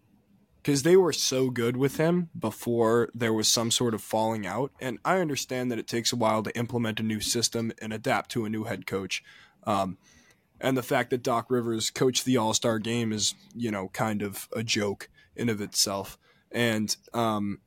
Because 0.58 0.84
they 0.84 0.98
were 0.98 1.13
so 1.13 1.50
good 1.50 1.78
with 1.78 1.96
him 1.96 2.30
before 2.38 3.10
there 3.15 3.32
was 3.32 3.48
some 3.48 3.72
sort 3.72 3.94
of 3.94 4.02
falling 4.02 4.46
out. 4.46 4.72
And 4.82 5.00
I 5.06 5.20
understand 5.20 5.72
that 5.72 5.80
it 5.80 5.88
takes 5.88 6.12
a 6.12 6.18
while 6.18 6.44
to 6.44 6.56
implement 6.58 7.00
a 7.00 7.04
new 7.04 7.22
system 7.22 7.72
and 7.82 7.94
adapt 7.94 8.30
to 8.32 8.44
a 8.44 8.50
new 8.50 8.65
head 8.65 8.86
coach. 8.86 9.24
Um, 9.63 9.98
and 10.60 10.78
the 10.78 10.84
fact 10.84 11.12
that 11.12 11.24
Doc 11.24 11.46
Rivers 11.50 11.89
coached 11.89 12.26
the 12.26 12.36
All 12.36 12.54
Star 12.54 12.78
game 12.78 13.13
is, 13.13 13.36
you 13.56 13.72
know, 13.72 13.88
kind 13.89 14.22
of 14.22 14.50
a 14.54 14.62
joke 14.62 15.10
in 15.34 15.48
of 15.48 15.62
itself. 15.62 16.18
And 16.52 16.94
um, 17.13 17.60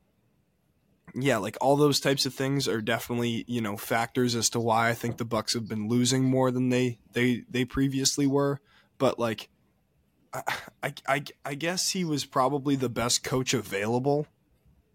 yeah, 1.15 1.37
like 1.37 1.57
all 1.61 1.75
those 1.75 1.99
types 1.99 2.25
of 2.25 2.33
things 2.33 2.67
are 2.67 2.81
definitely 2.81 3.45
you 3.47 3.61
know 3.61 3.77
factors 3.77 4.35
as 4.35 4.49
to 4.51 4.59
why 4.59 4.89
I 4.89 4.93
think 4.93 5.17
the 5.17 5.25
Bucks 5.25 5.53
have 5.53 5.67
been 5.67 5.87
losing 5.87 6.23
more 6.23 6.51
than 6.51 6.69
they 6.69 6.99
they 7.13 7.43
they 7.49 7.65
previously 7.65 8.27
were. 8.27 8.59
But 8.97 9.19
like, 9.19 9.49
I 10.33 10.93
I 11.07 11.23
I 11.45 11.53
guess 11.55 11.91
he 11.91 12.03
was 12.03 12.25
probably 12.25 12.75
the 12.75 12.89
best 12.89 13.23
coach 13.23 13.53
available. 13.53 14.27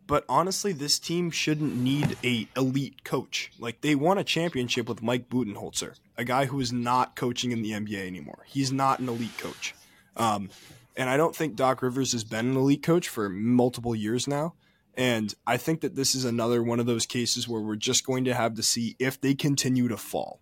But 0.06 0.24
honestly, 0.26 0.72
this 0.72 0.98
team 0.98 1.30
shouldn't 1.30 1.76
need 1.76 2.16
a 2.24 2.48
elite 2.56 3.04
coach. 3.04 3.52
Like 3.58 3.82
they 3.82 3.94
won 3.94 4.16
a 4.16 4.24
championship 4.24 4.88
with 4.88 5.02
Mike 5.02 5.28
Budenholzer, 5.28 5.96
a 6.16 6.24
guy 6.24 6.46
who 6.46 6.60
is 6.60 6.72
not 6.72 7.14
coaching 7.14 7.52
in 7.52 7.60
the 7.60 7.72
NBA 7.72 8.06
anymore. 8.06 8.44
He's 8.46 8.72
not 8.72 9.00
an 9.00 9.08
elite 9.10 9.36
coach. 9.36 9.74
Um, 10.16 10.48
and 10.96 11.10
I 11.10 11.16
don't 11.18 11.36
think 11.36 11.56
Doc 11.56 11.82
Rivers 11.82 12.12
has 12.12 12.24
been 12.24 12.48
an 12.48 12.56
elite 12.56 12.82
coach 12.82 13.06
for 13.06 13.28
multiple 13.28 13.94
years 13.94 14.26
now. 14.26 14.54
And 14.98 15.32
I 15.46 15.58
think 15.58 15.80
that 15.82 15.94
this 15.94 16.16
is 16.16 16.24
another 16.24 16.60
one 16.60 16.80
of 16.80 16.86
those 16.86 17.06
cases 17.06 17.48
where 17.48 17.62
we're 17.62 17.76
just 17.76 18.04
going 18.04 18.24
to 18.24 18.34
have 18.34 18.54
to 18.54 18.64
see 18.64 18.96
if 18.98 19.20
they 19.20 19.32
continue 19.32 19.86
to 19.86 19.96
fall. 19.96 20.40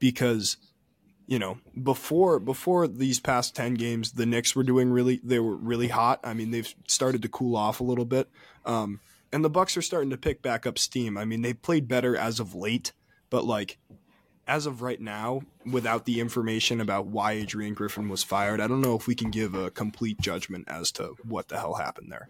Because, 0.00 0.56
you 1.28 1.38
know, 1.38 1.58
before 1.80 2.40
before 2.40 2.88
these 2.88 3.20
past 3.20 3.54
10 3.54 3.74
games, 3.74 4.12
the 4.12 4.26
Knicks 4.26 4.56
were 4.56 4.64
doing 4.64 4.90
really 4.90 5.20
they 5.22 5.38
were 5.38 5.54
really 5.54 5.86
hot. 5.86 6.18
I 6.24 6.34
mean, 6.34 6.50
they've 6.50 6.74
started 6.88 7.22
to 7.22 7.28
cool 7.28 7.56
off 7.56 7.78
a 7.78 7.84
little 7.84 8.04
bit. 8.04 8.28
Um, 8.66 8.98
and 9.32 9.44
the 9.44 9.50
Bucks 9.50 9.76
are 9.76 9.82
starting 9.82 10.10
to 10.10 10.16
pick 10.16 10.42
back 10.42 10.66
up 10.66 10.80
steam. 10.80 11.16
I 11.16 11.24
mean, 11.24 11.42
they 11.42 11.54
played 11.54 11.86
better 11.86 12.16
as 12.16 12.40
of 12.40 12.56
late, 12.56 12.92
but 13.30 13.44
like 13.44 13.78
as 14.48 14.66
of 14.66 14.82
right 14.82 15.00
now, 15.00 15.42
without 15.64 16.06
the 16.06 16.18
information 16.18 16.80
about 16.80 17.06
why 17.06 17.32
Adrian 17.32 17.74
Griffin 17.74 18.08
was 18.08 18.24
fired, 18.24 18.60
I 18.60 18.66
don't 18.66 18.80
know 18.80 18.96
if 18.96 19.06
we 19.06 19.14
can 19.14 19.30
give 19.30 19.54
a 19.54 19.70
complete 19.70 20.20
judgment 20.20 20.64
as 20.66 20.90
to 20.92 21.14
what 21.22 21.46
the 21.46 21.60
hell 21.60 21.74
happened 21.74 22.10
there. 22.10 22.28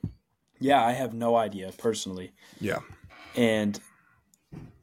Yeah, 0.63 0.85
I 0.85 0.93
have 0.93 1.15
no 1.15 1.37
idea 1.37 1.73
personally. 1.77 2.33
Yeah. 2.61 2.81
And 3.37 3.79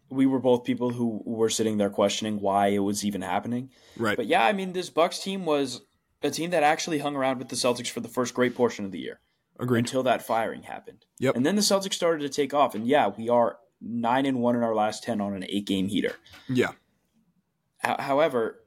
we 0.10 0.26
were 0.26 0.40
both 0.40 0.64
people 0.64 0.90
who 0.92 1.22
were 1.26 1.50
sitting 1.50 1.78
there 1.78 1.90
questioning 1.90 2.40
why 2.40 2.68
it 2.68 2.80
was 2.80 3.06
even 3.06 3.22
happening. 3.22 3.70
Right. 3.98 4.18
But 4.18 4.26
yeah, 4.26 4.46
I 4.46 4.54
mean, 4.54 4.74
this 4.74 4.90
Bucks 4.90 5.20
team 5.20 5.46
was 5.46 5.82
a 6.24 6.32
team 6.32 6.50
that 6.50 6.64
actually 6.64 7.00
hung 7.00 7.16
around 7.16 7.38
with 7.38 7.50
the 7.50 7.56
Celtics 7.56 7.90
for 7.90 8.00
the 8.00 8.08
first 8.08 8.34
great 8.34 8.56
portion 8.56 8.86
of 8.86 8.92
the 8.92 9.00
year. 9.00 9.20
Agreed. 9.60 9.80
Until 9.80 10.04
that 10.04 10.26
firing 10.26 10.64
happened. 10.64 11.06
Yep. 11.20 11.36
And 11.36 11.46
then 11.46 11.56
the 11.56 11.62
Celtics 11.62 11.94
started 11.94 12.22
to 12.22 12.30
take 12.30 12.54
off. 12.54 12.76
And 12.76 12.88
yeah, 12.88 13.10
we 13.10 13.30
are 13.30 13.58
nine 13.82 14.26
and 14.26 14.40
one 14.40 14.56
in 14.56 14.64
our 14.64 14.76
last 14.76 15.04
ten 15.04 15.22
on 15.22 15.34
an 15.34 15.46
eight 15.48 15.66
game 15.66 15.88
heater. 15.88 16.16
Yeah. 16.48 16.72
H- 17.86 18.00
however, 18.00 18.64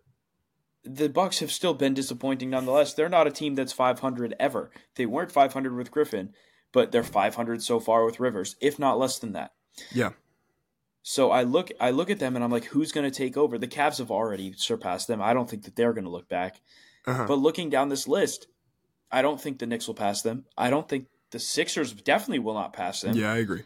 the 0.84 1.08
Bucks 1.08 1.38
have 1.38 1.50
still 1.50 1.74
been 1.74 1.94
disappointing 1.94 2.50
nonetheless. 2.50 2.92
They're 2.94 3.08
not 3.08 3.26
a 3.26 3.30
team 3.30 3.54
that's 3.54 3.72
500 3.72 4.34
ever. 4.38 4.70
They 4.96 5.06
weren't 5.06 5.32
500 5.32 5.74
with 5.74 5.90
Griffin 5.90 6.34
but 6.72 6.92
they're 6.92 7.02
500 7.02 7.62
so 7.62 7.80
far 7.80 8.04
with 8.04 8.20
Rivers, 8.20 8.56
if 8.60 8.78
not 8.78 8.98
less 8.98 9.18
than 9.18 9.32
that. 9.32 9.52
Yeah. 9.92 10.10
So 11.02 11.30
I 11.30 11.42
look 11.42 11.72
I 11.80 11.90
look 11.90 12.10
at 12.10 12.20
them 12.20 12.36
and 12.36 12.44
I'm 12.44 12.50
like, 12.50 12.64
who's 12.64 12.92
going 12.92 13.10
to 13.10 13.16
take 13.16 13.36
over? 13.36 13.58
The 13.58 13.66
Cavs 13.66 13.98
have 13.98 14.10
already 14.10 14.52
surpassed 14.56 15.08
them. 15.08 15.20
I 15.20 15.34
don't 15.34 15.50
think 15.50 15.64
that 15.64 15.74
they're 15.74 15.92
going 15.92 16.04
to 16.04 16.10
look 16.10 16.28
back. 16.28 16.60
Uh-huh. 17.06 17.24
But 17.26 17.38
looking 17.38 17.70
down 17.70 17.88
this 17.88 18.06
list, 18.06 18.46
I 19.10 19.22
don't 19.22 19.40
think 19.40 19.58
the 19.58 19.66
Knicks 19.66 19.88
will 19.88 19.94
pass 19.94 20.22
them. 20.22 20.44
I 20.56 20.70
don't 20.70 20.88
think 20.88 21.06
the 21.32 21.40
Sixers 21.40 21.92
definitely 21.92 22.38
will 22.38 22.54
not 22.54 22.72
pass 22.72 23.00
them. 23.00 23.16
Yeah, 23.16 23.32
I 23.32 23.38
agree. 23.38 23.64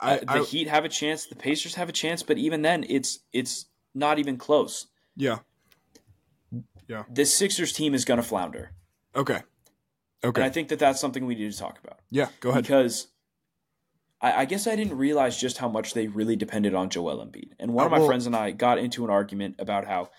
I, 0.00 0.18
uh, 0.18 0.20
the 0.20 0.40
I, 0.40 0.44
Heat 0.44 0.68
have 0.68 0.84
a 0.84 0.88
chance, 0.88 1.26
the 1.26 1.34
Pacers 1.34 1.74
have 1.74 1.88
a 1.88 1.92
chance, 1.92 2.22
but 2.22 2.38
even 2.38 2.62
then, 2.62 2.84
it's 2.88 3.18
it's 3.32 3.66
not 3.94 4.20
even 4.20 4.36
close. 4.36 4.86
Yeah, 5.16 5.38
yeah. 6.86 7.02
This 7.10 7.34
Sixers 7.34 7.72
team 7.72 7.94
is 7.94 8.04
going 8.04 8.18
to 8.18 8.22
flounder. 8.22 8.70
Okay, 9.16 9.42
okay. 10.24 10.40
And 10.40 10.48
I 10.48 10.52
think 10.52 10.68
that 10.68 10.78
that's 10.78 11.00
something 11.00 11.26
we 11.26 11.34
need 11.34 11.52
to 11.52 11.58
talk 11.58 11.78
about. 11.82 12.00
Yeah, 12.10 12.28
go 12.40 12.50
ahead. 12.50 12.64
Because 12.64 13.08
I, 14.20 14.42
I 14.42 14.44
guess 14.44 14.66
I 14.66 14.76
didn't 14.76 14.96
realize 14.96 15.38
just 15.38 15.58
how 15.58 15.68
much 15.68 15.94
they 15.94 16.08
really 16.08 16.36
depended 16.36 16.74
on 16.74 16.90
Joel 16.90 17.24
Embiid. 17.24 17.52
And 17.58 17.72
one 17.72 17.84
uh, 17.84 17.86
of 17.86 17.92
my 17.92 17.98
well, 17.98 18.08
friends 18.08 18.26
and 18.26 18.36
I 18.36 18.50
got 18.50 18.78
into 18.78 19.04
an 19.04 19.10
argument 19.10 19.56
about 19.58 19.86
how 19.86 20.10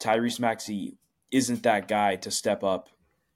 Tyrese 0.00 0.40
Maxey 0.40 0.98
isn't 1.30 1.62
that 1.62 1.88
guy 1.88 2.16
to 2.16 2.30
step 2.30 2.62
up 2.62 2.88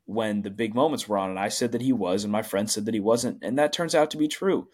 when 0.05 0.43
the 0.43 0.51
big 0.51 0.75
moments 0.75 1.09
were 1.09 1.19
on. 1.19 1.31
And 1.31 1.39
I 1.39 1.49
said 1.49 1.73
that 1.73 1.83
he 1.83 1.93
was, 1.93 2.25
and 2.25 2.33
my 2.33 2.43
friend 2.43 2.71
said 2.71 2.87
that 2.87 2.95
he 2.95 3.01
wasn't. 3.01 3.39
And 3.43 3.59
that 3.59 3.73
turns 3.73 3.95
out 3.95 4.11
to 4.11 4.17
be 4.17 4.29
true. 4.29 4.69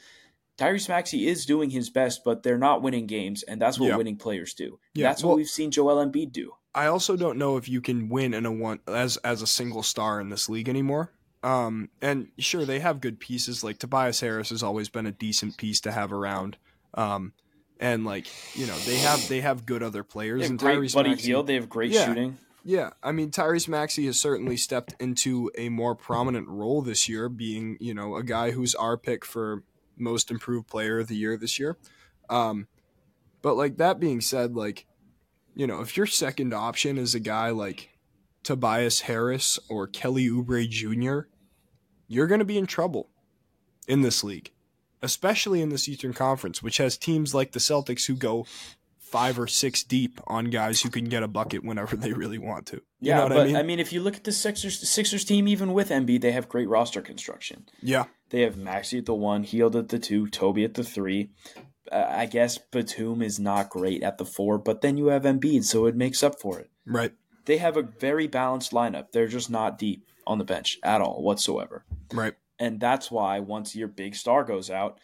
Tyrese 0.59 0.89
Maxey 0.89 1.28
is 1.28 1.47
doing 1.47 1.70
his 1.70 1.89
best, 1.89 2.24
but 2.24 2.43
they're 2.43 2.59
not 2.59 2.82
winning 2.82 3.07
games, 3.07 3.45
and 3.45 3.62
that's 3.62 3.78
what 3.78 3.91
yeah. 3.91 3.97
winning 3.97 4.16
players 4.16 4.55
do. 4.55 4.80
Yeah. 4.95 5.07
That's 5.07 5.22
what 5.22 5.36
we've 5.36 5.49
seen 5.49 5.70
Joel 5.70 6.05
Embiid 6.05 6.32
do. 6.32 6.55
I 6.74 6.86
also 6.86 7.16
don't 7.16 7.39
know 7.39 7.57
if 7.57 7.68
you 7.68 7.80
can 7.80 8.09
win 8.09 8.34
in 8.34 8.45
a 8.45 8.53
one 8.53 8.80
as 8.89 9.16
as 9.18 9.41
a 9.41 9.47
single 9.47 9.84
star 9.84 10.20
in 10.20 10.30
this 10.30 10.49
league 10.49 10.68
anymore. 10.68 11.12
Um, 11.43 11.91
and 12.03 12.28
sure, 12.39 12.64
they 12.64 12.80
have 12.80 13.01
good 13.01 13.20
pieces. 13.20 13.62
Like 13.62 13.78
Tobias 13.78 14.20
Harris 14.20 14.51
has 14.51 14.62
always 14.62 14.89
been 14.89 15.07
a 15.07 15.12
decent 15.12 15.57
piece 15.57 15.80
to 15.82 15.93
have 15.93 16.12
around. 16.12 16.57
Um, 16.95 17.32
and 17.80 18.05
like 18.05 18.26
you 18.55 18.66
know, 18.66 18.76
they 18.78 18.99
have 18.99 19.28
they 19.28 19.41
have 19.41 19.66
good 19.66 19.82
other 19.82 20.03
players. 20.03 20.49
and 20.49 20.59
Tyrese 20.59 20.95
Buddy 20.95 21.11
Maxey, 21.11 21.28
Hield, 21.28 21.47
they 21.47 21.55
have 21.55 21.68
great 21.68 21.93
yeah, 21.93 22.07
shooting. 22.07 22.39
Yeah, 22.64 22.91
I 23.03 23.12
mean 23.12 23.30
Tyrese 23.30 23.68
Maxey 23.68 24.07
has 24.07 24.20
certainly 24.20 24.57
stepped 24.57 24.95
into 25.01 25.51
a 25.57 25.68
more 25.68 25.95
prominent 25.95 26.49
role 26.49 26.82
this 26.82 27.09
year, 27.09 27.28
being 27.28 27.76
you 27.80 27.95
know 27.95 28.16
a 28.16 28.24
guy 28.24 28.51
who's 28.51 28.74
our 28.74 28.97
pick 28.97 29.24
for 29.24 29.62
most 29.97 30.30
improved 30.30 30.66
player 30.66 30.99
of 30.99 31.09
the 31.09 31.16
year 31.16 31.36
this 31.36 31.59
year. 31.59 31.76
Um, 32.28 32.66
but 33.43 33.55
like 33.57 33.76
that 33.76 34.01
being 34.01 34.20
said, 34.20 34.57
like 34.57 34.86
you 35.55 35.66
know 35.66 35.80
if 35.80 35.97
your 35.97 36.07
second 36.07 36.53
option 36.53 36.99
is 36.99 37.14
a 37.14 37.20
guy 37.20 37.51
like 37.51 37.91
Tobias 38.43 39.03
Harris 39.03 39.59
or 39.68 39.86
Kelly 39.86 40.28
Oubre 40.28 40.68
Jr., 40.68 41.28
you're 42.07 42.26
going 42.26 42.39
to 42.39 42.45
be 42.45 42.59
in 42.59 42.66
trouble 42.66 43.11
in 43.86 44.03
this 44.03 44.24
league, 44.24 44.51
especially 45.03 45.61
in 45.61 45.68
this 45.68 45.89
Eastern 45.89 46.12
Conference, 46.12 46.62
which 46.62 46.78
has 46.78 46.97
teams 46.97 47.34
like 47.34 47.53
the 47.53 47.59
Celtics 47.59 48.07
who 48.07 48.14
go 48.14 48.47
five 49.09 49.39
or 49.39 49.47
six 49.47 49.82
deep 49.82 50.20
on 50.26 50.47
guys 50.47 50.82
who 50.82 50.91
can 50.91 51.07
get 51.07 51.22
a 51.22 51.28
bucket 51.28 51.64
whenever 51.64 51.97
they 51.97 52.12
really 52.12 52.39
want 52.39 52.66
to. 52.66 52.76
You 53.01 53.11
yeah, 53.11 53.28
but 53.28 53.39
I 53.39 53.45
mean? 53.45 53.57
I 53.57 53.62
mean? 53.62 53.80
if 53.80 53.93
you 53.93 54.01
look 54.01 54.16
at 54.16 54.24
the 54.24 54.32
Sixers, 54.32 54.80
the 54.80 54.86
Sixers 54.86 55.24
team, 55.24 55.49
even 55.49 55.72
with 55.72 55.91
Embiid, 55.91 56.20
they 56.20 56.32
have 56.32 56.49
great 56.49 56.68
roster 56.68 57.01
construction. 57.01 57.66
Yeah, 57.82 58.05
they 58.30 58.43
have 58.43 58.57
Maxey 58.57 58.99
at 58.99 59.07
the 59.07 59.14
one, 59.14 59.43
Hield 59.43 59.76
at 59.76 59.89
the 59.89 59.99
two, 59.99 60.28
Toby 60.28 60.64
at 60.64 60.74
the 60.74 60.84
three. 60.84 61.30
Uh, 61.91 62.05
I 62.07 62.26
guess 62.26 62.59
Batum 62.59 63.22
is 63.22 63.39
not 63.39 63.70
great 63.70 64.03
at 64.03 64.18
the 64.18 64.26
four, 64.26 64.59
but 64.59 64.82
then 64.82 64.97
you 64.99 65.07
have 65.07 65.22
Embiid, 65.22 65.64
so 65.64 65.86
it 65.86 65.97
makes 65.97 66.22
up 66.22 66.41
for 66.41 66.59
it. 66.59 66.70
Right. 66.86 67.12
They 67.49 67.57
have 67.57 67.78
a 67.78 67.82
very 67.82 68.26
balanced 68.26 68.72
lineup. 68.72 69.11
They're 69.11 69.26
just 69.26 69.49
not 69.49 69.78
deep 69.78 70.07
on 70.26 70.36
the 70.36 70.44
bench 70.44 70.78
at 70.82 71.01
all 71.01 71.22
whatsoever. 71.22 71.82
Right. 72.12 72.34
And 72.59 72.78
that's 72.78 73.11
why 73.11 73.40
once 73.40 73.74
your 73.74 73.88
big 73.88 74.14
star 74.14 74.44
goes 74.44 74.70
out, 74.70 74.99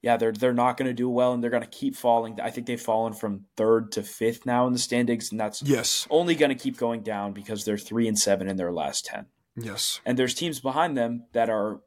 yeah, 0.00 0.16
they're 0.16 0.30
they're 0.30 0.54
not 0.54 0.76
going 0.76 0.86
to 0.86 0.94
do 0.94 1.10
well, 1.10 1.32
and 1.32 1.42
they're 1.42 1.50
going 1.50 1.64
to 1.64 1.68
keep 1.68 1.96
falling. 1.96 2.38
I 2.40 2.50
think 2.50 2.68
they've 2.68 2.80
fallen 2.80 3.12
from 3.12 3.46
third 3.56 3.90
to 3.92 4.04
fifth 4.04 4.46
now 4.46 4.68
in 4.68 4.72
the 4.72 4.78
standings, 4.78 5.32
and 5.32 5.40
that's 5.40 5.62
yes 5.62 6.06
only 6.10 6.36
going 6.36 6.48
to 6.50 6.54
keep 6.54 6.78
going 6.78 7.02
down 7.02 7.32
because 7.32 7.64
they're 7.64 7.76
three 7.76 8.06
and 8.06 8.18
seven 8.18 8.48
in 8.48 8.56
their 8.56 8.72
last 8.72 9.04
ten. 9.04 9.26
Yes, 9.56 10.00
and 10.06 10.16
there's 10.16 10.32
teams 10.32 10.60
behind 10.60 10.96
them 10.96 11.24
that 11.32 11.50
are 11.50 11.80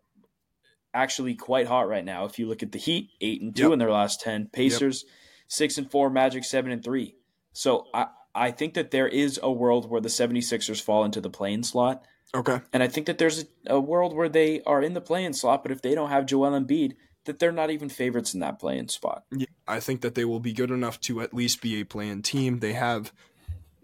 actually 0.94 1.34
quite 1.34 1.66
hot 1.66 1.88
right 1.88 2.06
now. 2.06 2.26
If 2.26 2.38
you 2.38 2.48
look 2.48 2.62
at 2.62 2.72
the 2.74 2.78
Heat, 2.78 3.10
eight 3.22 3.42
and 3.42 3.56
two 3.56 3.64
yep. 3.64 3.72
in 3.72 3.80
their 3.80 3.92
last 3.92 4.22
ten, 4.22 4.48
Pacers 4.52 5.06
yep. 5.08 5.12
six 5.48 5.78
and 5.80 5.90
four, 5.90 6.12
Magic 6.12 6.44
seven 6.44 6.72
and 6.72 6.84
three. 6.84 7.16
So 7.54 7.88
I 7.96 8.08
I 8.36 8.52
think 8.52 8.74
that 8.74 8.92
there 8.92 9.08
is 9.08 9.40
a 9.42 9.52
world 9.52 9.90
where 9.90 10.02
the 10.02 10.10
76ers 10.10 10.82
fall 10.82 11.04
into 11.04 11.22
the 11.22 11.30
play-in 11.30 11.64
slot. 11.64 12.04
Okay. 12.36 12.62
And 12.72 12.82
I 12.82 12.88
think 12.88 13.06
that 13.06 13.20
there's 13.20 13.44
a, 13.68 13.76
a 13.76 13.80
world 13.80 14.16
where 14.16 14.30
they 14.30 14.62
are 14.64 14.82
in 14.82 14.94
the 14.94 15.02
play-in 15.02 15.34
slot, 15.34 15.64
but 15.64 15.72
if 15.72 15.82
they 15.82 15.94
don't 15.94 16.10
have 16.10 16.26
Joel 16.26 16.52
Embiid, 16.60 16.94
that 17.26 17.40
they're 17.40 17.52
not 17.52 17.70
even 17.70 17.90
favorites 17.90 18.34
in 18.34 18.40
that 18.40 18.60
play-in 18.60 18.90
spot. 18.90 19.24
Yeah, 19.32 19.46
I 19.68 19.80
think 19.80 20.02
that 20.02 20.16
they 20.16 20.26
will 20.26 20.40
be 20.40 20.54
good 20.54 20.72
enough 20.72 21.00
to 21.02 21.22
at 21.22 21.34
least 21.34 21.62
be 21.62 21.80
a 21.80 21.86
play-in 21.86 22.22
team. 22.22 22.60
They 22.60 22.74
have, 22.74 23.14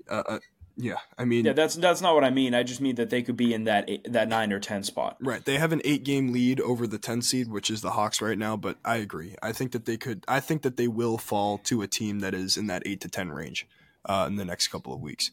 uh, 0.09 0.23
uh, 0.27 0.39
yeah, 0.75 0.97
I 1.17 1.25
mean, 1.25 1.45
yeah, 1.45 1.53
that's 1.53 1.75
that's 1.75 2.01
not 2.01 2.15
what 2.15 2.23
I 2.23 2.29
mean. 2.29 2.55
I 2.55 2.63
just 2.63 2.79
mean 2.79 2.95
that 2.95 3.09
they 3.09 3.21
could 3.21 3.35
be 3.35 3.53
in 3.53 3.65
that 3.65 3.89
eight, 3.89 4.11
that 4.11 4.29
nine 4.29 4.53
or 4.53 4.59
ten 4.59 4.83
spot. 4.83 5.17
Right. 5.19 5.43
They 5.43 5.57
have 5.57 5.73
an 5.73 5.81
eight 5.83 6.03
game 6.03 6.31
lead 6.31 6.61
over 6.61 6.87
the 6.87 6.97
ten 6.97 7.21
seed, 7.21 7.49
which 7.49 7.69
is 7.69 7.81
the 7.81 7.91
Hawks 7.91 8.21
right 8.21 8.37
now. 8.37 8.55
But 8.55 8.77
I 8.85 8.95
agree. 8.95 9.35
I 9.43 9.51
think 9.51 9.73
that 9.73 9.83
they 9.83 9.97
could. 9.97 10.23
I 10.27 10.39
think 10.39 10.61
that 10.61 10.77
they 10.77 10.87
will 10.87 11.17
fall 11.17 11.57
to 11.65 11.81
a 11.81 11.87
team 11.87 12.19
that 12.21 12.33
is 12.33 12.55
in 12.55 12.67
that 12.67 12.83
eight 12.85 13.01
to 13.01 13.09
ten 13.09 13.29
range 13.29 13.67
uh, 14.10 14.26
in 14.28 14.36
the 14.36 14.43
next 14.43 14.68
couple 14.68 14.93
of 14.93 14.99
weeks. 14.99 15.32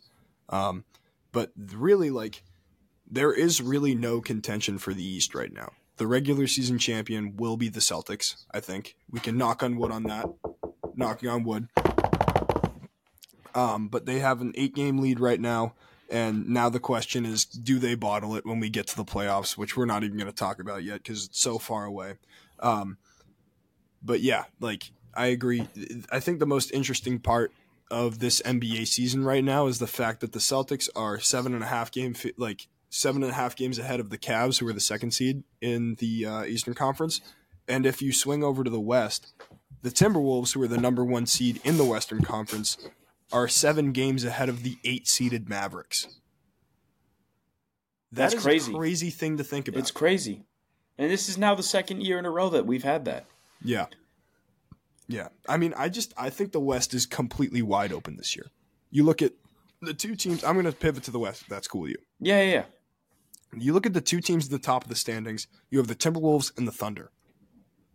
Um, 0.49 0.85
but 1.33 1.51
really, 1.57 2.11
like, 2.11 2.45
there 3.11 3.33
is 3.33 3.61
really 3.61 3.97
no 3.97 4.20
contention 4.20 4.79
for 4.79 4.95
the 4.95 5.05
East 5.05 5.35
right 5.35 5.53
now 5.53 5.72
the 5.97 6.07
regular 6.07 6.47
season 6.47 6.79
champion 6.79 7.37
will 7.37 7.57
be 7.57 7.68
the 7.68 7.81
Celtics. 7.81 8.45
I 8.53 8.61
think 8.61 8.97
we 9.11 9.20
can 9.20 9.39
knock 9.39 9.62
on 9.62 9.77
wood 9.77 9.91
on 9.91 10.05
that. 10.05 10.27
Knocking 10.95 11.29
on 11.29 11.45
wood. 11.45 11.68
Um, 13.55 13.89
but 13.89 14.07
they 14.07 14.18
have 14.18 14.41
an 14.41 14.53
eight 14.55 14.74
game 14.74 14.99
lead 14.99 15.20
right 15.20 15.41
now. 15.41 15.74
And 16.11 16.49
now 16.49 16.68
the 16.68 16.79
question 16.79 17.27
is, 17.27 17.45
do 17.45 17.79
they 17.79 17.95
bottle 17.95 18.37
it 18.37 18.47
when 18.47 18.61
we 18.61 18.70
get 18.70 18.87
to 18.89 18.97
the 18.97 19.05
playoffs, 19.05 19.57
which 19.57 19.77
we're 19.77 19.87
not 19.87 20.05
even 20.05 20.16
going 20.16 20.31
to 20.31 20.37
talk 20.37 20.61
about 20.61 20.85
yet 20.85 21.03
because 21.03 21.27
it's 21.27 21.41
so 21.41 21.59
far 21.59 21.85
away. 21.85 22.14
Um, 22.61 22.99
but 24.03 24.20
yeah, 24.20 24.45
like 24.61 24.93
I 25.14 25.27
agree. 25.27 25.66
I 26.12 26.20
think 26.20 26.39
the 26.39 26.47
most 26.47 26.70
interesting 26.70 27.18
part 27.18 27.53
of 27.91 28.18
this 28.18 28.41
NBA 28.43 28.87
season 28.87 29.24
right 29.24 29.45
now 29.45 29.66
is 29.66 29.78
the 29.78 29.87
fact 29.87 30.20
that 30.20 30.32
the 30.32 30.39
Celtics 30.39 30.89
are 30.97 31.20
seven 31.20 31.55
and 31.55 31.62
a 31.62 31.66
half 31.66 31.91
game, 31.93 32.14
like 32.37 32.68
seven 32.91 33.22
and 33.22 33.32
a 33.32 33.34
half 33.34 33.57
games 33.57 33.78
ahead 33.78 34.01
of 34.01 34.11
the 34.11 34.18
Cavs, 34.18 34.59
who 34.59 34.68
are 34.68 34.72
the 34.72 34.80
second 34.80 35.12
seed 35.12 35.45
in 35.61 35.95
the 35.97 36.26
uh, 36.26 36.45
Eastern 36.45 36.74
Conference. 36.74 37.20
And 37.68 37.87
if 37.87 38.01
you 38.01 38.12
swing 38.12 38.43
over 38.45 38.64
to 38.64 38.70
the 38.70 38.80
West, 38.80 39.32
the 39.82 39.91
Timberwolves, 39.91 40.55
who 40.55 40.62
are 40.62 40.68
the 40.68 40.78
number 40.78 41.05
one 41.05 41.26
seed 41.26 41.61
in 41.64 41.76
the 41.76 41.84
Western 41.84 42.22
Conference, 42.22 42.76
are 43.32 43.49
seven 43.49 43.93
games 43.93 44.24
ahead 44.24 44.49
of 44.49 44.62
the 44.62 44.78
eight 44.84 45.09
seeded 45.09 45.49
Mavericks. 45.49 46.07
That 48.12 48.30
That's 48.30 48.43
crazy. 48.43 48.72
crazy 48.72 49.11
thing 49.11 49.37
to 49.37 49.45
think 49.45 49.68
about. 49.68 49.80
It's 49.80 49.91
crazy. 49.91 50.45
And 50.97 51.11
this 51.11 51.28
is 51.28 51.37
now 51.37 51.55
the 51.55 51.62
second 51.62 52.03
year 52.03 52.18
in 52.18 52.24
a 52.24 52.30
row 52.30 52.49
that 52.51 52.66
we've 52.66 52.84
had 52.84 53.05
that. 53.05 53.26
Yeah. 53.62 53.87
Yeah. 55.09 55.28
I 55.48 55.57
mean, 55.57 55.74
I 55.76 55.88
just 55.88 56.12
I 56.16 56.30
think 56.30 56.52
the 56.52 56.61
West 56.61 56.94
is 56.94 57.07
completely 57.07 57.62
wide 57.62 57.92
open 57.92 58.16
this 58.16 58.34
year. 58.36 58.46
You 58.90 59.04
look 59.04 59.22
at 59.22 59.32
the 59.82 59.94
two 59.94 60.16
teams. 60.16 60.42
I'm 60.44 60.54
going 60.54 60.66
to 60.66 60.72
pivot 60.72 61.04
to 61.04 61.11
the 61.11 61.18
West. 61.18 61.44
That's 61.48 61.68
cool 61.68 61.82
with 61.82 61.90
you. 61.90 61.98
Yeah, 62.20 62.42
yeah, 62.42 62.52
yeah. 62.52 62.64
You 63.59 63.72
look 63.72 63.86
at 63.86 63.94
the 63.94 64.00
two 64.00 64.20
teams 64.20 64.46
at 64.46 64.50
the 64.50 64.59
top 64.59 64.84
of 64.84 64.88
the 64.88 64.96
standings. 64.96 65.46
You 65.70 65.78
have 65.78 65.86
the 65.86 65.94
Timberwolves 65.94 66.57
and 66.59 66.66
the 66.66 66.72
Thunder. 66.72 67.11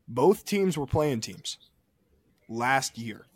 Both 0.08 0.46
teams 0.46 0.78
were 0.78 0.86
play-in 0.86 1.22
teams 1.22 1.58
last 2.50 2.98
year 2.98 3.28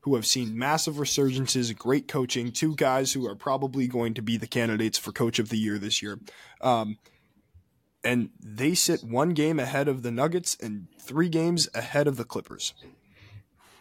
who 0.00 0.14
have 0.14 0.26
seen 0.26 0.58
massive 0.58 0.94
resurgences, 0.94 1.76
great 1.76 2.08
coaching, 2.08 2.50
two 2.50 2.74
guys 2.74 3.12
who 3.12 3.26
are 3.26 3.34
probably 3.34 3.86
going 3.86 4.14
to 4.14 4.22
be 4.22 4.36
the 4.36 4.46
candidates 4.46 4.98
for 4.98 5.12
coach 5.12 5.38
of 5.38 5.50
the 5.50 5.58
year 5.58 5.78
this 5.78 6.02
year. 6.02 6.18
Um, 6.60 6.98
and 8.02 8.30
they 8.42 8.74
sit 8.74 9.04
one 9.04 9.30
game 9.30 9.60
ahead 9.60 9.88
of 9.88 10.02
the 10.02 10.10
Nuggets 10.10 10.56
and 10.60 10.88
three 10.98 11.28
games 11.28 11.68
ahead 11.74 12.06
of 12.06 12.16
the 12.16 12.24
Clippers. 12.24 12.72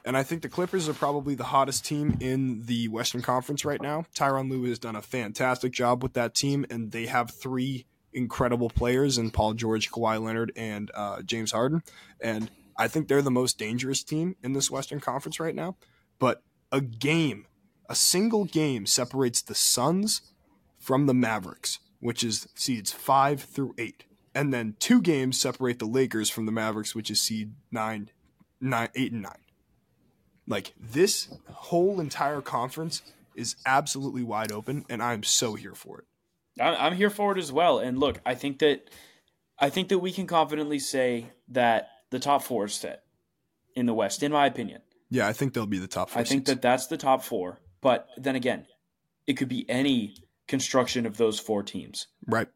And 0.06 0.18
I 0.18 0.24
think 0.24 0.42
the 0.42 0.50
Clippers 0.50 0.88
are 0.88 0.94
probably 0.94 1.36
the 1.36 1.44
hottest 1.46 1.86
team 1.86 2.18
in 2.20 2.64
the 2.66 2.88
Western 2.88 3.22
Conference 3.22 3.66
right 3.66 3.82
now. 3.82 4.06
Tyronn 4.16 4.50
Lue 4.50 4.64
has 4.64 4.80
done 4.80 4.96
a 4.96 5.02
fantastic 5.02 5.72
job 5.72 6.02
with 6.02 6.14
that 6.14 6.34
team, 6.34 6.66
and 6.70 6.92
they 6.92 7.06
have 7.06 7.32
three 7.32 7.86
incredible 8.14 8.70
players 8.70 9.18
in 9.18 9.30
Paul 9.30 9.54
George, 9.54 9.92
Kawhi 9.92 10.22
Leonard, 10.22 10.52
and 10.56 10.90
uh, 10.96 11.22
James 11.22 11.52
Harden. 11.52 11.84
And 12.22 12.50
I 12.78 12.88
think 12.88 13.08
they're 13.08 13.22
the 13.22 13.30
most 13.30 13.58
dangerous 13.58 14.04
team 14.04 14.36
in 14.42 14.54
this 14.54 14.72
Western 14.72 15.00
Conference 15.00 15.40
right 15.40 15.56
now. 15.56 15.76
But 16.18 16.44
a 16.72 16.82
game, 16.82 17.46
a 17.90 17.96
single 17.96 18.46
game 18.46 18.86
separates 18.86 19.42
the 19.42 19.56
Suns 19.56 20.22
from 20.78 21.06
the 21.06 21.14
Mavericks, 21.14 21.80
which 22.00 22.24
is 22.24 22.48
seeds 22.56 22.92
five 22.92 23.42
through 23.42 23.76
eight. 23.78 24.06
And 24.34 24.54
then 24.54 24.76
two 24.80 25.02
games 25.02 25.40
separate 25.40 25.80
the 25.80 25.86
Lakers 25.86 26.30
from 26.30 26.46
the 26.46 26.52
Mavericks, 26.52 26.96
which 26.96 27.12
is 27.12 27.20
seed 27.20 27.54
nine, 27.72 28.12
nine, 28.62 28.90
eight, 28.96 29.12
and 29.12 29.24
nine. 29.24 29.44
Like 30.50 30.74
this 30.78 31.30
whole 31.50 32.02
entire 32.02 32.42
conference 32.42 33.02
is 33.36 33.56
absolutely 33.66 34.24
wide 34.24 34.52
open, 34.52 34.84
and 34.90 35.02
I'm 35.02 35.24
so 35.24 35.54
here 35.54 35.76
for 35.76 36.00
it. 36.00 36.06
I'm 36.62 36.96
here 36.96 37.10
for 37.10 37.32
it 37.32 37.38
as 37.38 37.54
well. 37.54 37.80
And 37.80 37.98
look, 37.98 38.20
I 38.26 38.36
think 38.36 38.60
that 38.60 38.90
I 39.58 39.70
think 39.70 39.88
that 39.90 40.00
we 40.00 40.12
can 40.12 40.28
confidently 40.28 40.80
say 40.80 41.28
that 41.50 41.88
the 42.10 42.20
top 42.20 42.44
four 42.44 42.66
is 42.66 42.74
set 42.74 43.04
in 43.76 43.86
the 43.86 43.94
West, 43.94 44.24
in 44.24 44.32
my 44.32 44.46
opinion. 44.46 44.82
Yeah, 45.10 45.28
I 45.28 45.34
think 45.34 45.54
they'll 45.54 45.66
be 45.66 45.80
the 45.80 45.88
top 45.88 46.10
four. 46.10 46.22
I 46.22 46.26
think 46.26 46.46
that 46.46 46.62
that's 46.62 46.88
the 46.88 46.98
top 46.98 47.24
four. 47.24 47.60
But 47.82 48.08
then 48.18 48.36
again, 48.36 48.66
it 49.26 49.34
could 49.34 49.48
be 49.48 49.70
any 49.70 50.16
construction 50.48 51.06
of 51.06 51.18
those 51.18 51.40
four 51.40 51.64
teams. 51.64 52.08
Right. 52.28 52.48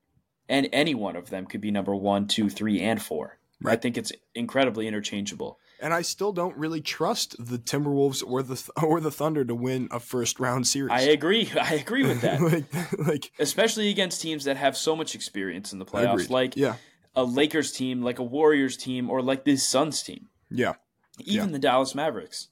And 0.49 0.67
any 0.73 0.95
one 0.95 1.15
of 1.15 1.29
them 1.29 1.45
could 1.45 1.61
be 1.61 1.71
number 1.71 1.95
one, 1.95 2.27
two, 2.27 2.49
three, 2.49 2.81
and 2.81 3.01
four. 3.01 3.37
Right. 3.61 3.73
I 3.73 3.75
think 3.77 3.97
it's 3.97 4.11
incredibly 4.35 4.87
interchangeable. 4.87 5.59
And 5.83 5.93
I 5.93 6.01
still 6.01 6.31
don't 6.31 6.55
really 6.57 6.79
trust 6.79 7.35
the 7.37 7.59
Timberwolves 7.59 8.23
or 8.25 8.41
the 8.41 8.71
or 8.81 9.01
the 9.01 9.11
Thunder 9.11 9.43
to 9.43 9.53
win 9.53 9.89
a 9.91 9.99
first 9.99 10.39
round 10.39 10.65
series. 10.65 10.91
I 10.91 11.01
agree. 11.01 11.51
I 11.61 11.73
agree 11.73 12.07
with 12.07 12.21
that. 12.21 12.41
like, 12.99 13.07
like, 13.07 13.31
especially 13.37 13.89
against 13.89 14.21
teams 14.21 14.45
that 14.45 14.55
have 14.55 14.77
so 14.77 14.95
much 14.95 15.13
experience 15.13 15.73
in 15.73 15.79
the 15.79 15.85
playoffs, 15.85 16.13
Agreed. 16.13 16.29
like 16.29 16.55
yeah, 16.55 16.75
a 17.15 17.23
Lakers 17.23 17.73
team, 17.73 18.01
like 18.01 18.17
a 18.17 18.23
Warriors 18.23 18.77
team, 18.77 19.09
or 19.09 19.21
like 19.21 19.43
this 19.43 19.67
Suns 19.67 20.01
team. 20.01 20.29
yeah, 20.49 20.73
Even 21.19 21.51
the 21.51 21.59
Dallas 21.59 21.93
Mavericks, 21.93 22.47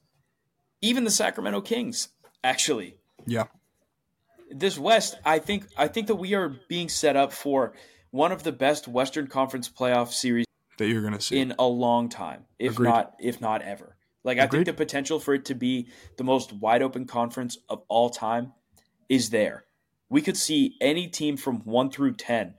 even 0.82 1.06
the 1.06 1.12
Sacramento 1.12 1.62
Kings. 1.62 2.10
Actually, 2.44 2.98
yeah, 3.26 3.46
this 4.50 4.78
West, 4.78 5.18
I 5.24 5.40
think, 5.40 5.68
I 5.78 5.88
think 5.88 6.08
that 6.08 6.16
we 6.16 6.34
are 6.34 6.50
being 6.68 6.90
set 6.90 7.16
up 7.16 7.32
for 7.32 7.74
one 8.10 8.34
of 8.34 8.44
the 8.44 8.52
best 8.52 8.90
Western 8.90 9.28
Conference 9.28 9.70
playoff 9.70 10.12
series 10.12 10.46
that 10.82 10.90
you're 10.90 11.04
gonna 11.04 11.22
see. 11.22 11.40
in 11.40 11.54
a 11.60 11.68
long 11.68 12.10
time, 12.10 12.46
if 12.60 12.74
Agreed. 12.74 12.88
not 12.90 13.14
if 13.20 13.40
not 13.40 13.62
ever. 13.62 13.96
Like 14.24 14.40
I 14.40 14.48
think 14.48 14.66
the 14.66 14.74
potential 14.74 15.20
for 15.20 15.34
it 15.34 15.46
to 15.46 15.56
be 15.56 15.88
the 16.18 16.24
most 16.24 16.54
wide 16.54 16.82
open 16.82 17.06
conference 17.06 17.58
of 17.70 17.84
all 17.88 18.10
time 18.10 18.54
is 19.10 19.30
there. 19.30 19.66
We 20.10 20.22
could 20.22 20.38
see 20.38 20.76
any 20.82 21.08
team 21.08 21.38
from 21.38 21.62
1 21.62 21.90
through 21.92 22.16
10 22.16 22.56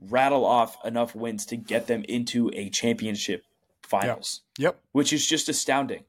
rattle 0.00 0.44
off 0.44 0.78
enough 0.84 1.14
wins 1.14 1.46
to 1.46 1.56
get 1.56 1.86
them 1.86 2.04
into 2.08 2.50
a 2.54 2.70
championship 2.70 3.44
finals, 3.82 4.42
yep, 4.58 4.80
which 4.92 5.12
is 5.12 5.26
just 5.26 5.48
astounding. 5.48 6.04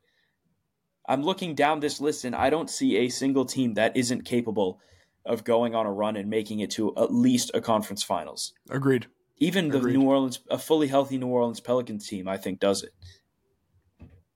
I'm 1.08 1.24
looking 1.24 1.56
down 1.56 1.80
this 1.80 2.00
list 2.00 2.24
and 2.24 2.36
I 2.36 2.50
don't 2.50 2.70
see 2.70 2.98
a 2.98 3.10
single 3.10 3.46
team 3.46 3.74
that 3.74 3.98
isn't 3.98 4.24
capable 4.24 4.80
of 5.26 5.44
going 5.44 5.76
on 5.76 5.86
a 5.86 5.92
run 5.92 6.16
and 6.16 6.30
making 6.30 6.60
it 6.60 6.72
to 6.72 6.94
at 6.96 7.14
least 7.14 7.52
a 7.54 7.62
conference 7.62 8.02
finals. 8.04 8.54
agreed. 8.70 9.08
Even 9.42 9.70
the 9.70 9.80
Agreed. 9.80 9.98
New 9.98 10.04
Orleans, 10.08 10.40
a 10.52 10.58
fully 10.60 10.88
healthy 10.88 11.18
New 11.18 11.28
Orleans 11.28 11.60
Pelicans 11.60 12.08
team, 12.08 12.28
I 12.28 12.38
think 12.38 12.60
does 12.60 12.84
it. 12.84 12.94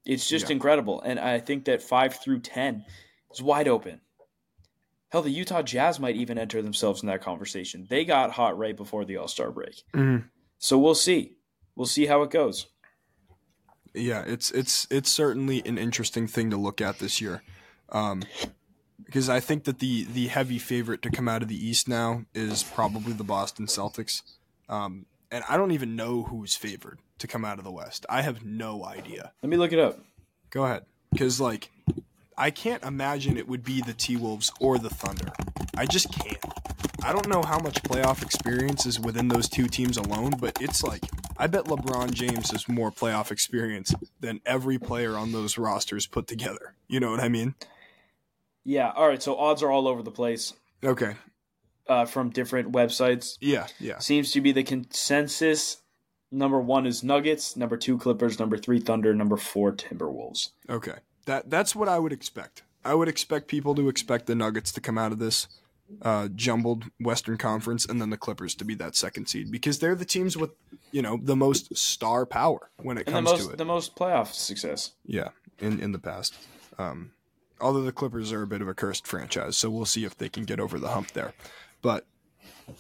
It's 0.04 0.28
just 0.28 0.50
Yeah. 0.50 0.54
incredible, 0.54 1.00
and 1.02 1.20
I 1.20 1.40
think 1.40 1.66
that 1.66 1.82
five 1.82 2.16
through 2.20 2.40
ten 2.40 2.84
is 3.32 3.42
wide 3.42 3.68
open. 3.68 4.02
Hell, 5.10 5.22
the 5.22 5.30
Utah 5.30 5.62
Jazz 5.62 6.00
might 6.00 6.16
even 6.16 6.38
enter 6.40 6.62
themselves 6.64 7.04
in 7.04 7.08
that 7.08 7.22
conversation. 7.22 7.86
They 7.88 8.04
got 8.04 8.32
hot 8.32 8.58
right 8.58 8.76
before 8.76 9.06
the 9.06 9.18
All 9.18 9.28
Star 9.28 9.52
break, 9.52 9.84
Mhm. 9.94 10.28
so 10.58 10.78
we'll 10.80 10.96
see. 10.96 11.38
We'll 11.76 11.86
see 11.86 12.08
how 12.08 12.24
it 12.24 12.32
goes. 12.32 12.66
Yeah, 13.94 14.24
it's 14.26 14.50
it's 14.52 14.88
it's 14.90 15.10
certainly 15.10 15.62
an 15.66 15.78
interesting 15.78 16.28
thing 16.28 16.50
to 16.50 16.58
look 16.58 16.82
at 16.82 16.98
this 17.00 17.22
year, 17.22 17.44
um, 17.90 18.24
because 19.04 19.30
I 19.30 19.40
think 19.40 19.66
that 19.66 19.78
the 19.80 20.04
the 20.06 20.28
heavy 20.28 20.58
favorite 20.60 21.02
to 21.04 21.12
come 21.12 21.28
out 21.28 21.44
of 21.44 21.48
the 21.48 21.64
East 21.68 21.88
now 21.88 22.26
is 22.34 22.64
probably 22.64 23.14
the 23.14 23.24
Boston 23.24 23.68
Celtics, 23.68 24.22
um, 24.70 25.06
and 25.32 25.44
I 25.50 25.58
don't 25.58 25.72
even 25.72 25.96
know 25.96 26.24
who's 26.24 26.56
favored 26.56 27.00
to 27.20 27.28
come 27.28 27.46
out 27.46 27.58
of 27.58 27.64
the 27.64 27.72
West. 27.72 28.06
I 28.10 28.22
have 28.22 28.46
no 28.46 28.86
idea. 28.86 29.32
Let 29.42 29.50
me 29.50 29.58
look 29.58 29.74
it 29.74 29.80
up. 29.80 30.00
Go 30.50 30.66
ahead, 30.66 30.86
because 31.12 31.40
like 31.42 31.72
I 32.38 32.52
can't 32.52 32.84
imagine 32.84 33.38
it 33.38 33.48
would 33.48 33.64
be 33.64 33.82
the 33.82 33.94
T 33.94 34.18
Wolves 34.18 34.52
or 34.60 34.78
the 34.78 34.90
Thunder. 34.90 35.32
I 35.78 35.86
just 35.86 36.12
can't. 36.12 36.38
I 37.04 37.12
don't 37.12 37.28
know 37.28 37.44
how 37.44 37.60
much 37.60 37.84
playoff 37.84 38.24
experience 38.24 38.86
is 38.86 39.00
within 39.00 39.28
those 39.28 39.48
two 39.48 39.68
teams 39.68 39.98
alone, 39.98 40.34
but 40.40 40.58
it's 40.62 40.84
like 40.84 41.04
I 41.38 41.48
bet 41.48 41.66
LeBron 41.66 42.12
James 42.14 42.52
has 42.52 42.68
more 42.68 42.92
playoff 42.92 43.32
experience 43.32 43.94
than 44.20 44.42
every 44.46 44.80
player 44.80 45.16
on 45.16 45.32
those 45.32 45.58
rosters 45.58 46.08
put 46.08 46.28
together. 46.28 46.76
You 46.88 47.00
know 47.00 47.12
what 47.12 47.20
I 47.20 47.30
mean? 47.30 47.56
Yeah. 48.64 48.92
All 48.96 49.08
right. 49.08 49.22
So 49.22 49.36
odds 49.38 49.62
are 49.62 49.70
all 49.72 49.88
over 49.88 50.02
the 50.02 50.12
place 50.12 50.54
Okay. 50.84 51.16
Uh, 51.88 52.06
from 52.06 52.30
different 52.30 52.72
websites. 52.72 53.38
Yeah, 53.42 53.68
yeah. 53.80 54.00
Seems 54.00 54.32
to 54.32 54.42
be 54.42 54.52
the 54.52 54.64
consensus. 54.64 55.78
Number 56.32 56.60
one 56.60 56.86
is 56.86 57.04
Nuggets. 57.04 57.56
Number 57.56 57.78
two 57.78 57.98
Clippers. 57.98 58.40
Number 58.40 58.58
three 58.58 58.80
Thunder. 58.80 59.14
Number 59.14 59.38
four 59.38 59.72
Timberwolves. 59.72 60.50
Okay. 60.70 60.96
That 61.26 61.50
that's 61.50 61.76
what 61.76 61.88
I 61.88 62.00
would 62.00 62.12
expect. 62.12 62.64
I 62.84 62.94
would 62.94 63.08
expect 63.08 63.48
people 63.48 63.74
to 63.76 63.90
expect 63.90 64.26
the 64.28 64.36
Nuggets 64.36 64.72
to 64.74 64.82
come 64.82 64.98
out 64.98 65.12
of 65.12 65.20
this 65.20 65.48
uh, 66.02 66.28
jumbled 66.36 66.86
Western 67.00 67.38
Conference 67.38 67.86
and 67.86 68.02
then 68.02 68.10
the 68.10 68.18
Clippers 68.18 68.54
to 68.56 68.66
be 68.66 68.76
that 68.76 68.96
second 68.96 69.28
seed 69.28 69.52
because 69.52 69.80
they're 69.80 69.96
the 69.96 70.06
teams 70.06 70.36
with, 70.36 70.52
you 70.92 71.02
know, 71.02 71.20
the 71.22 71.36
most 71.36 71.76
star 71.78 72.26
power 72.26 72.70
when 72.82 72.98
it 72.98 73.08
And 73.08 73.08
the 73.08 73.12
comes 73.14 73.32
most 73.32 73.46
to 73.48 73.54
it. 73.54 73.58
the 73.58 73.66
most 73.66 73.96
playoff 73.96 74.34
success. 74.34 74.92
Yeah, 75.06 75.30
in 75.60 75.80
in 75.80 75.92
the 75.94 76.00
past. 76.00 76.36
Um, 76.78 77.12
although 77.62 77.84
the 77.84 77.92
Clippers 77.92 78.32
are 78.32 78.42
a 78.42 78.48
bit 78.48 78.62
of 78.62 78.68
a 78.68 78.74
cursed 78.74 79.08
franchise, 79.08 79.56
so 79.58 79.70
we'll 79.70 79.86
see 79.86 80.06
if 80.06 80.18
they 80.18 80.30
can 80.30 80.44
get 80.44 80.60
over 80.60 80.78
the 80.80 80.90
hump 80.90 81.12
there. 81.12 81.34
But 81.86 82.08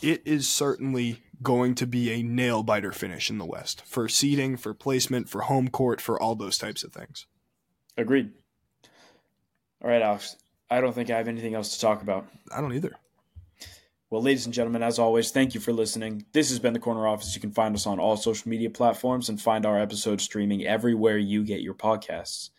it 0.02 0.24
is 0.26 0.50
certainly 0.50 1.22
going 1.44 1.76
to 1.76 1.86
be 1.86 2.12
a 2.12 2.24
nail 2.24 2.64
biter 2.64 2.92
finish 2.92 3.30
in 3.30 3.38
the 3.38 3.46
West 3.46 3.84
for 3.86 4.10
seeding, 4.10 4.58
for 4.58 4.74
placement, 4.74 5.30
for 5.30 5.42
home 5.42 5.68
court, 5.68 6.02
for 6.02 6.20
all 6.20 6.34
those 6.34 6.58
types 6.58 6.84
of 6.84 6.92
things. 6.92 7.28
Agreed. 7.96 8.32
All 9.84 9.92
right, 9.92 10.02
Alex. 10.02 10.38
I 10.72 10.82
don't 10.82 10.94
think 10.94 11.12
I 11.12 11.18
have 11.18 11.28
anything 11.28 11.54
else 11.54 11.76
to 11.76 11.80
talk 11.80 12.02
about. 12.02 12.26
I 12.52 12.62
don't 12.62 12.74
either. 12.74 12.96
Well, 14.10 14.24
ladies 14.24 14.46
and 14.46 14.54
gentlemen, 14.56 14.82
as 14.82 14.98
always, 14.98 15.30
thank 15.30 15.54
you 15.54 15.60
for 15.60 15.72
listening. 15.72 16.26
This 16.32 16.50
has 16.50 16.58
been 16.58 16.74
the 16.74 16.80
Corner 16.80 17.08
Office. 17.08 17.36
You 17.36 17.42
can 17.42 17.52
find 17.52 17.76
us 17.76 17.86
on 17.86 18.00
all 18.00 18.18
social 18.18 18.50
media 18.50 18.72
platforms 18.72 19.30
and 19.30 19.40
find 19.40 19.68
our 19.68 19.80
episodes 19.80 20.24
streaming 20.24 20.66
everywhere 20.66 21.20
you 21.20 21.44
get 21.44 21.62
your 21.62 21.76
podcasts. 21.76 22.50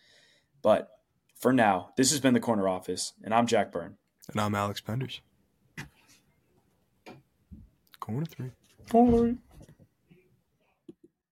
But 0.61 0.87
for 1.37 1.51
now, 1.51 1.89
this 1.97 2.11
has 2.11 2.21
been 2.21 2.33
the 2.33 2.39
Corner 2.39 2.69
Office, 2.69 3.11
and 3.21 3.33
I'm 3.33 3.47
Jack 3.47 3.73
Byrne. 3.73 3.97
And 4.31 4.39
I'm 4.39 4.55
Alex 4.55 4.79
Penders. 4.79 5.19
Corner 8.07 8.25
three. 8.25 8.51
Corner. 8.89 9.35